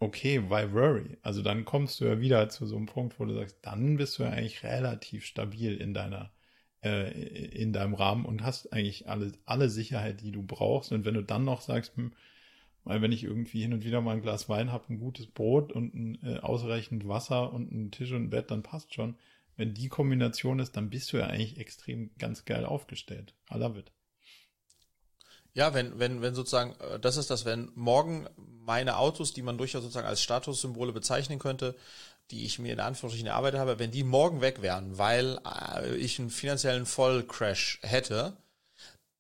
okay, 0.01 0.43
why 0.51 0.73
worry? 0.73 1.19
Also 1.23 1.41
dann 1.43 1.65
kommst 1.65 2.01
du 2.01 2.07
ja 2.07 2.19
wieder 2.19 2.49
zu 2.49 2.67
so 2.67 2.77
einem 2.77 2.87
Punkt, 2.87 3.21
wo 3.21 3.25
du 3.27 3.35
sagst, 3.35 3.59
dann 3.63 3.97
bist 3.97 4.19
du 4.19 4.25
ja 4.25 4.31
eigentlich 4.31 4.65
relativ 4.65 5.25
stabil 5.25 5.77
in 5.77 5.95
deiner, 5.95 6.33
äh, 6.83 7.13
in 7.13 7.73
deinem 7.73 7.95
Rahmen 7.95 8.25
und 8.25 8.43
hast 8.43 8.73
eigentlich 8.73 9.09
alle, 9.09 9.31
alle 9.45 9.71
Sicherheit, 9.71 10.21
die 10.21 10.33
du 10.33 10.43
brauchst. 10.43 10.91
Und 10.91 11.05
wenn 11.05 11.15
du 11.15 11.23
dann 11.23 11.45
noch 11.45 11.61
sagst, 11.61 11.97
hm, 11.97 12.13
weil 12.83 13.03
wenn 13.03 13.13
ich 13.13 13.23
irgendwie 13.23 13.63
hin 13.63 13.73
und 13.73 13.85
wieder 13.85 14.01
mal 14.01 14.17
ein 14.17 14.23
Glas 14.23 14.49
Wein 14.49 14.73
habe, 14.73 14.93
ein 14.93 14.99
gutes 14.99 15.29
Brot 15.29 15.71
und 15.71 15.95
ein, 15.95 16.19
äh, 16.25 16.39
ausreichend 16.41 17.07
Wasser 17.07 17.53
und 17.53 17.71
einen 17.71 17.93
Tisch 17.93 18.11
und 18.11 18.25
ein 18.25 18.31
Bett, 18.31 18.51
dann 18.51 18.65
passt 18.65 18.95
schon 18.95 19.15
wenn 19.61 19.75
die 19.75 19.89
Kombination 19.89 20.59
ist, 20.59 20.75
dann 20.75 20.89
bist 20.89 21.13
du 21.13 21.19
ja 21.19 21.27
eigentlich 21.27 21.59
extrem 21.59 22.11
ganz 22.17 22.47
geil 22.47 22.65
aufgestellt. 22.65 23.35
I 23.53 23.59
love 23.59 23.79
it. 23.79 23.93
Ja, 25.53 25.75
wenn, 25.75 25.99
wenn, 25.99 26.23
wenn 26.23 26.35
sozusagen, 26.35 26.75
äh, 26.81 26.99
das 26.99 27.19
ist 27.19 27.29
das, 27.29 27.45
wenn 27.45 27.71
morgen 27.75 28.27
meine 28.37 28.97
Autos, 28.97 29.35
die 29.35 29.43
man 29.43 29.59
durchaus 29.59 29.83
sozusagen 29.83 30.07
als 30.07 30.23
Statussymbole 30.23 30.95
bezeichnen 30.95 31.39
könnte, 31.39 31.77
die 32.31 32.47
ich 32.47 32.59
mir 32.59 32.73
in 32.73 32.81
Anführungsstrichen 32.81 33.27
erarbeitet 33.27 33.61
habe, 33.61 33.79
wenn 33.79 33.91
die 33.91 34.03
morgen 34.03 34.41
weg 34.41 34.63
wären, 34.63 34.97
weil 34.97 35.39
äh, 35.45 35.95
ich 35.97 36.19
einen 36.19 36.31
finanziellen 36.31 36.87
Vollcrash 36.87 37.81
hätte, 37.83 38.39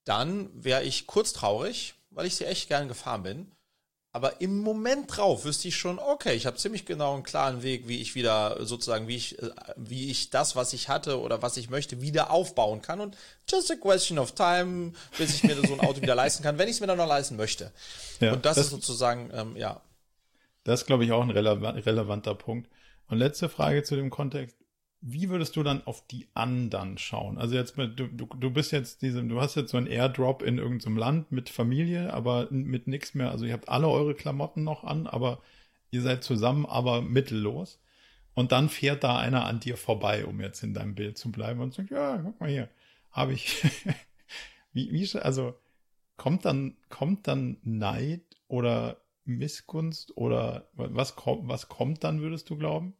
dann 0.04 0.48
wäre 0.54 0.84
ich 0.84 1.06
kurz 1.06 1.34
traurig, 1.34 1.96
weil 2.08 2.24
ich 2.24 2.36
sie 2.36 2.46
echt 2.46 2.68
gern 2.68 2.88
gefahren 2.88 3.24
bin. 3.24 3.52
Aber 4.12 4.40
im 4.40 4.58
Moment 4.58 5.16
drauf 5.16 5.44
wüsste 5.44 5.68
ich 5.68 5.76
schon, 5.76 6.00
okay, 6.00 6.34
ich 6.34 6.46
habe 6.46 6.56
ziemlich 6.56 6.84
genau 6.84 7.14
einen 7.14 7.22
klaren 7.22 7.62
Weg, 7.62 7.86
wie 7.86 8.00
ich 8.00 8.16
wieder 8.16 8.56
sozusagen, 8.66 9.06
wie 9.06 9.14
ich, 9.14 9.40
äh, 9.40 9.50
wie 9.76 10.10
ich 10.10 10.30
das, 10.30 10.56
was 10.56 10.72
ich 10.72 10.88
hatte 10.88 11.20
oder 11.20 11.42
was 11.42 11.56
ich 11.56 11.70
möchte, 11.70 12.00
wieder 12.00 12.30
aufbauen 12.32 12.82
kann. 12.82 13.00
Und 13.00 13.16
just 13.48 13.70
a 13.70 13.76
question 13.76 14.18
of 14.18 14.32
time, 14.32 14.92
bis 15.16 15.34
ich 15.34 15.44
mir 15.44 15.54
so 15.54 15.72
ein 15.72 15.80
Auto 15.80 16.02
wieder 16.02 16.16
leisten 16.16 16.42
kann, 16.42 16.58
wenn 16.58 16.68
ich 16.68 16.74
es 16.74 16.80
mir 16.80 16.88
dann 16.88 16.98
noch 16.98 17.06
leisten 17.06 17.36
möchte. 17.36 17.70
Ja, 18.18 18.32
und 18.32 18.44
das, 18.44 18.56
das 18.56 18.66
ist 18.66 18.70
sozusagen, 18.72 19.30
ähm, 19.32 19.56
ja. 19.56 19.80
Das 20.64 20.80
ist, 20.80 20.86
glaube 20.86 21.04
ich, 21.04 21.12
auch 21.12 21.22
ein 21.22 21.30
relevanter 21.30 22.34
Punkt. 22.34 22.68
Und 23.06 23.18
letzte 23.18 23.48
Frage 23.48 23.84
zu 23.84 23.94
dem 23.94 24.10
Kontext 24.10 24.56
wie 25.02 25.30
würdest 25.30 25.56
du 25.56 25.62
dann 25.62 25.86
auf 25.86 26.06
die 26.06 26.26
anderen 26.34 26.98
schauen? 26.98 27.38
Also 27.38 27.54
jetzt 27.54 27.76
mit, 27.76 27.98
du, 27.98 28.06
du, 28.06 28.26
du 28.26 28.50
bist 28.50 28.70
jetzt 28.72 29.00
diesem, 29.00 29.28
du 29.28 29.40
hast 29.40 29.54
jetzt 29.54 29.70
so 29.70 29.78
einen 29.78 29.86
Airdrop 29.86 30.42
in 30.42 30.58
irgendeinem 30.58 30.98
Land 30.98 31.32
mit 31.32 31.48
Familie, 31.48 32.12
aber 32.12 32.48
mit 32.50 32.86
nichts 32.86 33.14
mehr. 33.14 33.30
Also 33.30 33.46
ihr 33.46 33.54
habt 33.54 33.68
alle 33.68 33.88
eure 33.88 34.14
Klamotten 34.14 34.62
noch 34.62 34.84
an, 34.84 35.06
aber 35.06 35.40
ihr 35.90 36.02
seid 36.02 36.22
zusammen, 36.22 36.66
aber 36.66 37.00
mittellos. 37.00 37.80
Und 38.34 38.52
dann 38.52 38.68
fährt 38.68 39.02
da 39.02 39.18
einer 39.18 39.46
an 39.46 39.60
dir 39.60 39.76
vorbei, 39.76 40.26
um 40.26 40.40
jetzt 40.40 40.62
in 40.62 40.74
deinem 40.74 40.94
Bild 40.94 41.16
zu 41.18 41.32
bleiben 41.32 41.60
und 41.60 41.72
sagt, 41.74 41.90
ja, 41.90 42.18
guck 42.18 42.38
mal 42.40 42.50
hier, 42.50 42.68
habe 43.10 43.32
ich. 43.32 43.62
wie, 44.72 44.92
wie, 44.92 45.18
also 45.18 45.54
kommt 46.16 46.44
dann, 46.44 46.76
kommt 46.90 47.26
dann 47.26 47.56
Neid 47.62 48.22
oder 48.48 48.98
Missgunst 49.24 50.16
oder 50.16 50.68
was 50.74 51.16
kommt, 51.16 51.48
was 51.48 51.68
kommt 51.68 52.04
dann, 52.04 52.20
würdest 52.20 52.50
du 52.50 52.56
glauben? 52.56 52.94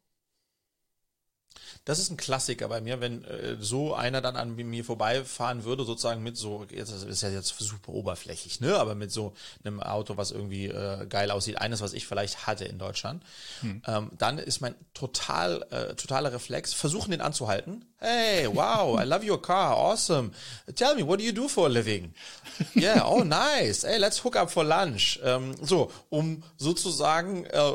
Das 1.84 1.98
ist 1.98 2.10
ein 2.10 2.16
Klassiker 2.16 2.68
bei 2.68 2.80
mir, 2.80 3.00
wenn 3.00 3.24
äh, 3.24 3.56
so 3.58 3.94
einer 3.94 4.20
dann 4.20 4.36
an 4.36 4.54
mir 4.54 4.84
vorbeifahren 4.84 5.64
würde, 5.64 5.84
sozusagen 5.84 6.22
mit 6.22 6.36
so, 6.36 6.66
jetzt 6.70 6.92
das 6.92 7.02
ist 7.04 7.22
ja 7.22 7.30
jetzt 7.30 7.54
super 7.58 7.92
oberflächlich, 7.92 8.60
ne, 8.60 8.76
aber 8.76 8.94
mit 8.94 9.10
so 9.10 9.34
einem 9.64 9.80
Auto, 9.80 10.16
was 10.16 10.30
irgendwie 10.30 10.66
äh, 10.66 11.06
geil 11.06 11.30
aussieht, 11.30 11.58
eines, 11.58 11.80
was 11.80 11.92
ich 11.92 12.06
vielleicht 12.06 12.46
hatte 12.46 12.64
in 12.64 12.78
Deutschland, 12.78 13.22
hm. 13.60 13.82
ähm, 13.86 14.10
dann 14.18 14.38
ist 14.38 14.60
mein 14.60 14.74
total 14.94 15.62
äh, 15.70 15.94
totaler 15.94 16.32
Reflex, 16.32 16.74
versuchen 16.74 17.10
den 17.10 17.20
anzuhalten. 17.20 17.84
Hey, 18.02 18.46
wow, 18.46 18.96
I 18.98 19.04
love 19.04 19.22
your 19.22 19.36
car, 19.36 19.74
awesome. 19.76 20.32
Tell 20.74 20.94
me, 20.94 21.02
what 21.02 21.18
do 21.18 21.24
you 21.24 21.32
do 21.32 21.48
for 21.48 21.66
a 21.66 21.68
living? 21.68 22.14
Yeah, 22.74 23.02
oh 23.04 23.22
nice. 23.24 23.84
Hey, 23.84 23.98
let's 23.98 24.18
hook 24.22 24.36
up 24.36 24.50
for 24.50 24.64
lunch. 24.64 25.18
Ähm, 25.24 25.54
so, 25.62 25.90
um 26.10 26.42
sozusagen 26.58 27.44
äh, 27.46 27.72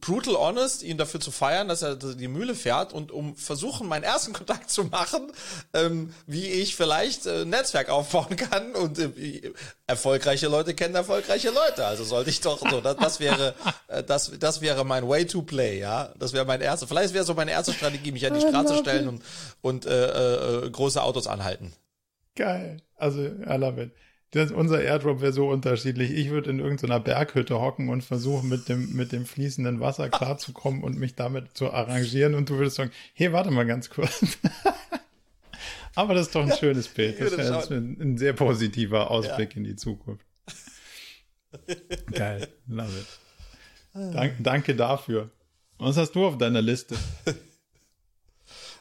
brutal 0.00 0.36
honest 0.36 0.84
ihn 0.84 0.96
dafür 0.96 1.18
zu 1.20 1.32
feiern, 1.32 1.66
dass 1.66 1.82
er 1.82 1.96
die 1.96 2.28
Mühle 2.28 2.54
fährt 2.54 2.92
und 2.92 3.10
um 3.10 3.34
versuchen, 3.34 3.88
meinen 3.88 4.04
ersten 4.04 4.32
Kontakt 4.32 4.70
zu 4.70 4.84
machen, 4.84 5.32
ähm, 5.74 6.14
wie 6.28 6.46
ich 6.46 6.76
vielleicht 6.76 7.26
äh, 7.26 7.44
Netzwerk 7.44 7.88
aufbauen 7.88 8.36
kann 8.36 8.76
und 8.76 8.98
äh, 9.00 9.52
erfolgreiche 9.88 10.46
Leute 10.46 10.74
kennen 10.74 10.94
erfolgreiche 10.94 11.50
Leute. 11.50 11.84
Also 11.84 12.04
sollte 12.04 12.30
ich 12.30 12.40
doch 12.40 12.60
so, 12.70 12.80
das, 12.80 12.96
das 12.96 13.18
wäre, 13.20 13.54
äh, 13.88 14.04
das, 14.04 14.30
das 14.38 14.60
wäre 14.60 14.84
mein 14.84 15.08
Way 15.08 15.26
to 15.26 15.42
play, 15.42 15.80
ja. 15.80 16.10
Das 16.16 16.32
wäre 16.32 16.44
mein 16.44 16.60
erster, 16.60 16.86
vielleicht 16.86 17.12
wäre 17.12 17.24
so 17.24 17.34
meine 17.34 17.50
erste 17.50 17.72
Strategie, 17.72 18.12
mich 18.12 18.24
an 18.24 18.34
die 18.34 18.40
Straße 18.40 18.76
stellen 18.78 19.08
und, 19.08 19.22
und 19.68 19.86
äh, 19.86 20.64
äh, 20.64 20.70
große 20.70 21.02
Autos 21.02 21.26
anhalten. 21.26 21.72
Geil. 22.34 22.78
Also, 22.96 23.22
I 23.22 23.56
love 23.56 23.82
it. 23.82 23.92
Das, 24.30 24.50
unser 24.50 24.82
Airdrop 24.82 25.22
wäre 25.22 25.32
so 25.32 25.48
unterschiedlich. 25.48 26.10
Ich 26.10 26.30
würde 26.30 26.50
in 26.50 26.58
irgendeiner 26.58 27.00
Berghütte 27.00 27.60
hocken 27.60 27.88
und 27.88 28.02
versuchen, 28.02 28.48
mit 28.48 28.68
dem, 28.68 28.94
mit 28.94 29.12
dem 29.12 29.24
fließenden 29.24 29.80
Wasser 29.80 30.08
klarzukommen 30.10 30.82
und 30.82 30.98
mich 30.98 31.14
damit 31.14 31.56
zu 31.56 31.72
arrangieren. 31.72 32.34
Und 32.34 32.50
du 32.50 32.56
würdest 32.56 32.76
sagen, 32.76 32.90
hey, 33.14 33.32
warte 33.32 33.50
mal 33.50 33.66
ganz 33.66 33.88
kurz. 33.88 34.20
Aber 35.94 36.14
das 36.14 36.26
ist 36.26 36.34
doch 36.34 36.42
ein 36.42 36.56
schönes 36.56 36.88
Bild. 36.88 37.20
Das 37.20 37.32
ist 37.32 37.72
ein, 37.72 37.96
ein, 38.00 38.18
sehr 38.18 38.32
positiver 38.34 39.10
Ausblick 39.10 39.52
ja. 39.52 39.56
in 39.56 39.64
die 39.64 39.76
Zukunft. 39.76 40.24
Geil. 42.12 42.48
Love 42.68 42.92
it. 43.00 44.14
Dank, 44.14 44.34
danke 44.38 44.76
dafür. 44.76 45.30
Was 45.78 45.96
hast 45.96 46.12
du 46.12 46.26
auf 46.26 46.38
deiner 46.38 46.62
Liste? 46.62 46.96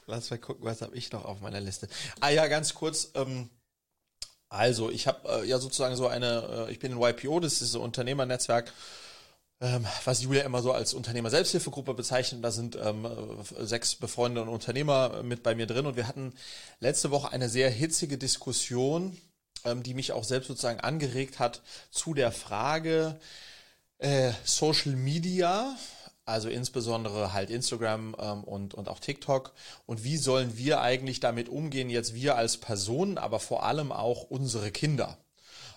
Lass 0.08 0.30
mal 0.30 0.40
gucken, 0.40 0.64
was 0.64 0.82
habe 0.82 0.96
ich 0.96 1.12
noch 1.12 1.26
auf 1.26 1.42
meiner 1.42 1.60
Liste. 1.60 1.90
Ah 2.22 2.30
ja, 2.30 2.48
ganz 2.48 2.74
kurz. 2.74 3.12
Ähm, 3.14 3.50
also, 4.50 4.90
ich 4.90 5.06
habe 5.06 5.44
äh, 5.44 5.46
ja 5.46 5.60
sozusagen 5.60 5.98
so 5.98 6.08
eine, 6.08 6.68
äh, 6.68 6.72
ich 6.72 6.80
bin 6.80 6.94
in 6.94 7.02
YPO, 7.02 7.42
das 7.42 7.62
ist 7.62 7.72
so 7.72 7.80
ein 7.80 7.84
Unternehmernetzwerk, 7.84 8.72
ähm, 9.60 9.86
was 10.06 10.22
Julia 10.22 10.44
immer 10.44 10.62
so 10.62 10.72
als 10.72 10.94
Unternehmer-Selbsthilfegruppe 10.94 11.94
bezeichnet. 11.94 12.42
Da 12.42 12.52
sind 12.52 12.78
ähm, 12.82 13.06
sechs 13.60 13.96
befreundete 13.96 14.50
Unternehmer 14.50 15.24
mit 15.24 15.44
bei 15.44 15.56
mir 15.56 15.68
drin 15.68 15.86
und 15.86 15.98
wir 15.98 16.08
hatten 16.08 16.34
letzte 16.80 17.12
Woche 17.12 17.32
eine 17.34 17.50
sehr 17.50 17.70
hitzige 17.70 18.18
Diskussion, 18.18 19.18
ähm, 19.66 19.84
die 19.84 19.94
mich 19.94 20.14
auch 20.14 20.24
selbst 20.24 20.48
sozusagen 20.48 20.80
angeregt 20.80 21.40
hat 21.40 21.62
zu 21.92 22.14
der 22.14 22.32
Frage 22.32 23.20
äh, 23.98 24.32
Social 24.46 24.94
Media, 24.94 25.76
also 26.28 26.50
insbesondere 26.50 27.34
halt 27.34 27.50
Instagram 27.50 28.16
ähm, 28.20 28.44
und, 28.44 28.74
und 28.74 28.90
auch 28.90 29.00
TikTok. 29.00 29.54
Und 29.86 30.04
wie 30.04 30.18
sollen 30.18 30.58
wir 30.58 30.82
eigentlich 30.82 31.20
damit 31.20 31.50
umgehen, 31.50 31.90
jetzt 31.90 32.14
wir 32.14 32.36
als 32.36 32.58
Personen, 32.58 33.18
aber 33.18 33.40
vor 33.40 33.64
allem 33.64 33.92
auch 33.92 34.24
unsere 34.24 34.72
Kinder? 34.72 35.18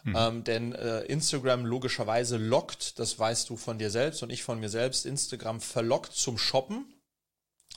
Mhm. 0.04 0.16
Ähm, 0.16 0.44
denn 0.44 0.72
äh, 0.72 1.02
Instagram 1.02 1.64
logischerweise 1.64 2.36
lockt, 2.36 2.98
das 2.98 3.18
weißt 3.18 3.48
du 3.48 3.56
von 3.56 3.78
dir 3.78 3.90
selbst 3.90 4.22
und 4.22 4.30
ich 4.30 4.42
von 4.42 4.58
mir 4.58 4.68
selbst, 4.68 5.06
Instagram 5.06 5.60
verlockt 5.60 6.12
zum 6.14 6.38
Shoppen. 6.38 6.84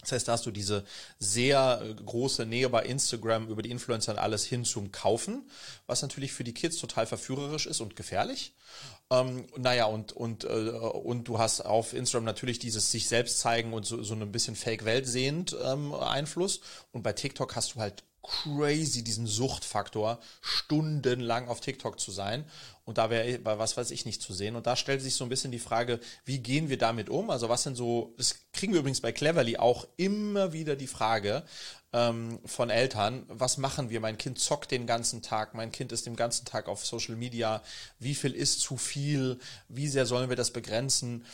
Das 0.03 0.11
heißt, 0.11 0.27
da 0.27 0.33
hast 0.33 0.45
du 0.45 0.51
diese 0.51 0.83
sehr 1.19 1.81
äh, 1.83 1.93
große 1.93 2.45
Nähe 2.45 2.69
bei 2.69 2.83
Instagram 2.83 3.47
über 3.47 3.61
die 3.61 3.71
Influencer 3.71 4.13
und 4.13 4.19
alles 4.19 4.45
hin 4.45 4.65
zum 4.65 4.91
Kaufen, 4.91 5.49
was 5.87 6.01
natürlich 6.01 6.33
für 6.33 6.43
die 6.43 6.53
Kids 6.53 6.77
total 6.77 7.05
verführerisch 7.05 7.65
ist 7.65 7.81
und 7.81 7.95
gefährlich. 7.95 8.53
Ähm, 9.09 9.47
naja, 9.57 9.85
und, 9.85 10.11
und, 10.11 10.43
äh, 10.43 10.47
und 10.47 11.27
du 11.27 11.39
hast 11.39 11.61
auf 11.61 11.93
Instagram 11.93 12.25
natürlich 12.25 12.59
dieses 12.59 12.91
sich 12.91 13.07
selbst 13.07 13.39
zeigen 13.39 13.73
und 13.73 13.85
so, 13.85 14.03
so 14.03 14.13
ein 14.13 14.31
bisschen 14.31 14.55
Fake-Welt 14.55 15.07
sehend 15.07 15.55
ähm, 15.63 15.93
Einfluss. 15.93 16.61
Und 16.91 17.03
bei 17.03 17.13
TikTok 17.13 17.55
hast 17.55 17.75
du 17.75 17.79
halt 17.79 18.03
crazy 18.23 19.03
diesen 19.03 19.27
Suchtfaktor, 19.27 20.19
stundenlang 20.41 21.49
auf 21.49 21.59
TikTok 21.59 21.99
zu 21.99 22.11
sein 22.11 22.45
und 22.85 22.97
da 22.97 23.09
wäre 23.09 23.39
was 23.43 23.77
weiß 23.77 23.91
ich 23.91 24.05
nicht 24.05 24.21
zu 24.21 24.33
sehen. 24.33 24.55
Und 24.55 24.67
da 24.67 24.75
stellt 24.75 25.01
sich 25.01 25.15
so 25.15 25.23
ein 25.23 25.29
bisschen 25.29 25.51
die 25.51 25.59
Frage, 25.59 25.99
wie 26.25 26.39
gehen 26.39 26.69
wir 26.69 26.77
damit 26.77 27.09
um? 27.09 27.29
Also 27.29 27.47
was 27.47 27.63
sind 27.63 27.75
so, 27.75 28.13
das 28.17 28.35
kriegen 28.51 28.73
wir 28.73 28.81
übrigens 28.81 29.01
bei 29.01 29.11
Cleverly 29.11 29.57
auch 29.57 29.87
immer 29.95 30.51
wieder 30.51 30.75
die 30.75 30.87
Frage 30.87 31.43
ähm, 31.93 32.39
von 32.45 32.69
Eltern, 32.69 33.23
was 33.29 33.57
machen 33.57 33.89
wir? 33.89 34.01
Mein 34.01 34.17
Kind 34.17 34.37
zockt 34.37 34.71
den 34.71 34.85
ganzen 34.85 35.21
Tag, 35.21 35.53
mein 35.53 35.71
Kind 35.71 35.91
ist 35.91 36.05
den 36.05 36.15
ganzen 36.15 36.45
Tag 36.45 36.67
auf 36.67 36.85
Social 36.85 37.15
Media, 37.15 37.63
wie 37.99 38.15
viel 38.15 38.33
ist 38.33 38.59
zu 38.59 38.75
viel, 38.75 39.39
wie 39.69 39.87
sehr 39.87 40.05
sollen 40.05 40.29
wir 40.29 40.35
das 40.35 40.51
begrenzen? 40.51 41.25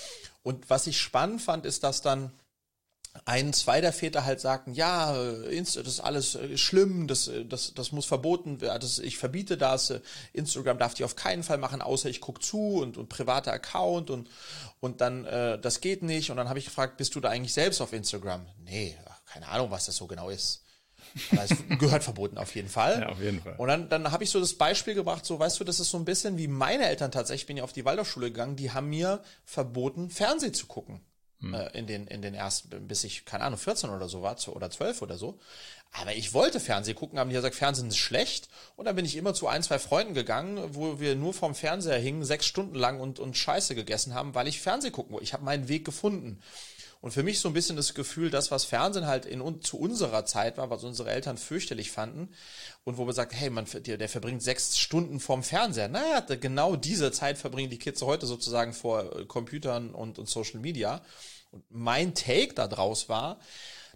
Und 0.44 0.70
was 0.70 0.86
ich 0.86 1.00
spannend 1.00 1.42
fand, 1.42 1.66
ist, 1.66 1.84
dass 1.84 2.02
dann 2.02 2.32
ein, 3.26 3.54
zwei 3.54 3.82
der 3.82 3.94
Väter 3.94 4.24
halt 4.24 4.40
sagten, 4.40 4.74
ja, 4.74 5.14
das 5.14 5.76
ist 5.76 6.00
alles 6.00 6.36
äh, 6.36 6.58
schlimm, 6.58 7.08
das, 7.08 7.28
äh, 7.28 7.46
das, 7.46 7.74
das 7.74 7.92
muss 7.92 8.06
verboten 8.06 8.62
werden, 8.62 8.80
das, 8.82 9.00
ich 9.00 9.18
verbiete 9.18 9.58
das, 9.58 9.90
äh, 9.90 10.02
Instagram 10.34 10.78
darf 10.78 10.94
die 10.94 11.04
auf 11.04 11.16
keinen 11.16 11.44
Fall 11.44 11.58
machen, 11.58 11.82
außer 11.82 12.10
ich 12.10 12.22
guck 12.22 12.44
zu 12.44 12.82
und, 12.82 12.98
und 12.98 13.10
privater 13.10 13.52
Account 13.52 14.10
und, 14.10 14.30
und 14.80 15.02
dann, 15.02 15.26
äh, 15.26 15.60
das 15.60 15.82
geht 15.82 16.04
nicht. 16.04 16.30
Und 16.30 16.38
dann 16.38 16.50
habe 16.50 16.60
ich 16.60 16.66
gefragt, 16.66 16.98
bist 16.98 17.16
du 17.16 17.20
da 17.20 17.30
eigentlich 17.30 17.54
selbst 17.54 17.82
auf 17.82 17.94
Instagram? 17.94 18.46
Nee, 18.64 18.96
keine 19.26 19.48
Ahnung, 19.48 19.72
was 19.72 19.86
das 19.86 19.96
so 19.96 20.08
genau 20.08 20.30
ist. 20.30 20.64
Das 21.32 21.50
gehört 21.80 22.04
verboten 22.04 22.38
auf 22.38 22.54
jeden 22.56 22.70
Fall. 22.70 23.02
Ja, 23.02 23.10
auf 23.10 23.22
jeden 23.22 23.42
Fall. 23.42 23.56
Und 23.58 23.68
dann, 23.68 23.90
dann 23.90 24.12
habe 24.12 24.24
ich 24.24 24.30
so 24.30 24.40
das 24.40 24.54
Beispiel 24.54 24.94
gebracht, 24.94 25.26
so 25.26 25.40
weißt 25.40 25.60
du, 25.60 25.64
das 25.64 25.80
ist 25.80 25.90
so 25.90 25.98
ein 25.98 26.06
bisschen 26.06 26.38
wie 26.38 26.48
meine 26.48 26.86
Eltern 26.86 27.12
tatsächlich, 27.12 27.42
ich 27.42 27.48
bin 27.48 27.58
ja 27.58 27.64
auf 27.64 27.74
die 27.74 27.86
Waldorfschule 27.86 28.28
gegangen, 28.28 28.56
die 28.56 28.72
haben 28.72 28.90
mir 28.90 29.24
verboten, 29.46 30.12
Fernsehen 30.12 30.54
zu 30.54 30.68
gucken 30.68 31.02
hm. 31.42 31.54
äh, 31.54 31.68
in 31.78 31.88
den 31.88 32.08
in 32.08 32.22
den 32.22 32.34
ersten, 32.34 32.88
bis 32.88 33.04
ich 33.04 33.26
keine 33.26 33.44
Ahnung 33.44 33.60
14 33.60 33.90
oder 33.90 34.10
so 34.10 34.22
war 34.22 34.36
oder 34.48 34.70
12 34.70 35.02
oder 35.02 35.18
so. 35.18 35.40
Aber 35.92 36.14
ich 36.16 36.34
wollte 36.34 36.60
Fernsehen 36.60 36.96
gucken, 36.96 37.18
haben 37.18 37.30
die 37.30 37.36
gesagt, 37.36 37.56
Fernsehen 37.56 37.88
ist 37.88 37.98
schlecht. 37.98 38.48
Und 38.76 38.86
dann 38.86 38.96
bin 38.96 39.06
ich 39.06 39.16
immer 39.16 39.34
zu 39.34 39.48
ein, 39.48 39.64
zwei 39.64 39.80
Freunden 39.80 40.14
gegangen, 40.14 40.76
wo 40.76 41.00
wir 41.00 41.16
nur 41.16 41.34
vorm 41.34 41.56
Fernseher 41.56 41.98
hingen, 41.98 42.24
sechs 42.24 42.46
Stunden 42.46 42.76
lang 42.76 43.00
und, 43.00 43.20
und 43.20 43.36
Scheiße 43.36 43.74
gegessen 43.74 44.14
haben, 44.14 44.36
weil 44.36 44.48
ich 44.48 44.62
Fernsehen 44.62 44.92
gucken 44.92 45.14
wollte. 45.14 45.24
Ich 45.24 45.34
habe 45.34 45.44
meinen 45.44 45.68
Weg 45.68 45.86
gefunden. 45.86 46.42
Und 47.02 47.12
für 47.12 47.24
mich 47.24 47.40
so 47.40 47.48
ein 47.48 47.54
bisschen 47.54 47.78
das 47.78 47.94
Gefühl, 47.94 48.30
das, 48.30 48.52
was 48.52 48.66
Fernsehen 48.66 49.08
halt 49.08 49.26
in, 49.26 49.62
zu 49.62 49.80
unserer 49.80 50.26
Zeit 50.26 50.58
war, 50.58 50.70
was 50.70 50.84
unsere 50.84 51.10
Eltern 51.10 51.38
fürchterlich 51.38 51.92
fanden, 51.92 52.30
und 52.84 52.98
wo 52.98 53.08
wir 53.08 53.14
sagt, 53.14 53.34
hey, 53.34 53.50
man, 53.50 53.66
der, 53.86 53.98
der 53.98 54.10
verbringt 54.10 54.44
sechs 54.44 54.78
Stunden 54.78 55.20
vorm 55.22 55.44
Fernseher. 55.44 55.88
Naja, 55.88 56.20
genau 56.20 56.76
diese 56.76 57.12
Zeit 57.12 57.38
verbringen 57.38 57.70
die 57.70 57.80
Kids 57.80 58.02
heute 58.02 58.26
sozusagen 58.26 58.74
vor 58.74 59.16
äh, 59.16 59.26
Computern 59.26 59.94
und, 59.94 60.20
und 60.20 60.28
Social 60.28 60.60
Media. 60.60 61.02
Und 61.52 61.64
mein 61.70 62.16
Take 62.16 62.54
daraus 62.54 63.08
war, 63.08 63.40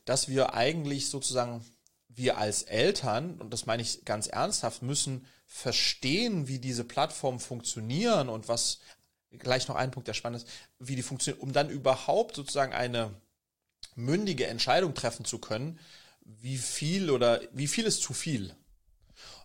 dass 0.06 0.30
wir 0.30 0.54
eigentlich 0.54 1.10
sozusagen, 1.10 1.66
wir 2.08 2.38
als 2.38 2.64
Eltern, 2.64 3.42
und 3.42 3.52
das 3.52 3.66
meine 3.66 3.82
ich 3.82 4.06
ganz 4.06 4.28
ernsthaft, 4.28 4.82
müssen 4.82 5.26
verstehen, 5.46 6.48
wie 6.48 6.60
diese 6.60 6.84
Plattformen 6.84 7.40
funktionieren 7.40 8.30
und 8.30 8.48
was 8.48 8.80
gleich 9.40 9.68
noch 9.68 9.76
ein 9.76 9.92
Punkt, 9.92 10.08
der 10.08 10.14
spannend 10.14 10.44
ist, 10.44 10.50
wie 10.80 10.96
die 10.96 11.04
funktionieren, 11.04 11.42
um 11.42 11.54
dann 11.54 11.70
überhaupt 11.70 12.36
sozusagen 12.36 12.74
eine 12.74 13.12
mündige 13.96 14.48
Entscheidung 14.48 14.94
treffen 14.94 15.26
zu 15.26 15.40
können, 15.40 15.80
wie 16.22 16.58
viel 16.58 17.10
oder 17.10 17.42
wie 17.52 17.68
viel 17.68 17.86
ist 17.86 18.02
zu 18.02 18.14
viel. 18.14 18.56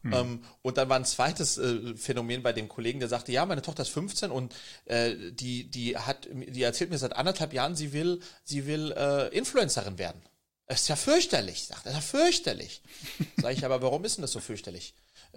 Hm. 0.02 0.12
Ähm, 0.12 0.44
und 0.62 0.76
dann 0.76 0.88
war 0.88 0.96
ein 0.96 1.04
zweites 1.04 1.58
äh, 1.58 1.96
Phänomen 1.96 2.42
bei 2.42 2.52
dem 2.52 2.68
Kollegen, 2.68 3.00
der 3.00 3.08
sagte, 3.08 3.32
ja, 3.32 3.44
meine 3.46 3.62
Tochter 3.62 3.82
ist 3.82 3.90
15 3.90 4.30
und 4.30 4.54
äh, 4.84 5.14
die, 5.32 5.70
die 5.70 5.96
hat, 5.96 6.28
die 6.30 6.62
erzählt 6.62 6.90
mir 6.90 6.98
seit 6.98 7.16
anderthalb 7.16 7.52
Jahren, 7.52 7.74
sie 7.74 7.92
will, 7.92 8.20
sie 8.44 8.66
will 8.66 8.92
äh, 8.92 9.28
Influencerin 9.36 9.98
werden. 9.98 10.22
Das 10.66 10.82
ist 10.82 10.88
ja 10.88 10.96
fürchterlich, 10.96 11.66
sagt 11.66 11.86
er, 11.86 11.92
ja 11.92 12.00
fürchterlich. 12.00 12.82
Sag 13.38 13.52
ich, 13.54 13.64
aber 13.64 13.82
warum 13.82 14.04
ist 14.04 14.16
denn 14.16 14.22
das 14.22 14.32
so 14.32 14.40
fürchterlich? 14.40 14.94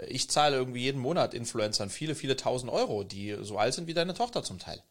Ich 0.08 0.30
zahle 0.30 0.58
irgendwie 0.58 0.82
jeden 0.82 1.02
Monat 1.02 1.34
Influencern 1.34 1.90
viele, 1.90 2.16
viele 2.16 2.36
tausend 2.36 2.72
Euro, 2.72 3.04
die 3.04 3.38
so 3.42 3.58
alt 3.58 3.74
sind 3.74 3.88
wie 3.88 3.94
deine 3.94 4.14
Tochter 4.14 4.44
zum 4.44 4.60
Teil. 4.60 4.82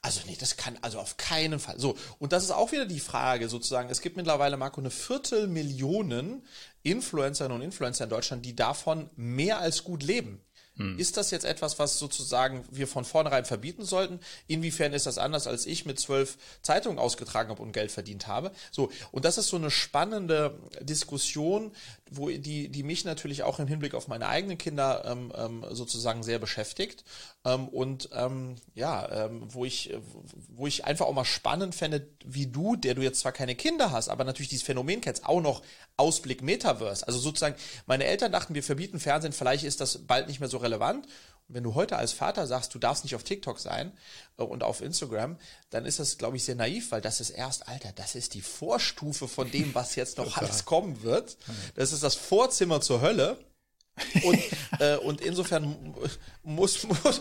Also 0.00 0.20
nee, 0.26 0.36
das 0.38 0.56
kann 0.56 0.78
also 0.82 0.98
auf 0.98 1.16
keinen 1.16 1.58
Fall. 1.58 1.78
So, 1.78 1.96
und 2.18 2.32
das 2.32 2.44
ist 2.44 2.50
auch 2.50 2.72
wieder 2.72 2.86
die 2.86 3.00
Frage 3.00 3.48
sozusagen. 3.48 3.90
Es 3.90 4.00
gibt 4.00 4.16
mittlerweile, 4.16 4.56
Marco, 4.56 4.80
eine 4.80 4.90
Viertelmillionen 4.90 6.44
Influencerinnen 6.82 7.56
und 7.56 7.62
Influencer 7.62 8.04
in 8.04 8.10
Deutschland, 8.10 8.46
die 8.46 8.56
davon 8.56 9.10
mehr 9.16 9.58
als 9.58 9.84
gut 9.84 10.02
leben. 10.02 10.40
Hm. 10.76 10.98
Ist 10.98 11.16
das 11.16 11.30
jetzt 11.30 11.44
etwas, 11.44 11.78
was 11.78 11.98
sozusagen 11.98 12.64
wir 12.70 12.86
von 12.86 13.04
vornherein 13.04 13.44
verbieten 13.44 13.84
sollten? 13.84 14.20
Inwiefern 14.46 14.92
ist 14.92 15.06
das 15.06 15.18
anders, 15.18 15.46
als 15.46 15.64
ich 15.66 15.86
mit 15.86 15.98
zwölf 15.98 16.36
Zeitungen 16.62 16.98
ausgetragen 16.98 17.48
habe 17.48 17.62
und 17.62 17.72
Geld 17.72 17.90
verdient 17.90 18.26
habe? 18.26 18.52
So, 18.70 18.90
und 19.10 19.24
das 19.24 19.38
ist 19.38 19.48
so 19.48 19.56
eine 19.56 19.70
spannende 19.70 20.58
Diskussion, 20.80 21.72
wo 22.10 22.28
die, 22.28 22.68
die 22.68 22.82
mich 22.82 23.04
natürlich 23.04 23.42
auch 23.42 23.58
im 23.58 23.66
Hinblick 23.66 23.94
auf 23.94 24.08
meine 24.08 24.28
eigenen 24.28 24.58
Kinder 24.58 25.04
ähm, 25.04 25.32
ähm, 25.36 25.64
sozusagen 25.70 26.22
sehr 26.22 26.38
beschäftigt. 26.38 27.04
Ähm, 27.44 27.68
und 27.68 28.08
ähm, 28.12 28.56
ja, 28.74 29.26
ähm, 29.26 29.42
wo 29.48 29.64
ich, 29.64 29.94
wo 30.48 30.66
ich 30.66 30.84
einfach 30.84 31.06
auch 31.06 31.12
mal 31.12 31.24
spannend 31.24 31.74
fände, 31.74 32.08
wie 32.24 32.46
du, 32.46 32.76
der 32.76 32.94
du 32.94 33.02
jetzt 33.02 33.20
zwar 33.20 33.32
keine 33.32 33.54
Kinder 33.54 33.90
hast, 33.90 34.08
aber 34.08 34.24
natürlich 34.24 34.48
dieses 34.48 34.64
Phänomen 34.64 35.00
kennst, 35.00 35.26
auch 35.26 35.40
noch 35.40 35.62
Ausblick 35.96 36.42
Metaverse. 36.42 37.06
Also 37.06 37.18
sozusagen, 37.18 37.56
meine 37.86 38.04
Eltern 38.04 38.32
dachten, 38.32 38.54
wir 38.54 38.62
verbieten 38.62 39.00
Fernsehen, 39.00 39.32
vielleicht 39.32 39.64
ist 39.64 39.80
das 39.80 40.06
bald 40.06 40.28
nicht 40.28 40.40
mehr 40.40 40.48
so 40.48 40.58
relevant. 40.58 41.06
Wenn 41.48 41.62
du 41.62 41.74
heute 41.74 41.96
als 41.96 42.12
Vater 42.12 42.46
sagst, 42.46 42.74
du 42.74 42.78
darfst 42.78 43.04
nicht 43.04 43.14
auf 43.14 43.22
TikTok 43.22 43.58
sein 43.60 43.92
äh, 44.36 44.42
und 44.42 44.62
auf 44.62 44.80
Instagram, 44.80 45.38
dann 45.70 45.86
ist 45.86 45.98
das, 45.98 46.18
glaube 46.18 46.36
ich, 46.36 46.44
sehr 46.44 46.56
naiv, 46.56 46.90
weil 46.90 47.00
das 47.00 47.20
ist 47.20 47.30
erst, 47.30 47.68
Alter, 47.68 47.92
das 47.92 48.14
ist 48.14 48.34
die 48.34 48.42
Vorstufe 48.42 49.28
von 49.28 49.50
dem, 49.50 49.74
was 49.74 49.94
jetzt 49.94 50.18
noch 50.18 50.36
alles 50.38 50.64
kommen 50.64 51.02
wird. 51.02 51.36
Das 51.74 51.92
ist 51.92 52.02
das 52.02 52.14
Vorzimmer 52.14 52.80
zur 52.80 53.00
Hölle. 53.00 53.38
Und, 54.22 54.38
äh, 54.80 54.96
und 54.96 55.20
insofern 55.20 55.94
muss, 56.42 56.82
muss, 56.84 57.20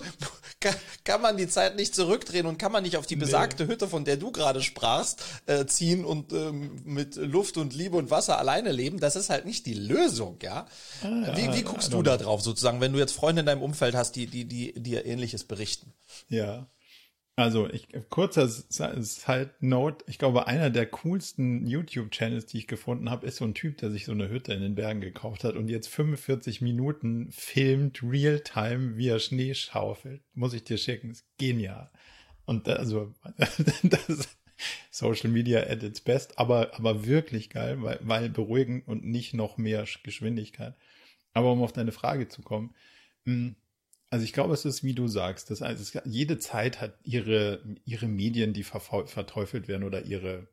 kann 1.03 1.22
man 1.22 1.38
die 1.38 1.47
Zeit 1.47 1.76
nicht 1.76 1.93
zurückdrehen 1.93 2.45
und 2.45 2.58
kann 2.58 2.72
man 2.72 2.84
nicht 2.84 2.97
auf 2.97 3.06
die 3.06 3.16
besagte 3.16 3.66
nee. 3.66 3.72
Hütte, 3.72 3.88
von 3.88 4.06
der 4.06 4.18
du 4.18 4.32
gerade 4.32 4.62
sprachst, 4.62 5.24
äh, 5.45 5.66
ziehen 5.66 6.06
und 6.06 6.34
ähm, 6.34 6.82
mit 6.84 7.16
Luft 7.16 7.58
und 7.58 7.74
Liebe 7.74 7.97
und 7.97 8.12
Wasser 8.12 8.39
alleine 8.39 8.72
leben. 8.72 8.99
Das 8.99 9.16
ist 9.16 9.30
halt 9.30 9.45
nicht 9.45 9.66
die 9.66 9.74
Lösung, 9.74 10.38
ja. 10.41 10.68
Ah, 11.03 11.36
wie, 11.36 11.53
wie 11.53 11.64
guckst 11.64 11.93
du 11.93 12.01
da 12.01 12.18
drauf 12.18 12.41
sozusagen, 12.41 12.82
wenn 12.82 12.93
du 12.93 12.99
jetzt 12.99 13.14
Freunde 13.14 13.41
in 13.41 13.45
deinem 13.45 13.62
Umfeld 13.62 13.95
hast, 13.95 14.16
die, 14.16 14.28
die, 14.28 14.45
die 14.45 14.74
dir 14.74 15.06
Ähnliches 15.06 15.43
berichten? 15.43 15.93
Ja. 16.30 16.68
Also 17.38 17.69
ich 17.69 17.89
kurzer 18.09 18.47
Side 18.47 19.51
Note, 19.59 20.05
ich 20.07 20.17
glaube 20.17 20.47
einer 20.47 20.69
der 20.69 20.86
coolsten 20.86 21.67
YouTube 21.67 22.11
Channels, 22.11 22.45
die 22.45 22.59
ich 22.59 22.67
gefunden 22.67 23.09
habe, 23.09 23.27
ist 23.27 23.38
so 23.38 23.45
ein 23.45 23.53
Typ, 23.53 23.77
der 23.77 23.91
sich 23.91 24.05
so 24.05 24.13
eine 24.13 24.29
Hütte 24.29 24.53
in 24.53 24.61
den 24.61 24.75
Bergen 24.75 25.01
gekauft 25.01 25.43
hat 25.43 25.55
und 25.55 25.67
jetzt 25.67 25.89
45 25.89 26.61
Minuten 26.61 27.29
filmt 27.31 28.01
real 28.03 28.39
time, 28.39 28.95
wie 28.95 29.09
er 29.09 29.19
Schnee 29.19 29.53
schaufelt. 29.53 30.21
Muss 30.33 30.53
ich 30.53 30.63
dir 30.63 30.77
schicken, 30.77 31.11
ist 31.11 31.25
genial. 31.38 31.91
Und 32.45 32.69
also 32.69 33.13
das 33.83 34.29
Social 34.89 35.29
Media 35.29 35.59
at 35.59 35.83
its 35.83 35.99
best, 35.99 36.39
aber 36.39 36.73
aber 36.75 37.05
wirklich 37.05 37.49
geil, 37.49 37.81
weil 37.81 37.99
weil 38.01 38.29
beruhigend 38.29 38.88
und 38.88 39.03
nicht 39.03 39.33
noch 39.33 39.57
mehr 39.57 39.86
Geschwindigkeit. 40.03 40.73
Aber 41.33 41.51
um 41.51 41.61
auf 41.61 41.73
deine 41.73 41.91
Frage 41.91 42.29
zu 42.29 42.41
kommen, 42.43 42.73
mh, 43.25 43.33
hm, 43.33 43.55
also 44.16 44.24
ich 44.24 44.32
glaube, 44.32 44.53
es 44.53 44.63
ist, 44.63 44.82
wie 44.82 44.93
du 44.93 45.09
sagst, 45.09 45.51
dass 45.51 45.61
also 45.61 45.99
jede 46.05 46.39
Zeit 46.39 46.80
hat 46.80 46.97
ihre, 47.03 47.61
ihre 47.84 48.07
Medien, 48.07 48.53
die 48.53 48.63
verteufelt 48.63 49.68
werden 49.68 49.84
oder 49.84 50.03
ihre 50.03 50.47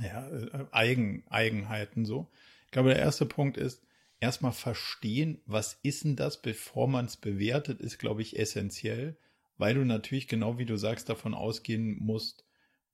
ja, 0.00 0.28
äh, 0.28 0.66
Eigen, 0.70 1.24
Eigenheiten 1.28 2.04
so. 2.04 2.30
Ich 2.66 2.70
glaube, 2.70 2.90
der 2.90 3.00
erste 3.00 3.26
Punkt 3.26 3.56
ist, 3.56 3.82
erstmal 4.20 4.52
verstehen, 4.52 5.40
was 5.46 5.80
ist 5.82 6.04
denn 6.04 6.14
das, 6.14 6.40
bevor 6.40 6.86
man 6.86 7.06
es 7.06 7.16
bewertet, 7.16 7.80
ist, 7.80 7.98
glaube 7.98 8.22
ich, 8.22 8.38
essentiell. 8.38 9.18
weil 9.58 9.74
du 9.74 9.84
natürlich 9.84 10.28
genau 10.28 10.56
wie 10.58 10.64
du 10.64 10.76
sagst 10.76 11.08
davon 11.08 11.34
ausgehen 11.34 11.96
musst, 11.98 12.44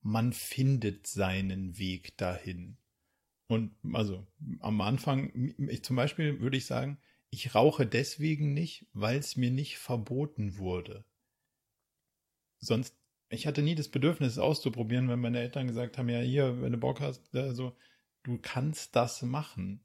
man 0.01 0.33
findet 0.33 1.07
seinen 1.07 1.77
Weg 1.77 2.17
dahin. 2.17 2.79
Und 3.47 3.73
also 3.93 4.27
am 4.61 4.81
Anfang, 4.81 5.53
ich 5.69 5.85
zum 5.85 5.97
Beispiel 5.97 6.41
würde 6.41 6.57
ich 6.57 6.65
sagen, 6.65 6.97
ich 7.33 7.55
rauche 7.55 7.87
deswegen 7.87 8.53
nicht, 8.53 8.87
weil 8.93 9.19
es 9.19 9.37
mir 9.37 9.51
nicht 9.51 9.79
verboten 9.79 10.59
wurde. 10.59 11.05
Sonst, 12.59 12.95
ich 13.31 13.47
hatte 13.47 13.63
nie 13.63 13.75
das 13.75 13.89
Bedürfnis, 13.89 14.33
es 14.33 14.39
auszuprobieren, 14.39 15.09
wenn 15.09 15.19
meine 15.19 15.41
Eltern 15.41 15.67
gesagt 15.67 15.97
haben, 15.97 16.11
ja, 16.11 16.21
hier, 16.21 16.61
wenn 16.61 16.73
du 16.73 16.79
Bock 16.79 17.01
hast, 17.01 17.35
also, 17.35 17.75
du 18.23 18.39
kannst 18.41 18.95
das 18.97 19.23
machen. 19.23 19.81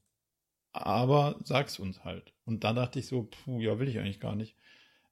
Aber 0.73 1.39
sag's 1.45 1.79
uns 1.79 2.03
halt. 2.03 2.33
Und 2.43 2.65
da 2.65 2.73
dachte 2.73 2.99
ich 2.99 3.07
so, 3.07 3.23
puh, 3.23 3.61
ja, 3.61 3.79
will 3.79 3.87
ich 3.87 3.97
eigentlich 3.97 4.19
gar 4.19 4.35
nicht. 4.35 4.57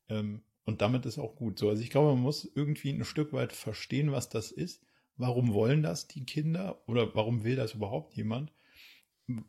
Ähm, 0.10 0.44
und 0.66 0.82
damit 0.82 1.06
ist 1.06 1.18
auch 1.20 1.36
gut 1.38 1.58
so. 1.58 1.70
Also 1.70 1.82
ich 1.82 1.90
glaube, 1.90 2.14
man 2.14 2.22
muss 2.22 2.44
irgendwie 2.56 2.92
ein 2.92 3.06
Stück 3.06 3.34
weit 3.34 3.54
verstehen, 3.54 4.12
was 4.12 4.30
das 4.30 4.52
ist. 4.52 4.84
Warum 5.18 5.54
wollen 5.54 5.84
das 5.84 6.08
die 6.08 6.26
Kinder? 6.26 6.82
Oder 6.88 7.16
warum 7.16 7.44
will 7.46 7.56
das 7.56 7.76
überhaupt 7.76 8.14
jemand? 8.16 8.52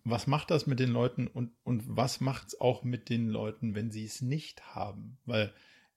Was 0.05 0.27
macht 0.27 0.51
das 0.51 0.67
mit 0.67 0.81
den 0.81 0.91
Leuten 0.91 1.27
und, 1.27 1.53
und 1.63 1.85
was 1.87 2.21
macht 2.21 2.49
es 2.49 2.61
auch 2.61 2.83
mit 2.83 3.09
den 3.11 3.29
Leuten, 3.29 3.75
wenn 3.75 3.91
sie 3.91 4.05
es 4.05 4.23
nicht 4.23 4.75
haben? 4.75 5.19
Weil 5.27 5.53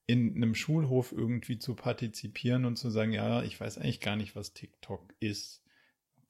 in 0.05 0.35
einem 0.35 0.55
Schulhof 0.55 1.11
irgendwie 1.11 1.59
zu 1.59 1.75
partizipieren 1.75 2.65
und 2.65 2.77
zu 2.77 2.89
sagen, 2.89 3.13
ja, 3.13 3.43
ich 3.43 3.59
weiß 3.59 3.77
eigentlich 3.77 4.01
gar 4.01 4.15
nicht, 4.15 4.35
was 4.35 4.53
TikTok 4.53 5.13
ist, 5.19 5.63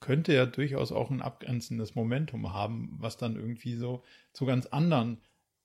könnte 0.00 0.32
ja 0.34 0.46
durchaus 0.46 0.92
auch 0.92 1.10
ein 1.10 1.22
abgrenzendes 1.22 1.94
Momentum 1.94 2.52
haben, 2.52 2.96
was 2.98 3.16
dann 3.16 3.36
irgendwie 3.36 3.76
so 3.76 4.02
zu 4.32 4.46
ganz 4.46 4.66
anderen 4.66 5.18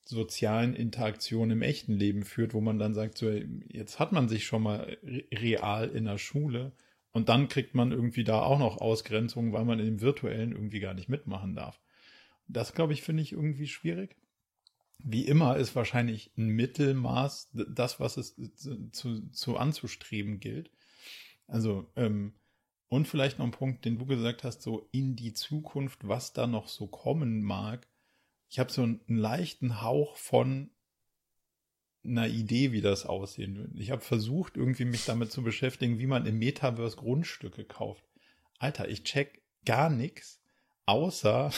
sozialen 0.06 0.76
Interaktionen 0.76 1.58
im 1.58 1.62
echten 1.62 1.94
Leben 1.94 2.24
führt, 2.24 2.54
wo 2.54 2.62
man 2.62 2.80
dann 2.80 2.94
sagt, 2.94 3.18
so, 3.18 3.30
jetzt 3.30 4.00
hat 4.00 4.12
man 4.12 4.30
sich 4.30 4.46
schon 4.46 4.64
mal 4.64 4.98
real 5.32 5.90
in 5.90 6.06
der 6.06 6.18
Schule 6.18 6.72
und 7.16 7.30
dann 7.30 7.47
kriegt 7.47 7.74
man 7.74 7.91
irgendwie 7.91 8.24
da 8.24 8.41
auch 8.41 8.59
noch 8.59 8.78
Ausgrenzungen, 8.78 9.53
weil 9.53 9.66
man 9.66 9.80
in 9.80 9.86
dem 9.86 10.01
virtuellen 10.01 10.51
irgendwie 10.51 10.80
gar 10.80 10.93
nicht 10.93 11.09
mitmachen 11.09 11.55
darf. 11.55 11.80
Das, 12.47 12.74
glaube 12.74 12.93
ich, 12.93 13.01
finde 13.01 13.24
ich 13.24 13.32
irgendwie 13.32 13.68
schwierig. 13.68 14.16
Wie 14.99 15.26
immer 15.26 15.57
ist 15.57 15.76
wahrscheinlich 15.76 16.32
ein 16.38 16.47
Mittelmaß 16.47 17.51
das, 17.53 17.99
was 17.99 18.18
es 18.18 18.36
zu, 18.91 19.30
zu 19.32 19.57
anzustreben 19.57 20.39
gilt. 20.39 20.70
Also, 21.47 21.89
ähm, 21.95 22.34
und 22.88 23.07
vielleicht 23.07 23.39
noch 23.39 23.45
ein 23.45 23.51
Punkt, 23.51 23.86
den 23.86 23.97
du 23.97 24.05
gesagt 24.05 24.43
hast, 24.43 24.61
so 24.61 24.88
in 24.91 25.16
die 25.16 25.34
Zukunft, 25.34 26.07
was 26.07 26.34
da 26.34 26.47
noch 26.47 26.68
so 26.68 26.88
kommen 26.88 27.41
mag 27.41 27.88
ich 28.49 28.59
habe 28.59 28.72
so 28.72 28.84
einen, 28.84 29.01
einen 29.07 29.18
leichten 29.18 29.82
Hauch 29.82 30.16
von 30.16 30.70
einer 32.06 32.28
Idee, 32.28 32.72
wie 32.72 32.82
das 32.82 33.06
aussehen 33.06 33.56
würde. 33.56 33.78
Ich 33.78 33.91
habe 33.91 34.01
versucht, 34.01 34.58
irgendwie 34.58 34.86
mich 34.86 35.06
damit 35.06 35.32
zu 35.32 35.43
beschäftigen, 35.43 35.99
wie 35.99 36.08
man 36.08 36.26
im 36.26 36.39
Metaverse 36.39 36.97
Grundstücke 36.97 37.64
kauft. 37.66 38.03
Alter, 38.60 38.88
ich 38.88 39.03
check 39.03 39.41
gar 39.66 39.89
nichts, 39.89 40.39
außer 40.86 41.51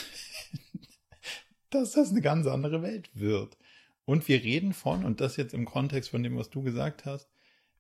dass 1.69 1.91
das 1.91 2.11
eine 2.11 2.21
ganz 2.21 2.47
andere 2.47 2.81
Welt 2.81 3.09
wird. 3.13 3.57
Und 4.05 4.27
wir 4.27 4.41
reden 4.41 4.73
von, 4.73 5.03
und 5.03 5.19
das 5.19 5.35
jetzt 5.35 5.53
im 5.53 5.65
Kontext 5.65 6.09
von 6.09 6.23
dem, 6.23 6.37
was 6.37 6.49
du 6.49 6.61
gesagt 6.61 7.05
hast, 7.05 7.29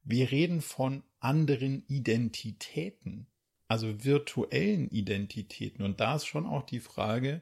wir 0.03 0.31
reden 0.31 0.61
von 0.61 1.03
anderen 1.19 1.85
Identitäten, 1.87 3.27
also 3.67 4.03
virtuellen 4.03 4.89
Identitäten. 4.89 5.83
Und 5.83 5.99
da 5.99 6.15
ist 6.15 6.25
schon 6.25 6.45
auch 6.45 6.63
die 6.63 6.79
Frage, 6.79 7.41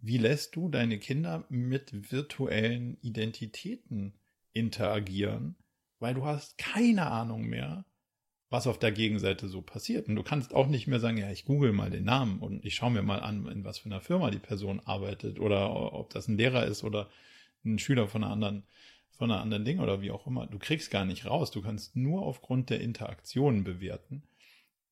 wie 0.00 0.18
lässt 0.18 0.54
du 0.54 0.68
deine 0.68 0.98
Kinder 0.98 1.44
mit 1.48 2.12
virtuellen 2.12 2.98
Identitäten 3.00 4.12
interagieren? 4.56 5.56
Weil 5.98 6.14
du 6.14 6.24
hast 6.24 6.58
keine 6.58 7.06
Ahnung 7.10 7.46
mehr, 7.46 7.84
was 8.48 8.66
auf 8.66 8.78
der 8.78 8.92
Gegenseite 8.92 9.48
so 9.48 9.60
passiert. 9.60 10.08
Und 10.08 10.16
du 10.16 10.22
kannst 10.22 10.54
auch 10.54 10.68
nicht 10.68 10.86
mehr 10.86 11.00
sagen, 11.00 11.18
ja, 11.18 11.30
ich 11.30 11.44
google 11.44 11.72
mal 11.72 11.90
den 11.90 12.04
Namen 12.04 12.38
und 12.38 12.64
ich 12.64 12.74
schaue 12.74 12.90
mir 12.90 13.02
mal 13.02 13.20
an, 13.20 13.46
in 13.48 13.64
was 13.64 13.78
für 13.78 13.86
einer 13.86 14.00
Firma 14.00 14.30
die 14.30 14.38
Person 14.38 14.80
arbeitet 14.84 15.40
oder 15.40 15.92
ob 15.92 16.10
das 16.10 16.28
ein 16.28 16.36
Lehrer 16.36 16.64
ist 16.64 16.84
oder 16.84 17.10
ein 17.64 17.78
Schüler 17.78 18.06
von 18.06 18.22
einer 18.22 18.32
anderen, 18.32 18.62
von 19.10 19.30
einer 19.30 19.40
anderen 19.40 19.64
Ding 19.64 19.80
oder 19.80 20.00
wie 20.00 20.12
auch 20.12 20.26
immer. 20.26 20.46
Du 20.46 20.58
kriegst 20.58 20.90
gar 20.90 21.04
nicht 21.04 21.26
raus. 21.26 21.50
Du 21.50 21.60
kannst 21.62 21.96
nur 21.96 22.22
aufgrund 22.22 22.70
der 22.70 22.80
Interaktionen 22.80 23.64
bewerten. 23.64 24.22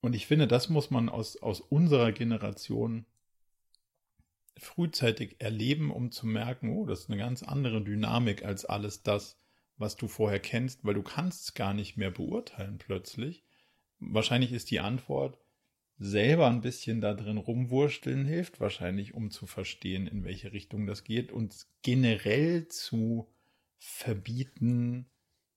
Und 0.01 0.15
ich 0.15 0.27
finde, 0.27 0.49
das 0.49 0.69
muss 0.69 0.91
man 0.91 1.09
aus, 1.09 1.37
aus 1.37 1.61
unserer 1.61 2.13
Generation 2.13 3.07
frühzeitig 4.57 5.37
erleben, 5.39 5.91
um 5.91 6.11
zu 6.11 6.27
merken, 6.27 6.71
oh, 6.71 6.87
das 6.87 7.01
ist 7.01 7.11
eine 7.11 7.19
ganz 7.19 7.43
andere 7.43 7.83
Dynamik 7.83 8.45
als 8.45 8.65
alles 8.65 9.03
das, 9.03 9.39
was 9.77 9.97
du 9.97 10.09
vorher 10.09 10.41
kennst, 10.41 10.85
weil 10.85 10.95
du 10.95 11.03
kannst 11.03 11.43
es 11.45 11.55
gar 11.55 11.75
nicht 11.75 11.97
mehr 11.97 12.11
beurteilen 12.11 12.79
plötzlich. 12.79 13.45
Wahrscheinlich 13.99 14.53
ist 14.53 14.71
die 14.71 14.81
Antwort, 14.81 15.39
selber 15.99 16.49
ein 16.49 16.61
bisschen 16.61 17.01
da 17.01 17.15
drin 17.15 17.39
rumwursteln 17.39 18.25
hilft 18.25 18.61
wahrscheinlich, 18.61 19.15
um 19.15 19.31
zu 19.31 19.47
verstehen, 19.47 20.07
in 20.07 20.25
welche 20.25 20.53
Richtung 20.53 20.87
das 20.87 21.05
geht 21.05 21.33
und 21.33 21.67
generell 21.83 22.69
zu 22.69 23.29
verbieten, 23.79 25.07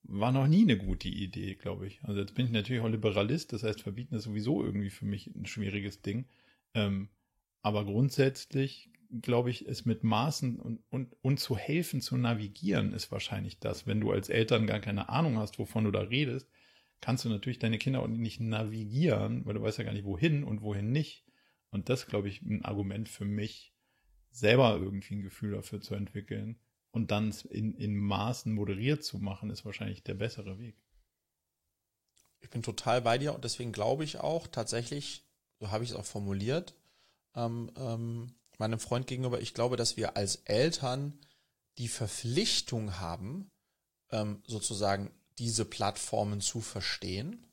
war 0.03 0.31
noch 0.31 0.47
nie 0.47 0.61
eine 0.61 0.77
gute 0.77 1.09
Idee, 1.09 1.55
glaube 1.55 1.87
ich. 1.87 2.03
Also 2.03 2.19
jetzt 2.21 2.35
bin 2.35 2.45
ich 2.45 2.51
natürlich 2.51 2.81
auch 2.81 2.87
Liberalist, 2.87 3.51
das 3.51 3.63
heißt, 3.63 3.81
verbieten 3.81 4.15
ist 4.15 4.23
sowieso 4.23 4.63
irgendwie 4.63 4.89
für 4.89 5.05
mich 5.05 5.27
ein 5.35 5.45
schwieriges 5.45 6.01
Ding. 6.01 6.25
Ähm, 6.73 7.09
aber 7.61 7.83
grundsätzlich 7.83 8.89
glaube 9.21 9.49
ich, 9.49 9.67
es 9.67 9.85
mit 9.85 10.03
Maßen 10.03 10.59
und, 10.59 10.83
und, 10.89 11.15
und 11.21 11.39
zu 11.39 11.57
helfen, 11.57 12.01
zu 12.01 12.17
navigieren, 12.17 12.93
ist 12.93 13.11
wahrscheinlich 13.11 13.59
das. 13.59 13.87
Wenn 13.87 14.01
du 14.01 14.11
als 14.11 14.29
Eltern 14.29 14.67
gar 14.67 14.79
keine 14.79 15.09
Ahnung 15.09 15.37
hast, 15.37 15.59
wovon 15.59 15.83
du 15.83 15.91
da 15.91 16.01
redest, 16.01 16.49
kannst 17.01 17.25
du 17.25 17.29
natürlich 17.29 17.59
deine 17.59 17.77
Kinder 17.77 18.01
auch 18.01 18.07
nicht 18.07 18.39
navigieren, 18.39 19.45
weil 19.45 19.53
du 19.53 19.61
weißt 19.61 19.77
ja 19.77 19.83
gar 19.83 19.93
nicht, 19.93 20.05
wohin 20.05 20.43
und 20.43 20.61
wohin 20.61 20.91
nicht. 20.91 21.25
Und 21.69 21.89
das, 21.89 22.07
glaube 22.07 22.27
ich, 22.29 22.41
ein 22.41 22.63
Argument 22.65 23.09
für 23.09 23.25
mich, 23.25 23.73
selber 24.31 24.77
irgendwie 24.77 25.15
ein 25.15 25.21
Gefühl 25.21 25.53
dafür 25.53 25.81
zu 25.81 25.95
entwickeln 25.95 26.59
und 26.91 27.11
dann 27.11 27.33
in, 27.49 27.73
in 27.75 27.95
Maßen 27.95 28.53
moderiert 28.53 29.03
zu 29.03 29.19
machen, 29.19 29.49
ist 29.49 29.65
wahrscheinlich 29.65 30.03
der 30.03 30.13
bessere 30.13 30.59
Weg. 30.59 30.77
Ich 32.39 32.49
bin 32.49 32.61
total 32.61 33.01
bei 33.01 33.17
dir 33.17 33.33
und 33.33 33.43
deswegen 33.43 33.71
glaube 33.71 34.03
ich 34.03 34.19
auch 34.19 34.47
tatsächlich, 34.47 35.25
so 35.59 35.71
habe 35.71 35.83
ich 35.83 35.91
es 35.91 35.95
auch 35.95 36.05
formuliert, 36.05 36.75
ähm, 37.35 37.71
ähm, 37.77 38.35
meinem 38.57 38.79
Freund 38.79 39.07
gegenüber, 39.07 39.41
ich 39.41 39.53
glaube, 39.53 39.77
dass 39.77 39.97
wir 39.97 40.17
als 40.17 40.37
Eltern 40.45 41.19
die 41.77 41.87
Verpflichtung 41.87 42.99
haben, 42.99 43.51
ähm, 44.11 44.41
sozusagen 44.47 45.11
diese 45.37 45.65
Plattformen 45.65 46.41
zu 46.41 46.61
verstehen, 46.61 47.45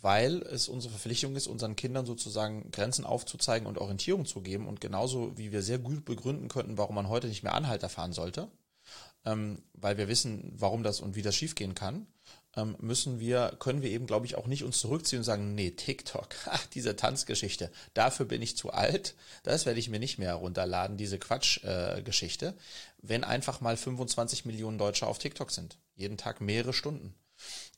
weil 0.00 0.42
es 0.42 0.68
unsere 0.68 0.92
Verpflichtung 0.92 1.36
ist, 1.36 1.46
unseren 1.46 1.76
Kindern 1.76 2.06
sozusagen 2.06 2.70
Grenzen 2.70 3.04
aufzuzeigen 3.04 3.66
und 3.66 3.78
Orientierung 3.78 4.24
zu 4.24 4.40
geben. 4.40 4.66
Und 4.66 4.80
genauso 4.80 5.36
wie 5.36 5.52
wir 5.52 5.62
sehr 5.62 5.78
gut 5.78 6.04
begründen 6.04 6.48
könnten, 6.48 6.78
warum 6.78 6.94
man 6.94 7.08
heute 7.08 7.28
nicht 7.28 7.42
mehr 7.42 7.54
Anhalter 7.54 7.88
fahren 7.88 8.12
sollte, 8.12 8.50
ähm, 9.24 9.62
weil 9.72 9.98
wir 9.98 10.08
wissen, 10.08 10.52
warum 10.56 10.82
das 10.82 11.00
und 11.00 11.16
wie 11.16 11.22
das 11.22 11.34
schiefgehen 11.34 11.74
kann, 11.74 12.06
müssen 12.64 13.20
wir, 13.20 13.54
können 13.58 13.82
wir 13.82 13.90
eben, 13.90 14.06
glaube 14.06 14.24
ich, 14.26 14.36
auch 14.36 14.46
nicht 14.46 14.64
uns 14.64 14.78
zurückziehen 14.78 15.20
und 15.20 15.24
sagen, 15.24 15.54
nee, 15.54 15.70
TikTok, 15.72 16.34
ach, 16.46 16.66
diese 16.66 16.96
Tanzgeschichte, 16.96 17.70
dafür 17.94 18.26
bin 18.26 18.40
ich 18.40 18.56
zu 18.56 18.70
alt, 18.70 19.14
das 19.42 19.66
werde 19.66 19.78
ich 19.78 19.90
mir 19.90 20.00
nicht 20.00 20.18
mehr 20.18 20.28
herunterladen, 20.28 20.96
diese 20.96 21.18
Quatschgeschichte, 21.18 22.46
äh, 22.46 22.52
wenn 23.02 23.24
einfach 23.24 23.60
mal 23.60 23.76
25 23.76 24.46
Millionen 24.46 24.78
Deutsche 24.78 25.06
auf 25.06 25.18
TikTok 25.18 25.50
sind, 25.50 25.76
jeden 25.94 26.16
Tag 26.16 26.40
mehrere 26.40 26.72
Stunden. 26.72 27.14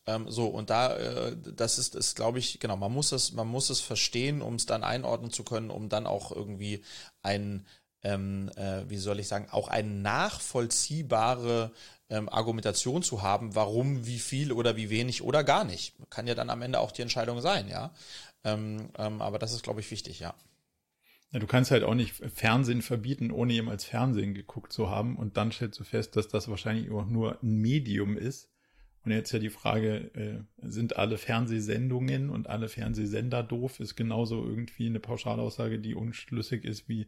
Ähm, 0.07 0.31
so, 0.31 0.47
und 0.47 0.71
da, 0.71 0.97
äh, 0.97 1.37
das 1.37 1.79
ist, 1.79 1.97
ist 1.97 2.15
glaube 2.15 2.39
ich, 2.39 2.61
genau, 2.61 2.77
man 2.77 2.93
muss 2.93 3.13
es, 3.13 3.33
man 3.33 3.49
muss 3.49 3.71
es 3.71 3.81
verstehen, 3.81 4.43
um 4.43 4.55
es 4.55 4.67
dann 4.67 4.85
einordnen 4.85 5.33
zu 5.33 5.43
können, 5.43 5.71
um 5.71 5.89
dann 5.89 6.07
auch 6.07 6.31
irgendwie 6.31 6.85
ein 7.23 7.67
ähm, 8.03 8.51
äh, 8.57 8.89
wie 8.89 8.97
soll 8.97 9.19
ich 9.19 9.29
sagen, 9.29 9.49
auch 9.51 9.69
eine 9.69 9.89
nachvollziehbare 9.89 11.73
ähm, 12.11 12.29
Argumentation 12.29 13.03
zu 13.03 13.23
haben, 13.23 13.55
warum, 13.55 14.07
wie 14.07 14.19
viel 14.19 14.53
oder 14.53 14.77
wie 14.77 14.91
wenig 14.91 15.23
oder 15.23 15.45
gar 15.45 15.65
nicht. 15.65 15.95
Kann 16.11 16.27
ja 16.27 16.35
dann 16.35 16.51
am 16.51 16.63
Ende 16.63 16.81
auch 16.81 16.93
die 16.93 17.03
Entscheidung 17.03 17.41
sein, 17.41 17.69
ja. 17.69 17.93
Ähm, 18.45 18.91
ähm, 18.97 19.21
aber 19.21 19.39
das 19.39 19.53
ist, 19.53 19.63
glaube 19.63 19.81
ich, 19.81 19.91
wichtig, 19.91 20.21
ja. 20.21 20.35
ja. 21.33 21.39
Du 21.39 21.47
kannst 21.47 21.71
halt 21.71 21.85
auch 21.85 21.95
nicht 21.95 22.15
Fernsehen 22.15 22.83
verbieten, 22.83 23.31
ohne 23.31 23.53
jemals 23.53 23.85
Fernsehen 23.85 24.35
geguckt 24.35 24.73
zu 24.73 24.89
haben. 24.91 25.17
Und 25.17 25.37
dann 25.37 25.53
stellst 25.53 25.79
du 25.81 25.85
fest, 25.85 26.17
dass 26.17 26.29
das 26.29 26.49
wahrscheinlich 26.49 26.91
auch 26.91 27.07
nur 27.07 27.43
ein 27.43 27.61
Medium 27.61 28.17
ist. 28.17 28.49
Und 29.05 29.13
jetzt 29.13 29.33
ja 29.33 29.39
die 29.39 29.51
Frage, 29.51 30.11
äh, 30.15 30.69
sind 30.69 30.97
alle 30.97 31.19
Fernsehsendungen 31.19 32.31
und 32.31 32.49
alle 32.49 32.69
Fernsehsender 32.69 33.43
doof? 33.43 33.81
Ist 33.81 33.97
genauso 33.97 34.45
irgendwie 34.45 34.87
eine 34.87 35.01
Pauschalaussage, 35.01 35.79
die 35.79 35.95
unschlüssig 35.95 36.65
ist 36.65 36.89
wie 36.89 37.07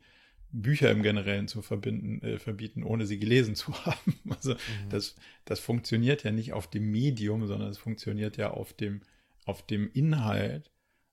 Bücher 0.52 0.90
im 0.90 1.02
Generellen 1.02 1.48
zu 1.48 1.62
verbinden, 1.62 2.22
äh, 2.22 2.38
verbieten, 2.38 2.82
ohne 2.82 3.06
sie 3.06 3.18
gelesen 3.18 3.54
zu 3.54 3.72
haben. 3.84 4.18
Also 4.28 4.54
mhm. 4.54 4.88
das, 4.90 5.16
das 5.44 5.60
funktioniert 5.60 6.24
ja 6.24 6.32
nicht 6.32 6.52
auf 6.52 6.68
dem 6.68 6.90
Medium, 6.90 7.46
sondern 7.46 7.70
es 7.70 7.78
funktioniert 7.78 8.36
ja 8.36 8.50
auf 8.50 8.72
dem, 8.72 9.00
auf 9.44 9.64
dem 9.66 9.90
Inhalt. 9.92 10.70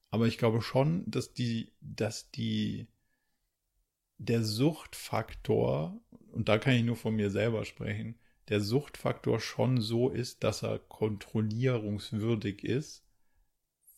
Aber 0.09 0.27
ich 0.27 0.37
glaube 0.37 0.61
schon, 0.61 1.03
dass 1.09 1.33
die, 1.33 1.71
dass 1.81 2.31
die, 2.31 2.87
der 4.17 4.43
Suchtfaktor, 4.43 5.99
und 6.31 6.49
da 6.49 6.57
kann 6.57 6.73
ich 6.73 6.83
nur 6.83 6.95
von 6.95 7.15
mir 7.15 7.29
selber 7.29 7.65
sprechen, 7.65 8.15
der 8.49 8.61
Suchtfaktor 8.61 9.39
schon 9.39 9.81
so 9.81 10.09
ist, 10.09 10.43
dass 10.43 10.63
er 10.63 10.79
kontrollierungswürdig 10.79 12.63
ist. 12.63 13.03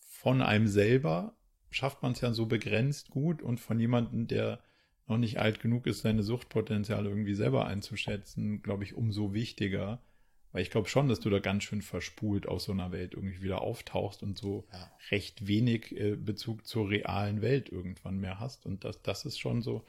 Von 0.08 0.42
einem 0.42 0.68
selber 0.68 1.38
schafft 1.70 2.02
man 2.02 2.14
es 2.14 2.22
ja 2.22 2.34
so 2.34 2.48
begrenzt 2.48 3.12
gut 3.12 3.42
und 3.42 3.60
von 3.60 3.80
jemandem, 3.80 4.28
der 4.28 4.60
noch 5.10 5.18
nicht 5.18 5.40
alt 5.40 5.60
genug 5.60 5.88
ist, 5.88 6.02
seine 6.02 6.24
Suchtpotenziale 6.24 7.10
irgendwie 7.10 7.36
selber 7.36 7.66
einzuschätzen, 7.66 8.62
glaube 8.62 8.84
ich, 8.84 8.94
umso 8.94 9.34
wichtiger. 9.34 10.00
Weil 10.52 10.64
ich 10.64 10.72
glaube 10.72 10.90
schon, 10.90 11.08
dass 11.08 11.20
du 11.20 11.30
da 11.30 11.40
ganz 11.40 11.64
schön 11.64 11.82
verspult 11.82 12.48
aus 12.48 12.64
so 12.64 12.72
einer 12.72 12.92
Welt 12.92 13.14
irgendwie 13.14 13.42
wieder 13.42 13.62
auftauchst 13.62 14.24
und 14.24 14.38
so 14.38 14.66
ja. 14.72 14.92
recht 15.12 15.48
wenig 15.48 15.96
äh, 15.96 16.16
Bezug 16.16 16.66
zur 16.66 16.90
realen 16.90 17.42
Welt 17.42 17.70
irgendwann 17.70 18.20
mehr 18.20 18.40
hast. 18.40 18.66
Und 18.66 18.84
das, 18.84 19.02
das 19.02 19.26
ist 19.26 19.40
schon 19.40 19.62
so. 19.62 19.84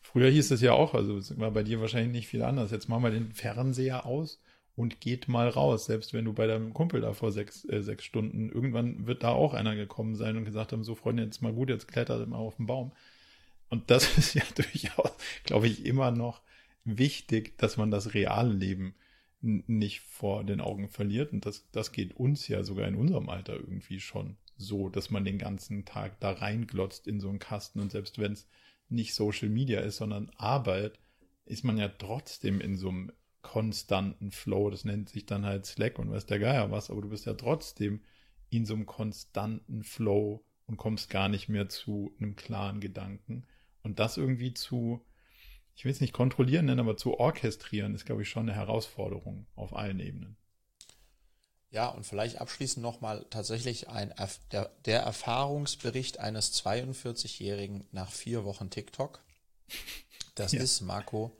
Früher 0.00 0.30
hieß 0.30 0.50
es 0.52 0.62
ja 0.62 0.72
auch, 0.72 0.94
also 0.94 1.18
es 1.18 1.38
war 1.38 1.50
bei 1.50 1.62
dir 1.62 1.80
wahrscheinlich 1.80 2.12
nicht 2.12 2.28
viel 2.28 2.42
anders. 2.42 2.70
Jetzt 2.70 2.88
machen 2.88 3.02
wir 3.02 3.10
den 3.10 3.32
Fernseher 3.32 4.06
aus 4.06 4.40
und 4.74 5.00
geht 5.00 5.28
mal 5.28 5.48
raus. 5.48 5.84
Selbst 5.84 6.14
wenn 6.14 6.24
du 6.24 6.32
bei 6.32 6.46
deinem 6.46 6.72
Kumpel 6.72 7.02
da 7.02 7.12
vor 7.12 7.32
sechs, 7.32 7.68
äh, 7.68 7.82
sechs 7.82 8.04
Stunden, 8.04 8.50
irgendwann 8.50 9.06
wird 9.06 9.22
da 9.22 9.30
auch 9.30 9.52
einer 9.52 9.76
gekommen 9.76 10.14
sein 10.14 10.38
und 10.38 10.46
gesagt 10.46 10.72
haben, 10.72 10.84
so 10.84 10.94
Freunde, 10.94 11.24
jetzt 11.24 11.42
mal 11.42 11.52
gut, 11.52 11.68
jetzt 11.68 11.88
klettert 11.88 12.26
mal 12.26 12.38
auf 12.38 12.56
den 12.56 12.66
Baum. 12.66 12.92
Und 13.70 13.90
das 13.90 14.18
ist 14.18 14.34
ja 14.34 14.42
durchaus, 14.54 15.12
glaube 15.44 15.68
ich, 15.68 15.86
immer 15.86 16.10
noch 16.10 16.42
wichtig, 16.84 17.56
dass 17.58 17.76
man 17.76 17.90
das 17.90 18.14
reale 18.14 18.52
Leben 18.52 18.94
nicht 19.40 20.00
vor 20.00 20.44
den 20.44 20.60
Augen 20.60 20.88
verliert. 20.88 21.32
Und 21.32 21.46
das, 21.46 21.70
das 21.72 21.92
geht 21.92 22.14
uns 22.14 22.46
ja 22.48 22.62
sogar 22.62 22.86
in 22.86 22.94
unserem 22.94 23.30
Alter 23.30 23.54
irgendwie 23.54 24.00
schon 24.00 24.36
so, 24.56 24.90
dass 24.90 25.10
man 25.10 25.24
den 25.24 25.38
ganzen 25.38 25.86
Tag 25.86 26.20
da 26.20 26.32
reinglotzt 26.32 27.06
in 27.06 27.20
so 27.20 27.30
einen 27.30 27.38
Kasten. 27.38 27.80
Und 27.80 27.90
selbst 27.90 28.18
wenn 28.18 28.32
es 28.32 28.46
nicht 28.90 29.14
Social 29.14 29.48
Media 29.48 29.80
ist, 29.80 29.96
sondern 29.96 30.30
Arbeit, 30.36 30.98
ist 31.46 31.64
man 31.64 31.78
ja 31.78 31.88
trotzdem 31.88 32.60
in 32.60 32.76
so 32.76 32.90
einem 32.90 33.12
konstanten 33.42 34.30
Flow. 34.30 34.68
Das 34.68 34.84
nennt 34.84 35.08
sich 35.08 35.24
dann 35.24 35.46
halt 35.46 35.64
Slack 35.64 35.98
und 35.98 36.10
weiß 36.10 36.26
der 36.26 36.38
Geier 36.38 36.70
was, 36.70 36.90
aber 36.90 37.00
du 37.00 37.08
bist 37.08 37.24
ja 37.26 37.34
trotzdem 37.34 38.00
in 38.50 38.66
so 38.66 38.74
einem 38.74 38.86
konstanten 38.86 39.82
Flow 39.82 40.44
und 40.66 40.76
kommst 40.76 41.08
gar 41.08 41.28
nicht 41.28 41.48
mehr 41.48 41.68
zu 41.68 42.14
einem 42.18 42.36
klaren 42.36 42.80
Gedanken. 42.80 43.46
Und 43.82 43.98
das 43.98 44.16
irgendwie 44.16 44.54
zu 44.54 45.04
ich 45.80 45.86
will 45.86 45.92
es 45.92 46.02
nicht 46.02 46.12
kontrollieren 46.12 46.66
nennen, 46.66 46.80
aber 46.80 46.98
zu 46.98 47.18
orchestrieren, 47.18 47.94
ist, 47.94 48.04
glaube 48.04 48.20
ich, 48.20 48.28
schon 48.28 48.42
eine 48.42 48.54
Herausforderung 48.54 49.46
auf 49.54 49.74
allen 49.74 49.98
Ebenen. 49.98 50.36
Ja, 51.70 51.88
und 51.88 52.04
vielleicht 52.04 52.38
abschließend 52.38 52.82
nochmal 52.82 53.24
tatsächlich 53.30 53.88
ein, 53.88 54.12
der, 54.52 54.70
der 54.84 55.00
Erfahrungsbericht 55.00 56.18
eines 56.18 56.52
42-Jährigen 56.62 57.86
nach 57.92 58.12
vier 58.12 58.44
Wochen 58.44 58.68
TikTok. 58.68 59.24
Das 60.34 60.52
ja. 60.52 60.60
ist, 60.60 60.82
Marco, 60.82 61.34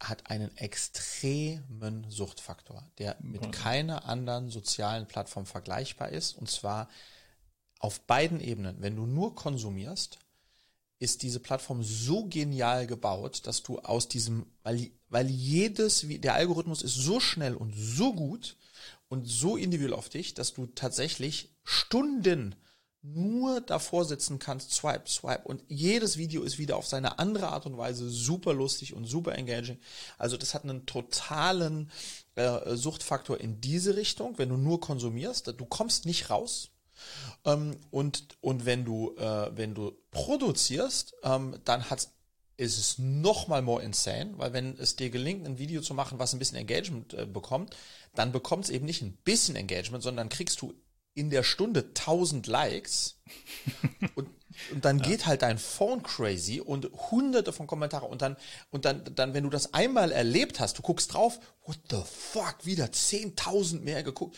hat 0.00 0.30
einen 0.30 0.56
extremen 0.56 2.08
Suchtfaktor, 2.08 2.90
der 2.96 3.18
mit 3.20 3.52
keiner 3.52 4.06
anderen 4.06 4.48
sozialen 4.48 5.06
Plattform 5.06 5.44
vergleichbar 5.44 6.08
ist. 6.08 6.32
Und 6.38 6.48
zwar 6.48 6.88
auf 7.78 8.00
beiden 8.06 8.40
Ebenen. 8.40 8.80
Wenn 8.80 8.96
du 8.96 9.04
nur 9.04 9.34
konsumierst, 9.34 10.18
ist 11.00 11.22
diese 11.22 11.40
Plattform 11.40 11.82
so 11.82 12.26
genial 12.26 12.86
gebaut, 12.86 13.46
dass 13.46 13.62
du 13.62 13.78
aus 13.80 14.06
diesem, 14.06 14.46
weil, 14.62 14.90
weil 15.08 15.28
jedes, 15.28 16.04
der 16.06 16.34
Algorithmus 16.34 16.82
ist 16.82 16.94
so 16.94 17.18
schnell 17.18 17.54
und 17.54 17.74
so 17.74 18.12
gut 18.12 18.56
und 19.08 19.26
so 19.26 19.56
individuell 19.56 19.94
auf 19.94 20.10
dich, 20.10 20.34
dass 20.34 20.52
du 20.52 20.66
tatsächlich 20.66 21.56
Stunden 21.64 22.54
nur 23.02 23.62
davor 23.62 24.04
sitzen 24.04 24.38
kannst, 24.38 24.72
swipe, 24.72 25.08
swipe 25.08 25.48
und 25.48 25.62
jedes 25.68 26.18
Video 26.18 26.42
ist 26.42 26.58
wieder 26.58 26.76
auf 26.76 26.86
seine 26.86 27.18
andere 27.18 27.48
Art 27.48 27.64
und 27.64 27.78
Weise 27.78 28.10
super 28.10 28.52
lustig 28.52 28.92
und 28.92 29.06
super 29.06 29.36
engaging. 29.36 29.78
Also 30.18 30.36
das 30.36 30.52
hat 30.52 30.64
einen 30.64 30.84
totalen 30.84 31.90
äh, 32.34 32.76
Suchtfaktor 32.76 33.40
in 33.40 33.62
diese 33.62 33.96
Richtung, 33.96 34.36
wenn 34.36 34.50
du 34.50 34.58
nur 34.58 34.80
konsumierst, 34.80 35.46
du 35.46 35.64
kommst 35.64 36.04
nicht 36.04 36.28
raus, 36.28 36.72
ähm, 37.44 37.76
und, 37.90 38.36
und 38.40 38.66
wenn 38.66 38.84
du, 38.84 39.16
äh, 39.16 39.50
wenn 39.56 39.74
du 39.74 39.92
produzierst, 40.10 41.14
ähm, 41.22 41.58
dann 41.64 41.90
hat's 41.90 42.12
ist 42.60 42.78
es 42.78 42.98
noch 42.98 43.48
mal 43.48 43.62
more 43.62 43.82
insane, 43.82 44.34
weil 44.36 44.52
wenn 44.52 44.76
es 44.78 44.94
dir 44.94 45.08
gelingt, 45.08 45.46
ein 45.46 45.58
Video 45.58 45.80
zu 45.80 45.94
machen, 45.94 46.18
was 46.18 46.34
ein 46.34 46.38
bisschen 46.38 46.58
Engagement 46.58 47.14
äh, 47.14 47.24
bekommt, 47.24 47.74
dann 48.14 48.32
bekommt 48.32 48.64
es 48.64 48.70
eben 48.70 48.84
nicht 48.84 49.00
ein 49.00 49.16
bisschen 49.24 49.56
Engagement, 49.56 50.02
sondern 50.04 50.28
kriegst 50.28 50.60
du 50.60 50.74
in 51.14 51.30
der 51.30 51.42
Stunde 51.42 51.86
1000 51.88 52.46
Likes. 52.46 53.18
und, 54.14 54.28
und 54.72 54.84
dann 54.84 54.98
ja. 54.98 55.04
geht 55.04 55.26
halt 55.26 55.42
dein 55.42 55.58
Phone 55.58 56.02
crazy 56.02 56.60
und 56.60 56.90
hunderte 57.10 57.52
von 57.52 57.66
Kommentaren 57.66 58.08
und 58.08 58.22
dann, 58.22 58.36
und 58.70 58.84
dann, 58.84 59.02
dann, 59.14 59.34
wenn 59.34 59.44
du 59.44 59.50
das 59.50 59.74
einmal 59.74 60.12
erlebt 60.12 60.60
hast, 60.60 60.78
du 60.78 60.82
guckst 60.82 61.14
drauf, 61.14 61.40
what 61.66 61.78
the 61.90 62.02
fuck, 62.04 62.64
wieder 62.64 62.86
10.000 62.86 63.80
mehr 63.80 64.02
geguckt. 64.02 64.36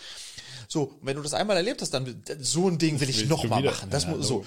So, 0.68 0.98
wenn 1.02 1.16
du 1.16 1.22
das 1.22 1.34
einmal 1.34 1.56
erlebt 1.56 1.82
hast, 1.82 1.92
dann 1.92 2.22
so 2.38 2.68
ein 2.68 2.78
Ding 2.78 3.00
will 3.00 3.10
ich 3.10 3.28
nochmal 3.28 3.62
machen. 3.62 3.90
Das 3.90 4.04
ja, 4.04 4.10
muss, 4.10 4.26
so. 4.26 4.44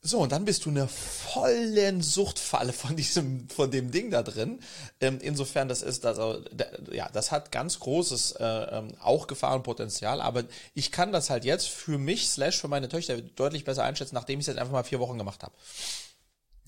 So, 0.00 0.20
und 0.20 0.30
dann 0.30 0.44
bist 0.44 0.64
du 0.64 0.70
in 0.70 0.78
einer 0.78 0.88
vollen 0.88 2.02
Suchtfalle 2.02 2.72
von 2.72 2.96
diesem, 2.96 3.48
von 3.48 3.70
dem 3.70 3.90
Ding 3.90 4.10
da 4.10 4.22
drin. 4.22 4.60
Ähm, 5.00 5.18
insofern, 5.20 5.68
das 5.68 5.82
ist, 5.82 6.04
das, 6.04 6.18
ja, 6.92 7.08
das 7.12 7.32
hat 7.32 7.50
ganz 7.50 7.80
großes, 7.80 8.32
äh, 8.32 8.44
ähm, 8.44 8.94
auch 9.00 9.26
Gefahrenpotenzial, 9.26 10.20
aber 10.20 10.44
ich 10.74 10.92
kann 10.92 11.10
das 11.10 11.30
halt 11.30 11.44
jetzt 11.44 11.68
für 11.68 11.98
mich, 11.98 12.28
slash 12.28 12.58
für 12.58 12.68
meine 12.68 12.88
Töchter 12.88 13.20
deutlich 13.20 13.64
besser 13.64 13.82
einschätzen, 13.82 14.14
nachdem 14.14 14.38
ich 14.38 14.44
es 14.44 14.48
jetzt 14.48 14.58
einfach 14.58 14.72
mal 14.72 14.84
vier 14.84 15.00
Wochen 15.00 15.18
gemacht 15.18 15.42
habe. 15.42 15.54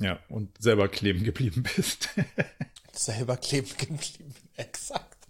Ja, 0.01 0.19
und 0.29 0.51
selber 0.61 0.89
kleben 0.89 1.23
geblieben 1.23 1.63
bist. 1.77 2.09
selber 2.93 3.37
kleben 3.37 3.71
geblieben, 3.77 4.35
exakt. 4.57 5.21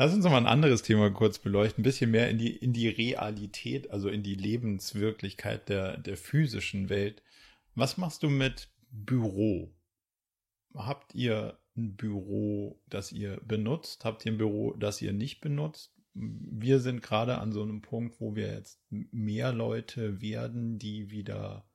Lass 0.00 0.14
uns 0.14 0.24
noch 0.24 0.30
mal 0.30 0.38
ein 0.38 0.46
anderes 0.46 0.80
Thema 0.80 1.10
kurz 1.10 1.38
beleuchten, 1.38 1.82
ein 1.82 1.84
bisschen 1.84 2.10
mehr 2.10 2.30
in 2.30 2.38
die, 2.38 2.56
in 2.56 2.72
die 2.72 2.88
Realität, 2.88 3.90
also 3.90 4.08
in 4.08 4.22
die 4.22 4.34
Lebenswirklichkeit 4.34 5.68
der, 5.68 5.98
der 5.98 6.16
physischen 6.16 6.88
Welt. 6.88 7.22
Was 7.74 7.98
machst 7.98 8.22
du 8.22 8.30
mit 8.30 8.70
Büro? 8.90 9.74
Habt 10.72 11.14
ihr 11.14 11.58
ein 11.76 11.96
Büro, 11.96 12.80
das 12.88 13.12
ihr 13.12 13.42
benutzt? 13.44 14.06
Habt 14.06 14.24
ihr 14.24 14.32
ein 14.32 14.38
Büro, 14.38 14.72
das 14.72 15.02
ihr 15.02 15.12
nicht 15.12 15.42
benutzt? 15.42 15.94
Wir 16.14 16.80
sind 16.80 17.02
gerade 17.02 17.36
an 17.36 17.52
so 17.52 17.62
einem 17.62 17.82
Punkt, 17.82 18.22
wo 18.22 18.34
wir 18.34 18.54
jetzt 18.54 18.80
mehr 18.88 19.52
Leute 19.52 20.22
werden, 20.22 20.78
die 20.78 21.10
wieder 21.10 21.69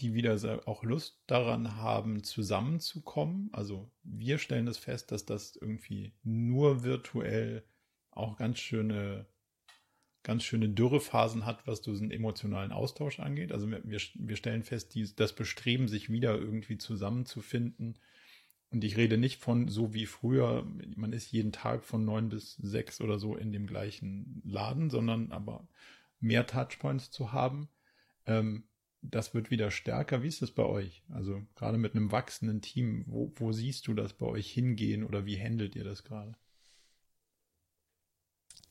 die 0.00 0.14
wieder 0.14 0.62
auch 0.66 0.82
Lust 0.82 1.22
daran 1.26 1.76
haben, 1.76 2.22
zusammenzukommen. 2.22 3.48
Also 3.52 3.90
wir 4.02 4.38
stellen 4.38 4.66
es 4.66 4.76
das 4.76 4.84
fest, 4.84 5.12
dass 5.12 5.26
das 5.26 5.56
irgendwie 5.56 6.12
nur 6.22 6.84
virtuell 6.84 7.64
auch 8.10 8.36
ganz 8.36 8.58
schöne, 8.58 9.26
ganz 10.22 10.44
schöne 10.44 10.68
Dürrephasen 10.68 11.46
hat, 11.46 11.66
was 11.66 11.82
diesen 11.82 12.10
emotionalen 12.10 12.72
Austausch 12.72 13.20
angeht. 13.20 13.52
Also 13.52 13.70
wir, 13.70 14.00
wir 14.14 14.36
stellen 14.36 14.62
fest, 14.62 14.94
die, 14.94 15.14
das 15.14 15.34
Bestreben, 15.34 15.88
sich 15.88 16.10
wieder 16.10 16.36
irgendwie 16.38 16.78
zusammenzufinden. 16.78 17.98
Und 18.70 18.82
ich 18.82 18.96
rede 18.96 19.18
nicht 19.18 19.40
von 19.40 19.68
so 19.68 19.94
wie 19.94 20.06
früher, 20.06 20.66
man 20.96 21.12
ist 21.12 21.30
jeden 21.30 21.52
Tag 21.52 21.84
von 21.84 22.04
neun 22.04 22.28
bis 22.28 22.56
sechs 22.56 23.00
oder 23.00 23.18
so 23.18 23.36
in 23.36 23.52
dem 23.52 23.66
gleichen 23.66 24.42
Laden, 24.44 24.90
sondern 24.90 25.30
aber 25.30 25.68
mehr 26.18 26.46
Touchpoints 26.46 27.10
zu 27.10 27.32
haben. 27.32 27.68
Ähm, 28.26 28.64
das 29.10 29.34
wird 29.34 29.50
wieder 29.50 29.70
stärker. 29.70 30.22
Wie 30.22 30.28
ist 30.28 30.42
das 30.42 30.50
bei 30.50 30.64
euch? 30.64 31.02
Also 31.12 31.42
gerade 31.56 31.78
mit 31.78 31.94
einem 31.94 32.10
wachsenden 32.10 32.62
Team, 32.62 33.04
wo, 33.06 33.32
wo 33.36 33.52
siehst 33.52 33.86
du 33.86 33.94
das 33.94 34.12
bei 34.12 34.26
euch 34.26 34.50
hingehen 34.50 35.04
oder 35.04 35.26
wie 35.26 35.38
handelt 35.38 35.76
ihr 35.76 35.84
das 35.84 36.04
gerade? 36.04 36.34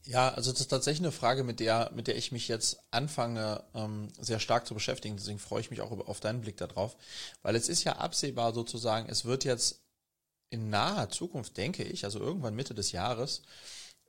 Ja, 0.06 0.34
also 0.34 0.52
das 0.52 0.60
ist 0.60 0.68
tatsächlich 0.68 1.06
eine 1.06 1.14
Frage, 1.14 1.46
mit 1.46 1.62
der, 1.62 1.92
mit 1.96 2.08
der 2.08 2.18
ich 2.18 2.34
mich 2.34 2.50
jetzt 2.50 2.84
anfange, 2.92 3.64
ähm, 3.74 4.10
sehr 4.20 4.40
stark 4.40 4.68
zu 4.68 4.74
beschäftigen. 4.74 5.16
Deswegen 5.16 5.40
freue 5.40 5.62
ich 5.62 5.72
mich 5.72 5.80
auch 5.80 5.92
auf 5.92 6.20
deinen 6.20 6.42
Blick 6.42 6.58
darauf. 6.58 6.98
Weil 7.42 7.56
es 7.56 7.70
ist 7.70 7.86
ja 7.86 7.94
absehbar 7.94 8.54
sozusagen, 8.54 9.08
es 9.08 9.24
wird 9.24 9.46
jetzt 9.46 9.82
in 10.50 10.70
naher 10.70 11.10
Zukunft, 11.10 11.56
denke 11.56 11.84
ich, 11.84 12.04
also 12.04 12.20
irgendwann 12.20 12.56
Mitte 12.56 12.74
des 12.74 12.92
Jahres, 12.92 13.44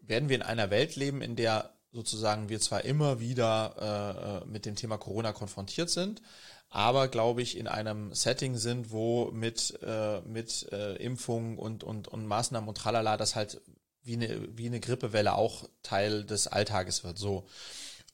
werden 0.01 0.29
wir 0.29 0.37
in 0.37 0.43
einer 0.43 0.71
Welt 0.71 0.97
leben, 0.97 1.23
in 1.23 1.37
der 1.37 1.74
sozusagen 1.95 2.49
wir 2.49 2.61
zwar 2.61 2.85
immer 2.85 3.21
wieder 3.21 4.43
äh, 4.43 4.45
äh, 4.45 4.51
mit 4.51 4.67
dem 4.67 4.75
Thema 4.75 4.99
Corona 4.99 5.33
konfrontiert 5.33 5.91
sind, 5.91 6.21
aber 6.69 7.07
glaube 7.07 7.41
ich 7.41 7.57
in 7.57 7.69
einem 7.69 8.13
Setting 8.13 8.57
sind, 8.57 8.91
wo 8.91 9.31
mit 9.31 9.79
äh, 9.83 10.21
mit 10.23 10.71
äh, 10.73 10.97
Impfungen 10.97 11.57
und 11.57 11.85
und 11.85 12.09
und 12.09 12.27
Maßnahmen 12.27 12.69
und 12.69 12.77
tralala 12.77 13.17
das 13.17 13.37
halt 13.37 13.61
wie 14.03 14.15
eine 14.15 14.49
wie 14.59 14.67
eine 14.67 14.81
Grippewelle 14.81 15.35
auch 15.35 15.69
Teil 15.83 16.25
des 16.25 16.49
Alltages 16.49 17.05
wird. 17.05 17.17
So 17.17 17.47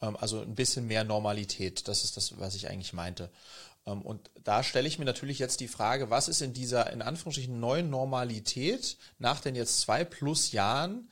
ähm, 0.03 0.17
also 0.21 0.43
ein 0.43 0.55
bisschen 0.55 0.87
mehr 0.87 1.05
Normalität. 1.05 1.89
Das 1.89 2.05
ist 2.05 2.19
das, 2.19 2.39
was 2.39 2.55
ich 2.55 2.69
eigentlich 2.69 2.93
meinte. 2.93 3.31
Ähm, 3.87 4.03
und 4.03 4.31
da 4.45 4.63
stelle 4.63 4.89
ich 4.89 4.99
mir 4.99 5.07
natürlich 5.07 5.39
jetzt 5.39 5.61
die 5.61 5.69
Frage, 5.69 6.11
was 6.11 6.29
ist 6.29 6.43
in 6.43 6.53
dieser 6.53 6.93
in 6.93 7.01
Anführungsstrichen 7.01 7.59
neuen 7.59 7.89
Normalität 7.89 8.99
nach 9.19 9.41
den 9.41 9.55
jetzt 9.55 9.81
zwei 9.81 10.05
plus 10.05 10.53
Jahren 10.53 11.11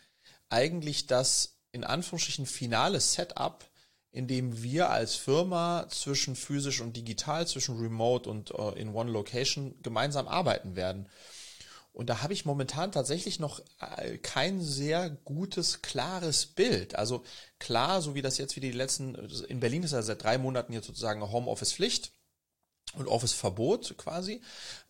eigentlich 0.51 1.07
das 1.07 1.58
in 1.73 1.85
Anführungsstrichen 1.85 2.47
finales 2.47 3.13
Setup, 3.15 3.65
in 4.11 4.27
dem 4.27 4.63
wir 4.63 4.91
als 4.91 5.15
Firma 5.17 5.87
zwischen 5.91 6.35
physisch 6.35 6.81
und 6.81 6.97
digital, 6.97 7.47
zwischen 7.47 7.79
remote 7.79 8.29
und 8.29 8.53
uh, 8.53 8.71
in 8.71 8.95
one 8.95 9.11
location 9.11 9.75
gemeinsam 9.83 10.29
arbeiten 10.29 10.77
werden. 10.77 11.09
Und 11.93 12.09
da 12.09 12.23
habe 12.23 12.33
ich 12.33 12.45
momentan 12.45 12.93
tatsächlich 12.93 13.41
noch 13.41 13.61
äh, 13.81 14.19
kein 14.19 14.61
sehr 14.61 15.11
gutes, 15.11 15.83
klares 15.83 16.47
Bild. 16.47 16.95
Also 16.95 17.25
klar, 17.59 18.01
so 18.03 18.15
wie 18.15 18.23
das 18.23 18.39
jetzt 18.39 18.55
wie 18.57 18.61
die 18.61 18.71
letzten, 18.71 19.15
in 19.49 19.61
Berlin 19.61 19.83
ist 19.83 19.93
ja 19.93 20.03
seit 20.03 20.23
drei 20.23 20.39
Monaten 20.39 20.73
jetzt 20.73 20.87
sozusagen 20.87 21.21
Homeoffice-Pflicht 21.21 22.13
und 22.99 23.09
Office-Verbot 23.09 23.97
quasi. 23.99 24.41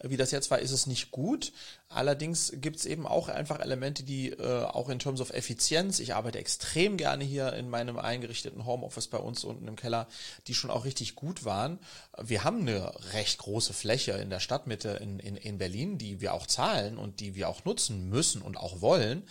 Wie 0.02 0.16
das 0.16 0.30
jetzt 0.30 0.50
war, 0.50 0.58
ist 0.58 0.70
es 0.70 0.86
nicht 0.86 1.10
gut. 1.10 1.52
Allerdings 1.88 2.52
gibt 2.56 2.76
es 2.76 2.86
eben 2.86 3.06
auch 3.06 3.28
einfach 3.28 3.60
Elemente, 3.60 4.02
die 4.02 4.30
äh, 4.30 4.64
auch 4.64 4.88
in 4.88 4.98
Terms 4.98 5.20
of 5.20 5.30
Effizienz, 5.30 6.00
ich 6.00 6.14
arbeite 6.14 6.38
extrem 6.38 6.96
gerne 6.96 7.24
hier 7.24 7.54
in 7.54 7.70
meinem 7.70 7.98
eingerichteten 7.98 8.66
Homeoffice 8.66 9.08
bei 9.08 9.18
uns 9.18 9.42
unten 9.44 9.66
im 9.68 9.76
Keller, 9.76 10.06
die 10.46 10.54
schon 10.54 10.70
auch 10.70 10.84
richtig 10.84 11.14
gut 11.14 11.44
waren. 11.44 11.78
Wir 12.20 12.44
haben 12.44 12.60
eine 12.60 12.92
recht 13.12 13.38
große 13.38 13.72
Fläche 13.72 14.12
in 14.12 14.28
der 14.28 14.40
Stadtmitte 14.40 14.90
in, 15.00 15.18
in, 15.18 15.36
in 15.36 15.58
Berlin, 15.58 15.96
die 15.96 16.20
wir 16.20 16.34
auch 16.34 16.46
zahlen 16.46 16.98
und 16.98 17.20
die 17.20 17.34
wir 17.34 17.48
auch 17.48 17.64
nutzen 17.64 18.08
müssen 18.08 18.42
und 18.42 18.56
auch 18.56 18.80
wollen. 18.82 19.22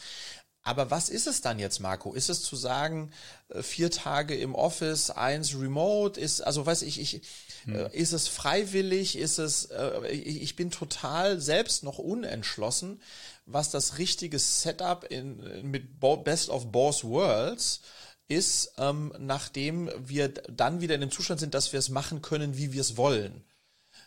Aber 0.68 0.92
was 0.92 1.08
ist 1.08 1.28
es 1.28 1.40
dann 1.40 1.60
jetzt, 1.60 1.80
Marco? 1.80 2.14
Ist 2.14 2.30
es 2.30 2.44
zu 2.44 2.58
sagen, 2.58 3.12
äh, 3.48 3.64
vier 3.64 3.90
Tage 3.90 4.36
im 4.36 4.54
Office, 4.54 5.10
eins 5.10 5.58
remote? 5.58 6.20
Ist, 6.20 6.42
also 6.42 6.66
weiß 6.66 6.82
ich, 6.82 7.00
ich, 7.00 7.22
hm. 7.64 7.76
Äh, 7.76 7.90
ist 7.96 8.12
es 8.12 8.28
freiwillig? 8.28 9.18
Ist 9.18 9.38
es, 9.38 9.66
äh, 9.66 10.10
ich 10.10 10.58
bin 10.58 10.70
total 10.70 11.40
selbst 11.40 11.84
noch 11.84 12.00
unentschlossen, 12.00 13.02
was 13.46 13.72
das 13.72 13.98
richtige 13.98 14.40
Setup 14.40 15.06
in, 15.10 15.72
mit 15.72 16.02
Best 16.26 16.50
of 16.50 16.70
Both 16.70 17.06
Worlds 17.06 17.80
ist, 18.28 18.74
ähm, 18.78 19.14
nachdem 19.20 19.90
wir 19.98 20.28
dann 20.28 20.82
wieder 20.82 20.96
in 20.96 21.02
dem 21.02 21.12
Zustand 21.12 21.40
sind, 21.40 21.54
dass 21.54 21.72
wir 21.72 21.80
es 21.80 21.88
machen 21.88 22.22
können, 22.22 22.58
wie 22.58 22.74
wir 22.74 22.82
es 22.82 22.98
wollen. 22.98 23.46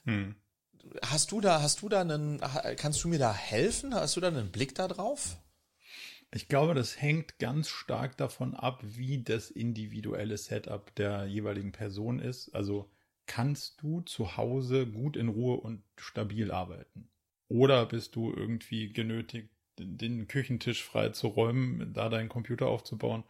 Hm. 0.05 0.35
Hast 1.07 1.33
du 1.33 1.41
da, 1.41 1.63
hast 1.63 1.81
du 1.81 1.89
da 1.89 2.03
einen, 2.03 2.39
kannst 2.77 3.03
du 3.03 3.09
mir 3.09 3.19
da 3.19 3.33
helfen? 3.33 3.95
Hast 3.95 4.17
du 4.17 4.21
da 4.21 4.29
einen 4.29 4.53
Blick 4.53 4.75
da 4.75 4.87
drauf? 4.87 5.39
Ich 6.33 6.49
glaube, 6.49 6.75
das 6.75 7.01
hängt 7.01 7.39
ganz 7.39 7.69
stark 7.69 8.17
davon 8.17 8.55
ab, 8.55 8.81
wie 8.85 9.23
das 9.23 9.51
individuelle 9.51 10.37
Setup 10.39 10.95
der 10.95 11.27
jeweiligen 11.27 11.73
Person 11.73 12.21
ist. 12.21 12.51
Also 12.55 12.89
kannst 13.27 13.83
du 13.83 14.01
zu 14.03 14.37
Hause 14.37 14.87
gut 14.87 15.17
in 15.17 15.29
Ruhe 15.29 15.57
und 15.61 15.83
stabil 15.97 16.53
arbeiten? 16.53 17.09
Oder 17.49 17.87
bist 17.87 18.15
du 18.15 18.33
irgendwie 18.33 18.93
genötigt, 18.93 19.51
den 19.79 20.29
Küchentisch 20.29 20.85
frei 20.85 21.09
zu 21.09 21.29
räumen, 21.29 21.93
da 21.93 22.09
deinen 22.09 22.29
Computer 22.29 22.67
aufzubauen, 22.67 23.25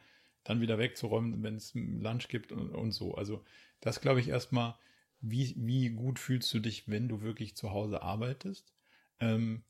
dann 0.45 0.61
wieder 0.61 0.79
wegzuräumen, 0.79 1.43
wenn 1.43 1.57
es 1.57 1.73
Lunch 1.75 2.29
gibt 2.29 2.53
und, 2.53 2.71
und 2.71 2.93
so. 2.93 3.15
Also 3.15 3.43
das 3.81 4.01
glaube 4.03 4.21
ich 4.21 4.29
erstmal, 4.29 4.75
wie, 5.23 5.55
wie 5.57 5.91
gut 5.91 6.19
fühlst 6.19 6.53
du 6.53 6.61
dich, 6.61 6.89
wenn 6.89 7.09
du 7.09 7.23
wirklich 7.23 7.57
zu 7.57 7.71
Hause 7.71 8.03
arbeitest? 8.03 8.75
Ähm, 9.21 9.63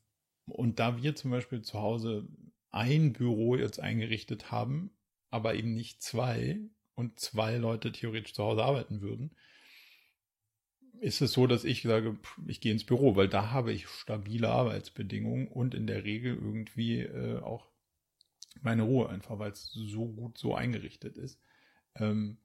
und 0.46 0.80
da 0.80 1.00
wir 1.00 1.14
zum 1.14 1.30
Beispiel 1.30 1.62
zu 1.62 1.80
Hause 1.80 2.26
ein 2.70 3.12
Büro 3.12 3.56
jetzt 3.56 3.80
eingerichtet 3.80 4.50
haben, 4.50 4.90
aber 5.30 5.54
eben 5.54 5.74
nicht 5.74 6.02
zwei 6.02 6.60
und 6.94 7.18
zwei 7.18 7.56
Leute 7.56 7.92
theoretisch 7.92 8.34
zu 8.34 8.44
Hause 8.44 8.64
arbeiten 8.64 9.00
würden, 9.00 9.34
ist 11.00 11.22
es 11.22 11.32
so, 11.32 11.46
dass 11.46 11.64
ich 11.64 11.82
sage, 11.82 12.18
ich 12.46 12.60
gehe 12.60 12.72
ins 12.72 12.84
Büro, 12.84 13.16
weil 13.16 13.28
da 13.28 13.50
habe 13.50 13.72
ich 13.72 13.88
stabile 13.88 14.50
Arbeitsbedingungen 14.50 15.48
und 15.48 15.74
in 15.74 15.86
der 15.86 16.04
Regel 16.04 16.34
irgendwie 16.34 17.00
äh, 17.00 17.40
auch 17.40 17.70
meine 18.60 18.82
Ruhe 18.82 19.08
einfach, 19.08 19.38
weil 19.38 19.52
es 19.52 19.70
so 19.72 20.06
gut 20.08 20.36
so 20.36 20.54
eingerichtet 20.54 21.16
ist. 21.16 21.40
Ähm, 21.94 22.38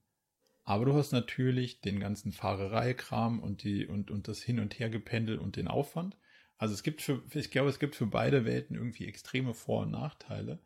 aber 0.63 0.86
du 0.86 0.93
hast 0.93 1.11
natürlich 1.11 1.82
den 1.82 1.99
ganzen 1.99 2.32
Fahrereikram 2.32 3.39
und 3.39 3.63
die 3.63 3.86
und, 3.86 4.09
und 4.09 4.28
das 4.28 4.41
Hin- 4.41 4.59
und 4.59 4.80
Hergependel 4.80 5.38
und 5.38 5.57
den 5.57 5.67
Aufwand. 5.67 6.17
Also 6.58 6.74
es 6.74 6.84
gibt 6.84 7.01
für, 7.01 7.22
ich 7.34 7.51
glaube, 7.51 7.70
es 7.70 7.80
gibt 7.80 7.95
für 7.95 8.08
beide 8.08 8.45
Welten 8.45 8.76
irgendwie 8.76 9.08
extreme 9.08 9.53
Vor- 9.53 9.84
und 9.84 9.91
Nachteile. 9.91 10.60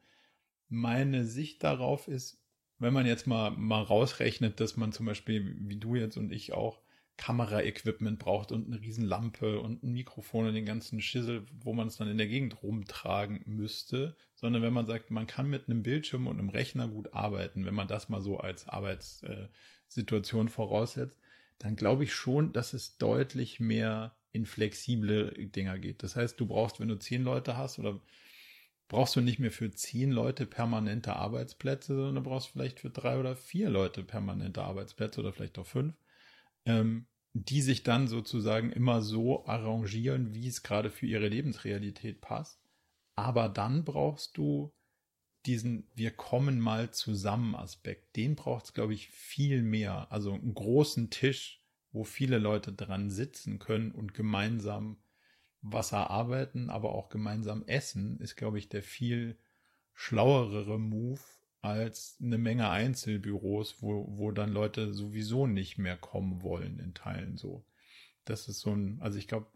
Meine 0.68 1.26
Sicht 1.26 1.64
darauf 1.64 2.08
ist, 2.08 2.44
wenn 2.78 2.94
man 2.94 3.06
jetzt 3.06 3.28
mal, 3.28 3.52
mal 3.52 3.82
rausrechnet, 3.82 4.60
dass 4.60 4.78
man 4.78 4.92
zum 4.92 5.06
Beispiel, 5.06 5.56
wie 5.60 5.78
du 5.78 5.96
jetzt 5.96 6.18
und 6.18 6.32
ich 6.32 6.54
auch, 6.54 6.82
Kameraequipment 7.20 8.18
braucht 8.18 8.54
und 8.54 8.68
eine 8.68 8.82
Riesenlampe 8.82 9.60
und 9.60 9.84
ein 9.84 9.92
Mikrofon 9.92 10.48
und 10.48 10.54
den 10.54 10.66
ganzen 10.66 11.02
Schissel, 11.02 11.46
wo 11.52 11.74
man 11.74 11.88
es 11.88 11.98
dann 11.98 12.08
in 12.08 12.18
der 12.18 12.30
Gegend 12.30 12.64
rumtragen 12.64 13.44
müsste, 13.46 14.16
sondern 14.36 14.62
wenn 14.62 14.72
man 14.72 14.86
sagt, 14.86 15.12
man 15.12 15.28
kann 15.28 15.50
mit 15.50 15.68
einem 15.68 15.84
Bildschirm 15.84 16.28
und 16.28 16.40
einem 16.40 16.48
Rechner 16.48 16.88
gut 16.88 17.14
arbeiten, 17.14 17.66
wenn 17.66 17.74
man 17.74 17.90
das 17.90 18.08
mal 18.08 18.22
so 18.22 18.38
als 18.38 18.70
Arbeitssituation 18.70 20.48
voraussetzt, 20.48 21.20
dann 21.58 21.76
glaube 21.76 22.06
ich 22.06 22.14
schon, 22.14 22.54
dass 22.54 22.72
es 22.72 22.98
deutlich 22.98 23.60
mehr 23.60 24.16
in 24.32 24.46
flexible 24.46 25.32
Dinger 25.38 25.80
geht. 25.80 26.04
Das 26.04 26.16
heißt, 26.16 26.40
du 26.40 26.46
brauchst, 26.46 26.80
wenn 26.80 26.88
du 26.88 27.00
zehn 27.00 27.24
Leute 27.24 27.58
hast 27.58 27.80
oder 27.80 28.00
brauchst 28.88 29.16
du 29.16 29.22
nicht 29.22 29.40
mehr 29.40 29.52
für 29.52 29.72
zehn 29.72 30.12
Leute 30.12 30.46
permanente 30.46 31.16
Arbeitsplätze, 31.16 31.96
sondern 31.96 32.16
du 32.16 32.30
brauchst 32.30 32.50
vielleicht 32.50 32.80
für 32.80 32.90
drei 32.90 33.20
oder 33.20 33.36
vier 33.36 33.70
Leute 33.70 34.04
permanente 34.04 34.64
Arbeitsplätze 34.64 35.22
oder 35.22 35.32
vielleicht 35.32 35.58
auch 35.60 35.68
fünf, 35.68 35.96
ähm, 36.66 37.08
die 37.34 37.62
sich 37.62 37.84
dann 37.84 38.08
sozusagen 38.08 38.72
immer 38.72 39.02
so 39.02 39.46
arrangieren, 39.46 40.34
wie 40.34 40.48
es 40.48 40.64
gerade 40.64 40.90
für 40.90 41.06
ihre 41.06 41.28
Lebensrealität 41.28 42.22
passt. 42.22 42.60
Aber 43.16 43.50
dann 43.50 43.86
brauchst 43.86 44.38
du 44.38 44.74
diesen 45.46 45.90
Wir 45.96 46.12
kommen 46.12 46.60
mal 46.60 46.92
zusammen 46.92 47.56
Aspekt. 47.56 48.16
Den 48.16 48.36
braucht 48.36 48.66
es, 48.66 48.74
glaube 48.74 48.94
ich, 48.94 49.10
viel 49.10 49.62
mehr. 49.62 50.12
Also 50.12 50.34
einen 50.34 50.54
großen 50.54 51.10
Tisch 51.10 51.64
wo 51.92 52.04
viele 52.04 52.38
Leute 52.38 52.74
dran 52.74 53.10
sitzen 53.10 53.60
können 53.60 53.92
und 53.92 54.14
gemeinsam 54.14 54.98
was 55.62 55.92
erarbeiten, 55.92 56.70
aber 56.70 56.94
auch 56.94 57.10
gemeinsam 57.10 57.64
essen, 57.66 58.20
ist, 58.20 58.36
glaube 58.36 58.60
ich, 58.60 58.70
der 58.70 58.84
viel 58.84 59.38
schlauere 59.94 60.80
Move 60.80 61.20
als 61.62 62.18
eine 62.22 62.38
Menge 62.38 62.70
Einzelbüros, 62.70 63.82
wo, 63.82 64.06
wo 64.18 64.32
dann 64.32 64.54
Leute 64.54 64.94
sowieso 64.94 65.48
nicht 65.48 65.78
mehr 65.78 65.98
kommen 65.98 66.42
wollen 66.42 66.80
in 66.80 66.94
Teilen 66.94 67.38
so. 67.38 67.66
Das 68.24 68.48
ist 68.48 68.62
so 68.62 68.72
ein, 68.72 69.02
also 69.02 69.18
ich 69.18 69.28
glaube, 69.28 69.48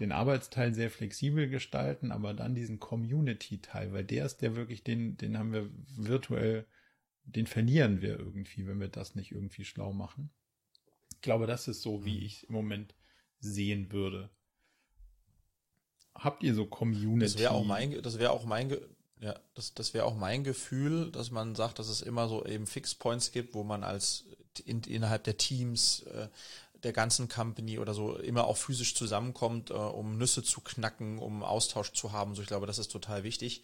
den 0.00 0.12
Arbeitsteil 0.12 0.74
sehr 0.74 0.90
flexibel 0.90 1.48
gestalten, 1.48 2.10
aber 2.10 2.34
dann 2.34 2.54
diesen 2.54 2.78
Community-Teil, 2.78 3.92
weil 3.92 4.04
der 4.04 4.26
ist 4.26 4.38
der 4.38 4.56
wirklich, 4.56 4.82
den, 4.82 5.16
den 5.16 5.38
haben 5.38 5.52
wir 5.52 5.70
virtuell, 5.96 6.66
den 7.24 7.46
verlieren 7.46 8.00
wir 8.00 8.18
irgendwie, 8.18 8.66
wenn 8.66 8.80
wir 8.80 8.88
das 8.88 9.14
nicht 9.14 9.30
irgendwie 9.32 9.64
schlau 9.64 9.92
machen. 9.92 10.30
Ich 11.20 11.22
glaube, 11.22 11.46
das 11.46 11.68
ist 11.68 11.82
so, 11.82 12.02
wie 12.06 12.16
mhm. 12.16 12.24
ich 12.24 12.48
im 12.48 12.54
Moment 12.54 12.94
sehen 13.40 13.92
würde. 13.92 14.30
Habt 16.14 16.42
ihr 16.42 16.54
so 16.54 16.64
Community? 16.64 17.20
Das 17.20 17.38
wäre 17.38 17.52
auch 17.52 17.64
mein, 17.64 18.00
das 18.00 18.18
wäre 18.18 18.30
auch 18.30 18.46
mein, 18.46 18.74
ja, 19.20 19.38
das, 19.52 19.74
das 19.74 19.92
wäre 19.92 20.06
auch 20.06 20.16
mein 20.16 20.44
Gefühl, 20.44 21.12
dass 21.12 21.30
man 21.30 21.54
sagt, 21.54 21.78
dass 21.78 21.90
es 21.90 22.00
immer 22.00 22.26
so 22.26 22.46
eben 22.46 22.66
Fixpoints 22.66 23.32
gibt, 23.32 23.52
wo 23.52 23.64
man 23.64 23.84
als 23.84 24.24
in, 24.64 24.80
innerhalb 24.84 25.24
der 25.24 25.36
Teams 25.36 26.04
äh, 26.04 26.28
der 26.82 26.94
ganzen 26.94 27.28
Company 27.28 27.78
oder 27.78 27.92
so 27.92 28.16
immer 28.16 28.46
auch 28.46 28.56
physisch 28.56 28.94
zusammenkommt, 28.94 29.68
äh, 29.68 29.74
um 29.74 30.16
Nüsse 30.16 30.42
zu 30.42 30.62
knacken, 30.62 31.18
um 31.18 31.42
Austausch 31.42 31.92
zu 31.92 32.12
haben. 32.12 32.34
So, 32.34 32.40
ich 32.40 32.48
glaube, 32.48 32.66
das 32.66 32.78
ist 32.78 32.90
total 32.90 33.24
wichtig. 33.24 33.62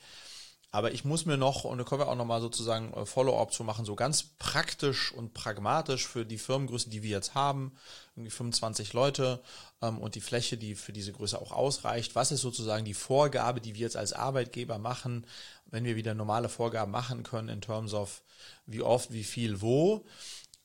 Aber 0.77 0.93
ich 0.93 1.07
muss 1.07 1.24
mir 1.24 1.39
noch, 1.39 1.64
und 1.64 1.79
da 1.79 1.85
können 1.85 2.03
wir 2.03 2.09
auch 2.09 2.16
nochmal 2.16 2.43
sozusagen 2.43 2.93
äh, 2.93 3.07
Follow-up 3.07 3.51
zu 3.51 3.64
machen, 3.64 3.87
so 3.87 3.97
ganz 3.97 4.24
praktisch 4.39 5.11
und 5.11 5.33
pragmatisch 5.33 6.07
für 6.07 6.27
die 6.27 6.37
Firmengröße, 6.37 6.91
die 6.91 7.03
wir 7.03 7.12
jetzt 7.12 7.35
haben, 7.35 7.72
irgendwie 8.14 8.31
25 8.31 8.93
Leute 8.93 9.41
ähm, 9.81 9.97
und 9.97 10.16
die 10.16 10.20
Fläche, 10.20 10.59
die 10.59 10.74
für 10.74 10.93
diese 10.93 11.14
Größe 11.14 11.41
auch 11.41 11.53
ausreicht. 11.53 12.14
Was 12.14 12.31
ist 12.31 12.43
sozusagen 12.43 12.85
die 12.85 12.93
Vorgabe, 12.93 13.62
die 13.62 13.74
wir 13.74 13.81
jetzt 13.81 13.97
als 13.97 14.12
Arbeitgeber 14.12 14.77
machen, 14.77 15.27
wenn 15.64 15.85
wir 15.85 15.97
wieder 15.97 16.12
normale 16.12 16.51
Vorgaben 16.51 16.93
machen 16.93 17.22
können 17.22 17.49
in 17.49 17.62
terms 17.62 17.95
of 17.95 18.20
wie 18.66 18.83
oft, 18.83 19.14
wie 19.14 19.24
viel, 19.24 19.62
wo? 19.62 20.05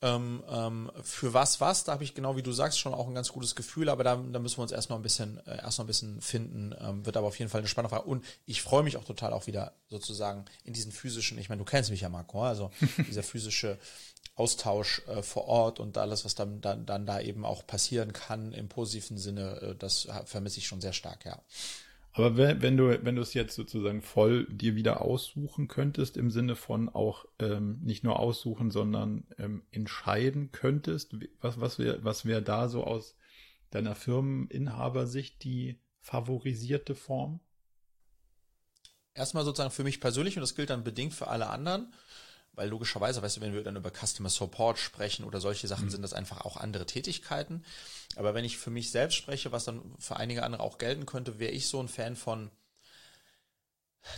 Ähm, 0.02 0.43
ähm, 0.49 0.91
für 1.04 1.34
was 1.34 1.62
was, 1.62 1.84
da 1.84 1.93
habe 1.93 2.04
ich 2.04 2.16
genau 2.16 2.36
wie 2.36 2.41
du 2.41 2.52
sagst 2.52 2.80
schon 2.80 2.93
auch 2.93 3.08
ein 3.08 3.14
ganz 3.14 3.32
gutes 3.32 3.56
Gefühl, 3.56 3.89
aber 3.89 4.04
da, 4.04 4.16
da 4.16 4.39
müssen 4.39 4.58
wir 4.58 4.64
uns 4.64 4.72
erst 4.72 4.89
noch 4.89 4.97
ein 4.97 5.04
bisschen, 5.04 5.38
äh, 5.45 5.62
erst 5.62 5.78
noch 5.78 5.86
ein 5.86 5.88
bisschen 5.88 6.22
finden, 6.22 6.74
ähm, 6.80 7.06
wird 7.06 7.18
aber 7.18 7.28
auf 7.28 7.38
jeden 7.38 7.52
Fall 7.52 7.62
eine 7.62 7.68
spannende 7.68 7.95
Frage 7.95 8.10
und 8.10 8.26
ich 8.45 8.62
freue 8.62 8.84
mich 8.84 8.97
auch 8.97 9.04
total 9.04 9.34
auch 9.34 9.47
wieder 9.47 9.74
sozusagen 9.89 10.45
in 10.64 10.74
diesen 10.74 10.91
physischen, 10.91 11.38
ich 11.38 11.49
meine, 11.49 11.60
du 11.60 11.66
kennst 11.66 11.91
mich 11.91 12.02
ja 12.02 12.10
Marco, 12.10 12.43
also 12.43 12.72
dieser 13.08 13.24
physische 13.24 13.78
Austausch 14.36 15.04
äh, 15.08 15.22
vor 15.22 15.45
Ort 15.47 15.80
und 15.80 15.97
alles, 15.97 16.26
was 16.26 16.34
dann, 16.34 16.62
dann, 16.62 16.86
dann 16.86 17.06
da 17.06 17.20
eben 17.20 17.45
auch 17.45 17.68
passieren 17.68 18.12
kann 18.12 18.54
im 18.54 18.70
positiven 18.70 19.18
Sinne, 19.18 19.62
äh, 19.62 19.76
das 19.76 20.08
vermisse 20.26 20.60
ich 20.60 20.68
schon 20.68 20.82
sehr 20.82 20.93
stark, 20.93 21.26
ja. 21.26 21.39
Aber 22.14 22.36
wenn, 22.36 22.62
wenn 22.62 22.78
du, 22.78 23.05
wenn 23.05 23.16
du 23.16 23.22
es 23.22 23.34
jetzt 23.34 23.55
sozusagen 23.55 24.01
voll 24.01 24.45
dir 24.45 24.76
wieder 24.76 25.01
aussuchen 25.01 25.68
könntest, 25.68 26.18
im 26.18 26.30
Sinne 26.30 26.55
von 26.55 26.89
auch 26.89 27.26
ähm, 27.39 27.80
nicht 27.82 28.03
nur 28.03 28.20
aussuchen, 28.20 28.70
sondern 28.70 29.26
ähm, 29.38 29.64
entscheiden 29.72 30.51
könntest, 30.51 31.16
was, 31.39 31.59
was 31.59 31.80
wäre 31.80 32.03
was 32.03 32.26
wär 32.26 32.41
da 32.41 32.68
so 32.68 32.84
aus 32.84 33.16
deiner 33.70 33.95
Firmeninhabersicht 33.95 35.41
die 35.43 35.80
favorisierte 36.01 36.95
Form? 36.95 37.39
Erstmal 39.14 39.45
sozusagen 39.45 39.72
für 39.72 39.84
mich 39.84 40.01
persönlich 40.01 40.36
und 40.36 40.41
das 40.41 40.55
gilt 40.55 40.70
dann 40.70 40.84
bedingt 40.84 41.14
für 41.14 41.28
alle 41.28 41.49
anderen 41.49 41.93
weil 42.54 42.70
logischerweise, 42.70 43.22
weißt 43.22 43.38
du, 43.38 43.41
wenn 43.41 43.54
wir 43.54 43.64
dann 43.64 43.76
über 43.76 43.91
Customer 43.91 44.30
Support 44.30 44.78
sprechen 44.78 45.26
oder 45.26 45.39
solche 45.39 45.68
Sachen, 45.68 45.86
mhm. 45.86 45.91
sind 45.91 46.02
das 46.02 46.14
einfach 46.14 46.41
auch 46.41 46.58
andere 46.58 46.86
Tätigkeiten. 46.86 47.64
Aber 48.16 48.34
wenn 48.34 48.45
ich 48.45 48.58
für 48.58 48.72
mich 48.72 48.91
selbst 48.91 49.16
spreche, 49.16 49.52
was 49.52 49.66
dann 49.66 49.82
für 49.99 50.18
einige 50.18 50.43
andere 50.43 50.62
auch 50.62 50.78
gelten 50.78 51.06
könnte, 51.06 51.39
wäre 51.39 51.52
ich 51.52 51.68
so 51.68 51.82
ein 51.82 51.88
Fan 51.88 52.16
von 52.16 52.52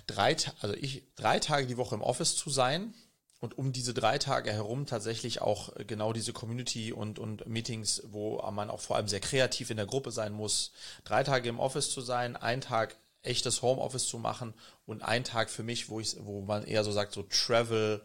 drei, 0.08 0.36
also 0.62 0.76
ich, 0.76 1.04
drei 1.16 1.40
Tage 1.40 1.68
die 1.68 1.78
Woche 1.78 1.96
im 1.96 2.02
Office 2.02 2.36
zu 2.36 2.50
sein 2.50 2.94
und 3.40 3.58
um 3.58 3.74
diese 3.74 3.94
drei 3.94 4.18
Tage 4.18 4.52
herum 4.52 4.86
tatsächlich 4.86 5.42
auch 5.42 5.76
äh, 5.76 5.86
genau 5.86 6.14
diese 6.14 6.34
Community 6.34 6.94
und, 6.94 7.20
und 7.20 7.46
Meetings, 7.46 8.02
wo 8.06 8.42
man 8.52 8.70
auch 8.70 8.80
vor 8.80 8.96
allem 8.96 9.08
sehr 9.08 9.20
kreativ 9.20 9.70
in 9.70 9.78
der 9.78 9.86
Gruppe 9.86 10.12
sein 10.12 10.34
muss, 10.34 10.72
drei 11.04 11.24
Tage 11.24 11.50
im 11.50 11.60
Office 11.60 11.92
zu 11.92 12.02
sein, 12.02 12.36
ein 12.36 12.62
Tag 12.62 12.96
echtes 13.22 13.62
Homeoffice 13.62 14.08
zu 14.08 14.18
machen 14.18 14.54
und 14.86 15.02
ein 15.02 15.24
Tag 15.24 15.50
für 15.50 15.64
mich, 15.64 15.90
wo 15.90 16.00
ich, 16.00 16.18
wo 16.20 16.42
man 16.42 16.64
eher 16.64 16.84
so 16.84 16.92
sagt, 16.92 17.14
so 17.14 17.24
Travel 17.24 18.02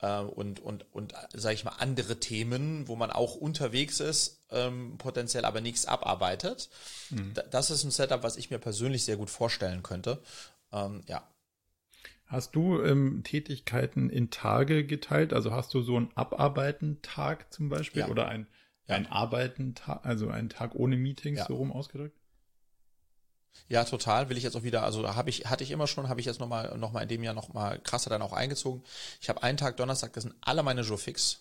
äh, 0.00 0.20
und 0.20 0.60
und 0.60 0.86
und 0.92 1.14
sage 1.32 1.54
ich 1.54 1.64
mal 1.64 1.76
andere 1.78 2.18
Themen, 2.18 2.88
wo 2.88 2.96
man 2.96 3.10
auch 3.10 3.36
unterwegs 3.36 4.00
ist, 4.00 4.44
ähm, 4.50 4.98
potenziell 4.98 5.44
aber 5.44 5.60
nichts 5.60 5.86
abarbeitet. 5.86 6.68
Mhm. 7.10 7.34
Das 7.50 7.70
ist 7.70 7.84
ein 7.84 7.90
Setup, 7.90 8.22
was 8.22 8.36
ich 8.36 8.50
mir 8.50 8.58
persönlich 8.58 9.04
sehr 9.04 9.16
gut 9.16 9.30
vorstellen 9.30 9.82
könnte. 9.82 10.20
Ähm, 10.72 11.02
ja. 11.06 11.26
Hast 12.26 12.56
du 12.56 12.82
ähm, 12.82 13.22
Tätigkeiten 13.22 14.10
in 14.10 14.30
Tage 14.30 14.84
geteilt? 14.84 15.32
Also 15.32 15.52
hast 15.52 15.72
du 15.74 15.82
so 15.82 15.96
einen 15.96 16.10
Abarbeiten-Tag 16.16 17.52
zum 17.52 17.68
Beispiel 17.68 18.00
ja. 18.00 18.08
oder 18.08 18.26
ein, 18.26 18.48
ja. 18.88 18.96
ein 18.96 19.06
Arbeiten-Tag, 19.06 20.04
also 20.04 20.28
einen 20.28 20.48
Tag 20.48 20.74
ohne 20.74 20.96
Meetings, 20.96 21.38
ja. 21.38 21.46
so 21.46 21.54
rum 21.54 21.70
ausgedrückt? 21.70 22.18
Ja, 23.68 23.84
total. 23.84 24.28
Will 24.28 24.36
ich 24.36 24.44
jetzt 24.44 24.56
auch 24.56 24.62
wieder, 24.62 24.82
also 24.84 25.14
habe 25.14 25.30
ich, 25.30 25.46
hatte 25.46 25.64
ich 25.64 25.70
immer 25.70 25.86
schon, 25.86 26.08
habe 26.08 26.20
ich 26.20 26.26
jetzt 26.26 26.38
nochmal 26.40 26.76
noch 26.78 26.92
mal 26.92 27.02
in 27.02 27.08
dem 27.08 27.22
Jahr 27.22 27.34
nochmal 27.34 27.78
krasser 27.80 28.10
dann 28.10 28.22
auch 28.22 28.32
eingezogen. 28.32 28.84
Ich 29.20 29.28
habe 29.28 29.42
einen 29.42 29.58
Tag 29.58 29.76
Donnerstag, 29.76 30.12
das 30.12 30.22
sind 30.22 30.34
alle 30.40 30.62
meine 30.62 30.82
Jourfix. 30.82 31.40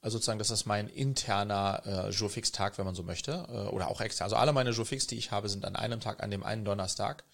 Also 0.00 0.18
sozusagen, 0.18 0.38
das 0.38 0.50
ist 0.50 0.66
mein 0.66 0.88
interner 0.88 1.82
äh, 1.86 2.10
Jourfix-Tag, 2.10 2.76
wenn 2.76 2.84
man 2.84 2.94
so 2.94 3.02
möchte. 3.02 3.46
Äh, 3.48 3.72
oder 3.72 3.88
auch 3.88 4.00
extern. 4.00 4.26
Also 4.26 4.36
alle 4.36 4.52
meine 4.52 4.70
Jourfix, 4.70 5.06
die 5.06 5.16
ich 5.16 5.30
habe, 5.30 5.48
sind 5.48 5.64
an 5.64 5.76
einem 5.76 6.00
Tag, 6.00 6.22
an 6.22 6.30
dem 6.30 6.42
einen 6.42 6.64
Donnerstag. 6.64 7.24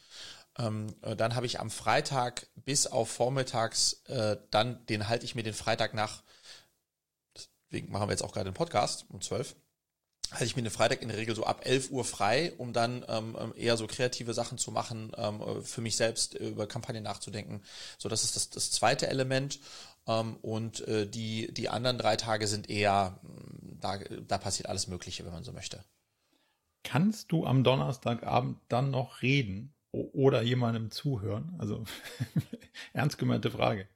Ähm, 0.59 0.95
äh, 1.03 1.16
dann 1.16 1.35
habe 1.35 1.47
ich 1.47 1.59
am 1.59 1.71
Freitag 1.71 2.47
bis 2.55 2.87
auf 2.87 3.11
vormittags, 3.11 3.95
äh, 4.07 4.37
dann, 4.51 4.85
den 4.87 5.09
halte 5.09 5.25
ich 5.25 5.35
mir 5.35 5.43
den 5.43 5.55
Freitag 5.55 5.95
nach, 5.95 6.23
deswegen 7.35 7.91
machen 7.91 8.09
wir 8.09 8.12
jetzt 8.12 8.23
auch 8.23 8.33
gerade 8.33 8.51
den 8.51 8.55
Podcast 8.55 9.07
um 9.09 9.21
zwölf 9.21 9.57
halte 10.31 10.45
ich 10.45 10.57
mir 10.57 10.62
den 10.62 10.71
Freitag 10.71 11.03
in 11.03 11.09
der 11.09 11.18
Regel 11.18 11.35
so 11.35 11.45
ab 11.45 11.62
11 11.64 11.91
Uhr 11.91 12.05
frei, 12.05 12.53
um 12.59 12.73
dann 12.73 13.05
ähm, 13.09 13.37
ähm, 13.39 13.53
eher 13.57 13.77
so 13.77 13.87
kreative 13.87 14.33
Sachen 14.33 14.59
zu 14.59 14.71
machen, 14.71 15.12
ähm, 15.16 15.41
äh, 15.41 15.61
für 15.62 15.81
mich 15.81 15.97
selbst 15.97 16.39
äh, 16.39 16.49
über 16.49 16.66
Kampagnen 16.66 17.03
nachzudenken. 17.03 17.62
So, 17.99 18.09
das 18.09 18.23
ist 18.23 18.37
das, 18.37 18.51
das 18.51 18.71
zweite 18.71 19.09
Element. 19.09 19.59
Ähm, 20.07 20.37
und 20.37 20.87
äh, 20.87 21.09
die, 21.09 21.53
die 21.53 21.68
anderen 21.68 21.99
drei 21.99 22.16
Tage 22.16 22.47
sind 22.47 22.71
eher, 22.71 23.18
mm, 23.23 23.81
da, 23.81 23.99
da 23.99 24.39
passiert 24.39 24.68
alles 24.68 24.87
Mögliche, 24.87 25.25
wenn 25.25 25.33
man 25.33 25.45
so 25.45 25.53
möchte. 25.53 25.85
Kannst 26.85 27.33
du 27.33 27.45
am 27.45 27.64
Donnerstagabend 27.64 28.59
dann 28.68 28.91
noch 28.91 29.23
reden 29.23 29.75
oder 29.93 30.43
jemandem 30.43 30.91
zuhören? 30.91 31.55
Also 31.59 31.85
ernst 32.93 33.18
gemeinte 33.18 33.51
Frage. 33.51 33.89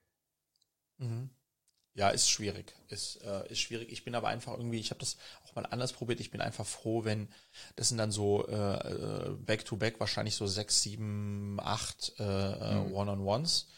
Mhm. 0.98 1.30
Ja, 1.94 2.08
ist 2.08 2.28
schwierig. 2.28 2.74
Ist, 2.88 3.22
äh, 3.22 3.48
ist 3.48 3.60
schwierig. 3.60 3.90
Ich 3.92 4.04
bin 4.04 4.16
aber 4.16 4.28
einfach 4.28 4.56
irgendwie, 4.56 4.80
ich 4.80 4.90
habe 4.90 4.98
das 4.98 5.16
auch 5.44 5.54
mal 5.54 5.64
anders 5.66 5.92
probiert. 5.92 6.18
Ich 6.18 6.32
bin 6.32 6.40
einfach 6.40 6.66
froh, 6.66 7.04
wenn 7.04 7.28
das 7.76 7.88
sind 7.88 7.98
dann 7.98 8.10
so 8.10 8.46
äh, 8.48 9.30
Back-to-Back, 9.38 9.94
-back, 9.94 10.00
wahrscheinlich 10.00 10.34
so 10.34 10.46
sechs, 10.48 10.82
sieben, 10.82 11.58
acht 11.60 12.12
äh, 12.18 12.74
mhm. 12.74 12.92
One-on-Ones. 12.92 13.68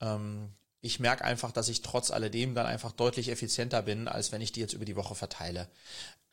Ähm, 0.00 0.54
ich 0.86 1.00
merke 1.00 1.24
einfach, 1.24 1.52
dass 1.52 1.68
ich 1.68 1.82
trotz 1.82 2.10
alledem 2.10 2.54
dann 2.54 2.66
einfach 2.66 2.92
deutlich 2.92 3.28
effizienter 3.28 3.82
bin, 3.82 4.08
als 4.08 4.32
wenn 4.32 4.40
ich 4.40 4.52
die 4.52 4.60
jetzt 4.60 4.72
über 4.72 4.84
die 4.84 4.96
Woche 4.96 5.14
verteile. 5.14 5.68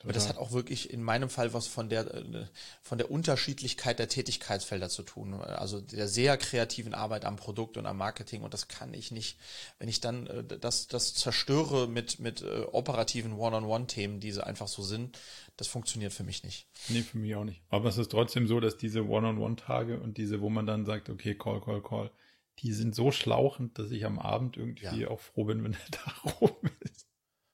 Aber 0.03 0.11
das 0.11 0.27
hat 0.27 0.37
auch 0.37 0.51
wirklich 0.51 0.91
in 0.91 1.01
meinem 1.01 1.29
Fall 1.29 1.53
was 1.53 1.67
von 1.67 1.87
der, 1.87 2.13
äh, 2.13 2.45
von 2.81 2.97
der 2.97 3.09
Unterschiedlichkeit 3.09 3.99
der 3.99 4.09
Tätigkeitsfelder 4.09 4.89
zu 4.89 5.03
tun. 5.03 5.33
Also 5.33 5.79
der 5.79 6.09
sehr 6.09 6.35
kreativen 6.37 6.93
Arbeit 6.93 7.23
am 7.23 7.37
Produkt 7.37 7.77
und 7.77 7.85
am 7.85 7.97
Marketing. 7.97 8.41
Und 8.41 8.53
das 8.53 8.67
kann 8.67 8.93
ich 8.93 9.11
nicht, 9.11 9.39
wenn 9.79 9.87
ich 9.87 10.01
dann 10.01 10.27
äh, 10.27 10.43
das, 10.43 10.87
das 10.87 11.13
zerstöre 11.13 11.87
mit, 11.87 12.19
mit 12.19 12.41
äh, 12.41 12.63
operativen 12.71 13.33
One-on-One-Themen, 13.33 14.19
die 14.19 14.33
einfach 14.41 14.67
so 14.67 14.83
sind, 14.83 15.17
das 15.55 15.67
funktioniert 15.67 16.11
für 16.11 16.23
mich 16.23 16.43
nicht. 16.43 16.67
Nee, 16.89 17.03
für 17.03 17.17
mich 17.17 17.33
auch 17.35 17.45
nicht. 17.45 17.61
Aber 17.69 17.87
es 17.87 17.97
ist 17.97 18.11
trotzdem 18.11 18.47
so, 18.47 18.59
dass 18.59 18.77
diese 18.77 19.07
One-on-One-Tage 19.07 19.99
und 20.01 20.17
diese, 20.17 20.41
wo 20.41 20.49
man 20.49 20.65
dann 20.65 20.85
sagt, 20.85 21.09
okay, 21.09 21.35
call, 21.35 21.61
call, 21.61 21.81
call, 21.81 22.11
die 22.59 22.71
sind 22.71 22.95
so 22.95 23.11
schlauchend, 23.11 23.77
dass 23.79 23.91
ich 23.91 24.05
am 24.05 24.19
Abend 24.19 24.57
irgendwie 24.57 25.01
ja. 25.01 25.07
auch 25.09 25.19
froh 25.19 25.45
bin, 25.45 25.63
wenn 25.63 25.73
der 25.73 25.85
Tag 25.91 26.41
rum 26.41 26.55
ist. 26.81 27.07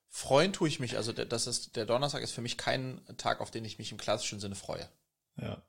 Freuen 0.09 0.53
tue 0.53 0.67
ich 0.67 0.79
mich, 0.79 0.97
also 0.97 1.13
der, 1.13 1.25
das 1.25 1.47
ist, 1.47 1.75
der 1.75 1.85
Donnerstag 1.85 2.21
ist 2.23 2.31
für 2.31 2.41
mich 2.41 2.57
kein 2.57 3.01
Tag, 3.17 3.41
auf 3.41 3.51
den 3.51 3.63
ich 3.63 3.77
mich 3.77 3.91
im 3.91 3.97
klassischen 3.97 4.39
Sinne 4.39 4.55
freue. 4.55 4.89
Ja. 5.37 5.63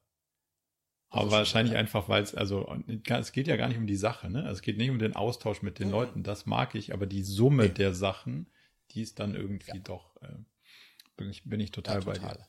Aber 1.10 1.22
also 1.22 1.36
wahrscheinlich 1.36 1.72
schon, 1.72 1.80
einfach, 1.80 2.08
weil 2.08 2.22
es, 2.22 2.34
also 2.34 2.72
es 3.08 3.32
geht 3.32 3.48
ja 3.48 3.56
gar 3.56 3.68
nicht 3.68 3.78
um 3.78 3.86
die 3.86 3.96
Sache, 3.96 4.30
ne? 4.30 4.42
Also 4.42 4.54
es 4.54 4.62
geht 4.62 4.78
nicht 4.78 4.90
um 4.90 4.98
den 4.98 5.16
Austausch 5.16 5.62
mit 5.62 5.78
den 5.78 5.88
mhm. 5.88 5.92
Leuten, 5.92 6.22
das 6.22 6.46
mag 6.46 6.74
ich, 6.74 6.92
aber 6.92 7.06
die 7.06 7.22
Summe 7.22 7.64
nee. 7.64 7.68
der 7.70 7.94
Sachen, 7.94 8.48
die 8.92 9.02
ist 9.02 9.18
dann 9.18 9.34
irgendwie 9.34 9.76
ja. 9.76 9.82
doch, 9.82 10.16
äh, 10.22 10.28
bin 11.16 11.30
ich, 11.30 11.44
bin 11.44 11.60
ich 11.60 11.72
total, 11.72 11.96
ja, 11.96 12.00
total. 12.00 12.20
bei 12.20 12.34
dir 12.34 12.46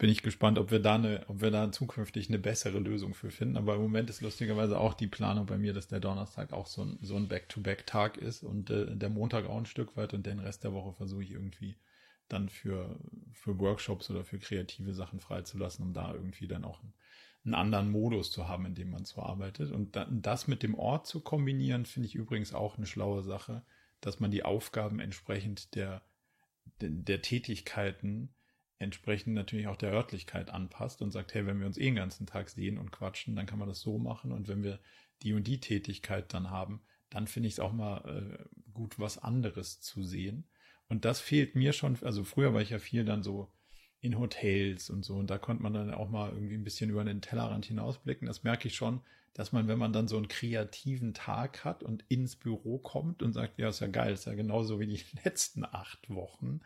bin 0.00 0.08
ich 0.08 0.22
gespannt, 0.22 0.58
ob 0.58 0.70
wir 0.70 0.80
da 0.80 0.94
eine, 0.94 1.26
ob 1.28 1.42
wir 1.42 1.50
da 1.50 1.70
zukünftig 1.70 2.30
eine 2.30 2.38
bessere 2.38 2.78
Lösung 2.78 3.12
für 3.12 3.30
finden. 3.30 3.58
Aber 3.58 3.74
im 3.74 3.82
Moment 3.82 4.08
ist 4.08 4.22
lustigerweise 4.22 4.80
auch 4.80 4.94
die 4.94 5.06
Planung 5.06 5.44
bei 5.44 5.58
mir, 5.58 5.74
dass 5.74 5.88
der 5.88 6.00
Donnerstag 6.00 6.54
auch 6.54 6.66
so 6.66 6.82
ein, 6.82 6.98
so 7.02 7.16
ein 7.16 7.28
Back-to-Back-Tag 7.28 8.16
ist 8.16 8.42
und 8.42 8.70
äh, 8.70 8.96
der 8.96 9.10
Montag 9.10 9.44
auch 9.44 9.58
ein 9.58 9.66
Stück 9.66 9.98
weit 9.98 10.14
und 10.14 10.24
den 10.24 10.38
Rest 10.38 10.64
der 10.64 10.72
Woche 10.72 10.94
versuche 10.94 11.22
ich 11.22 11.32
irgendwie 11.32 11.76
dann 12.28 12.48
für, 12.48 12.98
für 13.34 13.58
Workshops 13.58 14.08
oder 14.08 14.24
für 14.24 14.38
kreative 14.38 14.94
Sachen 14.94 15.20
freizulassen, 15.20 15.84
um 15.84 15.92
da 15.92 16.14
irgendwie 16.14 16.48
dann 16.48 16.64
auch 16.64 16.80
einen, 16.80 16.94
einen 17.44 17.54
anderen 17.54 17.90
Modus 17.90 18.30
zu 18.30 18.48
haben, 18.48 18.64
in 18.64 18.74
dem 18.74 18.88
man 18.88 19.04
so 19.04 19.20
arbeitet. 19.20 19.70
Und 19.70 19.96
dann, 19.96 20.22
das 20.22 20.48
mit 20.48 20.62
dem 20.62 20.76
Ort 20.76 21.08
zu 21.08 21.20
kombinieren, 21.20 21.84
finde 21.84 22.08
ich 22.08 22.14
übrigens 22.14 22.54
auch 22.54 22.78
eine 22.78 22.86
schlaue 22.86 23.22
Sache, 23.22 23.64
dass 24.00 24.18
man 24.18 24.30
die 24.30 24.46
Aufgaben 24.46 24.98
entsprechend 24.98 25.74
der, 25.74 26.00
der, 26.80 26.88
der 26.88 27.20
Tätigkeiten 27.20 28.30
entsprechend 28.80 29.34
natürlich 29.34 29.68
auch 29.68 29.76
der 29.76 29.92
Örtlichkeit 29.92 30.50
anpasst 30.50 31.02
und 31.02 31.12
sagt, 31.12 31.34
hey, 31.34 31.46
wenn 31.46 31.60
wir 31.60 31.66
uns 31.66 31.76
eh 31.76 31.84
den 31.84 31.96
ganzen 31.96 32.26
Tag 32.26 32.48
sehen 32.48 32.78
und 32.78 32.90
quatschen, 32.90 33.36
dann 33.36 33.46
kann 33.46 33.58
man 33.58 33.68
das 33.68 33.80
so 33.80 33.98
machen 33.98 34.32
und 34.32 34.48
wenn 34.48 34.62
wir 34.62 34.80
die 35.22 35.34
und 35.34 35.46
die 35.46 35.60
Tätigkeit 35.60 36.32
dann 36.32 36.50
haben, 36.50 36.80
dann 37.10 37.26
finde 37.26 37.48
ich 37.48 37.54
es 37.54 37.60
auch 37.60 37.72
mal 37.72 37.98
äh, 38.08 38.72
gut, 38.72 38.98
was 38.98 39.18
anderes 39.18 39.80
zu 39.80 40.02
sehen. 40.02 40.44
Und 40.88 41.04
das 41.04 41.20
fehlt 41.20 41.54
mir 41.54 41.72
schon, 41.74 41.98
also 42.02 42.24
früher 42.24 42.54
war 42.54 42.62
ich 42.62 42.70
ja 42.70 42.78
viel 42.78 43.04
dann 43.04 43.22
so 43.22 43.52
in 44.00 44.18
Hotels 44.18 44.88
und 44.88 45.04
so 45.04 45.16
und 45.16 45.28
da 45.28 45.36
konnte 45.36 45.62
man 45.62 45.74
dann 45.74 45.92
auch 45.92 46.08
mal 46.08 46.32
irgendwie 46.32 46.54
ein 46.54 46.64
bisschen 46.64 46.88
über 46.88 47.04
den 47.04 47.20
Tellerrand 47.20 47.66
hinausblicken. 47.66 48.26
Das 48.26 48.44
merke 48.44 48.66
ich 48.66 48.76
schon, 48.76 49.02
dass 49.34 49.52
man, 49.52 49.68
wenn 49.68 49.78
man 49.78 49.92
dann 49.92 50.08
so 50.08 50.16
einen 50.16 50.28
kreativen 50.28 51.12
Tag 51.12 51.66
hat 51.66 51.82
und 51.82 52.02
ins 52.08 52.34
Büro 52.34 52.78
kommt 52.78 53.22
und 53.22 53.34
sagt, 53.34 53.58
ja, 53.58 53.68
ist 53.68 53.80
ja 53.80 53.88
geil, 53.88 54.14
ist 54.14 54.24
ja 54.24 54.34
genauso 54.34 54.80
wie 54.80 54.86
die 54.86 55.04
letzten 55.24 55.66
acht 55.66 56.08
Wochen, 56.08 56.60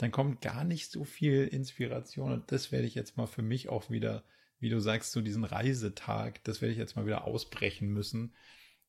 dann 0.00 0.10
kommt 0.10 0.40
gar 0.40 0.64
nicht 0.64 0.90
so 0.90 1.04
viel 1.04 1.46
Inspiration. 1.46 2.32
Und 2.32 2.52
das 2.52 2.72
werde 2.72 2.86
ich 2.86 2.94
jetzt 2.94 3.18
mal 3.18 3.26
für 3.26 3.42
mich 3.42 3.68
auch 3.68 3.90
wieder, 3.90 4.24
wie 4.58 4.70
du 4.70 4.80
sagst, 4.80 5.12
so 5.12 5.20
diesen 5.20 5.44
Reisetag, 5.44 6.42
das 6.44 6.62
werde 6.62 6.72
ich 6.72 6.78
jetzt 6.78 6.96
mal 6.96 7.04
wieder 7.04 7.24
ausbrechen 7.24 7.88
müssen. 7.88 8.34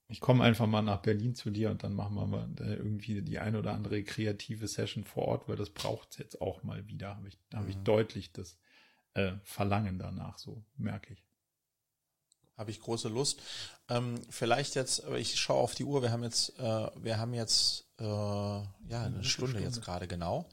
Ich 0.08 0.22
komme 0.22 0.44
einfach 0.44 0.68
mal 0.68 0.82
nach 0.82 1.02
Berlin 1.02 1.36
zu 1.36 1.50
dir 1.52 1.70
und 1.70 1.84
dann 1.84 1.94
machen 1.94 2.16
wir 2.16 2.28
mal 2.28 2.50
irgendwie 2.58 3.22
die 3.22 3.40
eine 3.40 3.60
oder 3.60 3.74
andere 3.74 4.04
kreative 4.04 4.68
Session 4.68 5.04
vor 5.04 5.24
Ort, 5.28 5.50
weil 5.50 5.58
das 5.58 5.70
braucht 5.70 6.12
es 6.12 6.18
jetzt 6.18 6.42
auch 6.42 6.64
mal 6.64 6.88
wieder. 6.88 7.18
Habe 7.18 7.28
ich, 7.28 7.38
mhm. 7.52 7.58
habe 7.58 7.70
ich 7.70 7.78
deutlich 7.78 8.32
das 8.32 8.58
äh, 9.14 9.34
Verlangen 9.44 10.00
danach, 10.00 10.38
so 10.38 10.64
merke 10.78 11.14
ich 11.14 11.24
habe 12.62 12.72
ich 12.72 12.80
große 12.80 13.10
Lust. 13.10 13.42
Ähm, 13.90 14.22
vielleicht 14.30 14.76
jetzt, 14.76 15.04
ich 15.18 15.40
schaue 15.40 15.58
auf 15.58 15.74
die 15.74 15.84
Uhr, 15.84 16.04
wir 16.04 16.12
haben 16.12 16.24
jetzt, 16.24 16.58
äh, 16.60 16.90
wir 16.96 17.18
haben 17.18 17.34
jetzt 17.34 17.86
äh, 18.00 18.04
ja 18.04 18.68
eine 18.90 19.24
Stunde, 19.24 19.52
Stunde 19.52 19.60
jetzt 19.62 19.82
gerade 19.82 20.08
genau. 20.08 20.48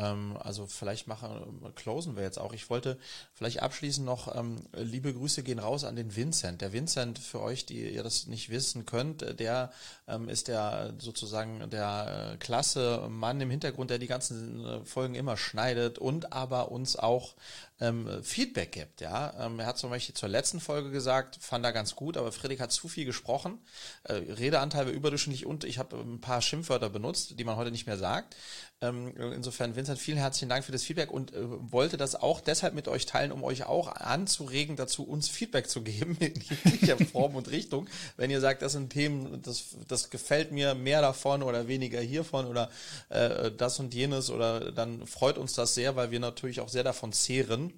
Ähm, 0.00 0.36
also 0.40 0.66
vielleicht 0.66 1.06
machen, 1.06 1.72
closen 1.74 2.16
wir 2.16 2.22
jetzt 2.22 2.38
auch. 2.38 2.52
Ich 2.52 2.70
wollte 2.70 2.98
vielleicht 3.34 3.62
abschließend 3.62 4.06
noch, 4.06 4.34
ähm, 4.34 4.56
liebe 4.72 5.12
Grüße 5.12 5.42
gehen 5.42 5.58
raus 5.58 5.84
an 5.84 5.96
den 5.96 6.16
Vincent. 6.16 6.60
Der 6.60 6.72
Vincent, 6.72 7.18
für 7.18 7.40
euch, 7.40 7.66
die 7.66 7.92
ihr 7.92 8.02
das 8.02 8.26
nicht 8.26 8.50
wissen 8.50 8.86
könnt, 8.86 9.38
der 9.38 9.70
ähm, 10.08 10.28
ist 10.28 10.48
der 10.48 10.94
sozusagen 10.98 11.68
der 11.70 12.32
äh, 12.32 12.36
klasse 12.38 13.06
Mann 13.08 13.40
im 13.40 13.50
Hintergrund, 13.50 13.90
der 13.90 13.98
die 13.98 14.06
ganzen 14.06 14.64
äh, 14.64 14.84
Folgen 14.84 15.14
immer 15.14 15.36
schneidet 15.36 15.98
und 15.98 16.32
aber 16.32 16.70
uns 16.70 16.96
auch 16.96 17.34
ähm, 17.80 18.22
Feedback 18.22 18.72
gibt. 18.72 19.00
Ja, 19.00 19.46
ähm, 19.46 19.58
er 19.58 19.66
hat 19.66 19.78
zum 19.78 19.90
Beispiel 19.90 20.14
zur 20.14 20.28
letzten 20.28 20.60
Folge 20.60 20.90
gesagt, 20.90 21.38
fand 21.40 21.64
er 21.64 21.72
ganz 21.72 21.96
gut, 21.96 22.16
aber 22.16 22.32
Friedrich 22.32 22.60
hat 22.60 22.72
zu 22.72 22.88
viel 22.88 23.04
gesprochen. 23.04 23.58
Äh, 24.04 24.14
Redeanteil 24.14 24.86
war 24.86 24.92
überdurchschnittlich 24.92 25.46
und 25.46 25.64
ich 25.64 25.78
habe 25.78 25.96
ein 25.96 26.20
paar 26.20 26.42
Schimpfwörter 26.42 26.90
benutzt, 26.90 27.38
die 27.38 27.44
man 27.44 27.56
heute 27.56 27.70
nicht 27.70 27.86
mehr 27.86 27.98
sagt. 27.98 28.36
Ähm, 28.82 29.14
insofern, 29.16 29.76
Vincent, 29.76 29.98
vielen 29.98 30.16
herzlichen 30.16 30.48
Dank 30.48 30.64
für 30.64 30.72
das 30.72 30.84
Feedback 30.84 31.10
und 31.10 31.34
äh, 31.34 31.38
wollte 31.42 31.98
das 31.98 32.14
auch 32.14 32.40
deshalb 32.40 32.72
mit 32.72 32.88
euch 32.88 33.04
teilen, 33.04 33.30
um 33.30 33.44
euch 33.44 33.64
auch 33.64 33.88
anzuregen, 33.88 34.76
dazu 34.76 35.04
uns 35.04 35.28
Feedback 35.28 35.68
zu 35.68 35.82
geben 35.82 36.16
in 36.18 36.34
jeglicher 36.34 36.96
Form 37.12 37.36
und 37.36 37.50
Richtung. 37.50 37.88
Wenn 38.16 38.30
ihr 38.30 38.40
sagt, 38.40 38.62
das 38.62 38.72
sind 38.72 38.90
Themen, 38.90 39.42
das, 39.42 39.76
das 39.86 40.08
gefällt 40.08 40.52
mir 40.52 40.74
mehr 40.74 41.02
davon 41.02 41.42
oder 41.42 41.68
weniger 41.68 42.00
hiervon 42.00 42.46
oder 42.46 42.70
äh, 43.10 43.50
das 43.52 43.78
und 43.80 43.92
jenes 43.92 44.30
oder 44.30 44.72
dann 44.72 45.06
freut 45.06 45.36
uns 45.36 45.52
das 45.52 45.74
sehr, 45.74 45.96
weil 45.96 46.10
wir 46.10 46.20
natürlich 46.20 46.60
auch 46.60 46.70
sehr 46.70 46.84
davon 46.84 47.12
zehren 47.12 47.69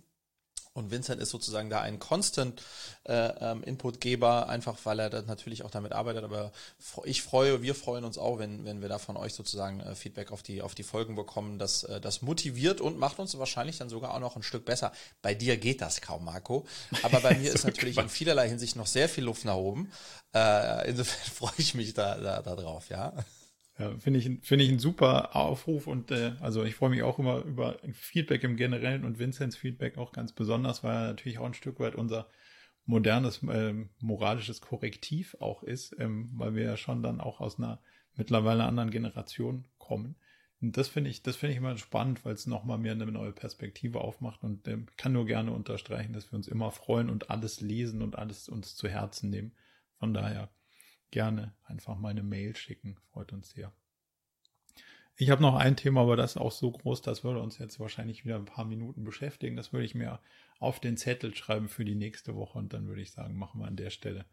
Und 0.75 0.91
Vincent 0.91 1.21
ist 1.21 1.31
sozusagen 1.31 1.69
da 1.69 1.83
ein 1.83 1.99
Constant 1.99 2.63
äh, 3.05 3.13
ähm, 3.13 3.63
Inputgeber, 3.63 4.49
einfach 4.49 4.79
weil 4.85 5.01
er 5.01 5.11
dann 5.11 5.27
natürlich 5.27 5.65
auch 5.65 5.71
damit 5.71 5.93
arbeitet. 5.93 6.25
Aber 6.25 6.51
ich 7.05 7.23
freue, 7.23 7.61
wir 7.61 7.75
freuen 7.75 8.05
uns 8.05 8.17
auch, 8.17 8.39
wenn, 8.39 8.65
wenn 8.65 8.81
wir 8.81 8.89
da 8.89 8.99
von 8.99 9.19
euch 9.19 9.35
sozusagen 9.35 9.81
äh, 9.81 9.95
Feedback 9.95 10.33
auf 10.33 10.43
die, 10.43 10.63
auf 10.63 10.75
die 10.75 10.83
Folgen 10.83 11.15
bekommen. 11.15 11.59
Das, 11.59 11.85
äh, 11.85 12.01
das 12.01 12.23
motiviert 12.23 12.81
und 12.81 12.99
macht 12.99 13.19
uns 13.19 13.37
wahrscheinlich 13.39 13.79
dann 13.79 13.91
sogar 13.91 14.15
auch 14.15 14.21
noch 14.21 14.37
ein 14.37 14.43
Stück 14.43 14.65
besser. 14.65 14.93
Bei 15.21 15.35
dir 15.35 15.59
geht 15.59 15.83
das 15.83 16.01
kaum, 16.01 16.25
Marco. 16.25 16.65
Aber 17.03 17.21
bei 17.21 17.37
mir 17.37 17.53
ist 17.55 17.65
natürlich 17.65 17.99
in 17.99 18.09
vielerlei 18.09 18.49
Hinsicht 18.49 18.77
noch 18.77 18.87
sehr 18.87 19.11
viel 19.11 19.25
Luft 19.25 19.45
nach 19.45 19.57
oben. 19.57 19.93
Äh, 20.35 20.89
insofern 20.89 21.33
freue 21.35 21.53
ich 21.59 21.75
mich 21.75 21.93
da, 21.93 22.17
da, 22.17 22.41
da 22.41 22.57
drauf, 22.57 22.89
ja. 22.89 23.13
Ja, 23.83 23.99
finde 23.99 24.21
ich, 24.21 24.31
finde 24.43 24.65
ich 24.65 24.71
ein 24.71 24.79
super 24.79 25.35
Aufruf 25.35 25.89
und 25.89 26.13
äh, 26.13 26.35
also 26.41 26.63
ich 26.63 26.77
freue 26.77 26.91
mich 26.91 27.03
auch 27.03 27.19
immer 27.19 27.45
über 27.45 27.81
Feedback 27.93 28.45
im 28.45 28.57
Generellen 28.57 29.05
und 29.05 29.19
Vinzenz 29.19 29.57
Feedback 29.57 29.99
auch 29.99 30.13
ganz 30.13 30.33
besonders, 30.33 30.85
weil 30.85 30.95
er 30.95 31.07
natürlich 31.09 31.39
auch 31.39 31.47
ein 31.47 31.55
Stück 31.55 31.81
weit 31.81 31.97
unser 31.97 32.29
modernes 32.85 33.41
ähm, 33.43 33.91
moralisches 33.99 34.61
Korrektiv 34.61 35.37
auch 35.41 35.65
ist, 35.65 35.97
ähm, 35.99 36.31
weil 36.35 36.55
wir 36.55 36.63
ja 36.63 36.77
schon 36.77 37.03
dann 37.03 37.21
auch 37.21 37.41
aus 37.41 37.59
einer 37.59 37.81
mittlerweile 38.15 38.65
anderen 38.65 38.91
Generation 38.93 39.67
kommen. 39.79 40.15
Und 40.61 40.77
das 40.77 40.87
finde 40.87 41.11
ich, 41.11 41.25
das 41.25 41.35
finde 41.35 41.55
ich 41.55 41.59
immer 41.59 41.77
spannend, 41.77 42.25
weil 42.25 42.35
es 42.35 42.47
nochmal 42.47 42.79
mehr 42.79 42.93
eine 42.93 43.07
neue 43.07 43.33
Perspektive 43.33 44.01
aufmacht 44.01 44.45
und 44.45 44.69
ähm, 44.69 44.87
kann 44.97 45.13
nur 45.13 45.27
gerne 45.27 45.51
unterstreichen, 45.51 46.13
dass 46.13 46.31
wir 46.31 46.37
uns 46.37 46.47
immer 46.47 46.71
freuen 46.71 47.11
und 47.11 47.31
alles 47.31 47.61
lesen 47.61 48.01
und 48.01 48.17
alles 48.17 48.49
uns 48.49 48.77
zu 48.77 48.89
Herzen 48.89 49.29
nehmen. 49.31 49.57
Von 49.99 50.15
daher 50.15 50.51
gerne 51.13 51.55
einfach 51.65 51.97
mal 51.97 52.09
eine 52.09 52.25
Mail 52.25 52.57
schicken. 52.57 52.97
Freut 53.13 53.33
uns 53.33 53.51
sehr. 53.51 53.73
Ich 55.17 55.31
habe 55.31 55.43
noch 55.43 55.55
ein 55.55 55.77
Thema, 55.77 56.01
aber 56.01 56.17
das 56.17 56.33
ist 56.33 56.41
auch 56.41 56.51
so 56.51 56.73
groß, 56.73 57.03
das 57.03 57.23
würde 57.23 57.41
uns 57.41 57.59
jetzt 57.59 57.79
wahrscheinlich 57.79 58.25
wieder 58.25 58.37
ein 58.37 58.47
paar 58.47 58.65
Minuten 58.65 59.05
beschäftigen. 59.05 59.57
Das 59.57 59.73
würde 59.73 59.85
ich 59.85 59.95
mir 59.95 60.21
auf 60.59 60.81
den 60.81 60.97
Zettel 60.97 61.35
schreiben 61.35 61.69
für 61.69 61.85
die 61.85 61.95
nächste 61.95 62.35
Woche 62.35 62.59
und 62.59 62.73
dann 62.73 62.89
würde 62.89 63.03
ich 63.03 63.13
sagen, 63.13 63.37
machen 63.37 63.61
wir 63.61 63.69
an 63.69 63.77
der 63.77 63.91
Stelle, 63.91 64.25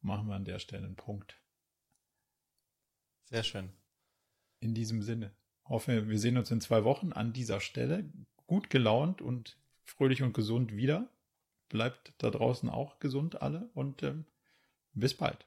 machen 0.00 0.28
wir 0.28 0.34
an 0.34 0.44
der 0.44 0.58
Stelle 0.58 0.84
einen 0.84 0.96
Punkt. 0.96 1.40
Sehr 3.24 3.44
schön. 3.44 3.70
In 4.60 4.74
diesem 4.74 5.02
Sinne. 5.02 5.32
Hoffe, 5.64 6.08
wir 6.08 6.18
sehen 6.18 6.38
uns 6.38 6.50
in 6.50 6.60
zwei 6.60 6.84
Wochen 6.84 7.12
an 7.12 7.32
dieser 7.32 7.60
Stelle. 7.60 8.10
Gut 8.46 8.68
gelaunt 8.70 9.20
und 9.22 9.58
fröhlich 9.84 10.22
und 10.22 10.32
gesund 10.32 10.76
wieder. 10.76 11.08
Bleibt 11.68 12.14
da 12.18 12.30
draußen 12.30 12.68
auch 12.68 12.98
gesund 13.00 13.42
alle 13.42 13.70
und 13.74 14.02
ähm, 14.02 14.24
bis 14.92 15.14
bald. 15.14 15.46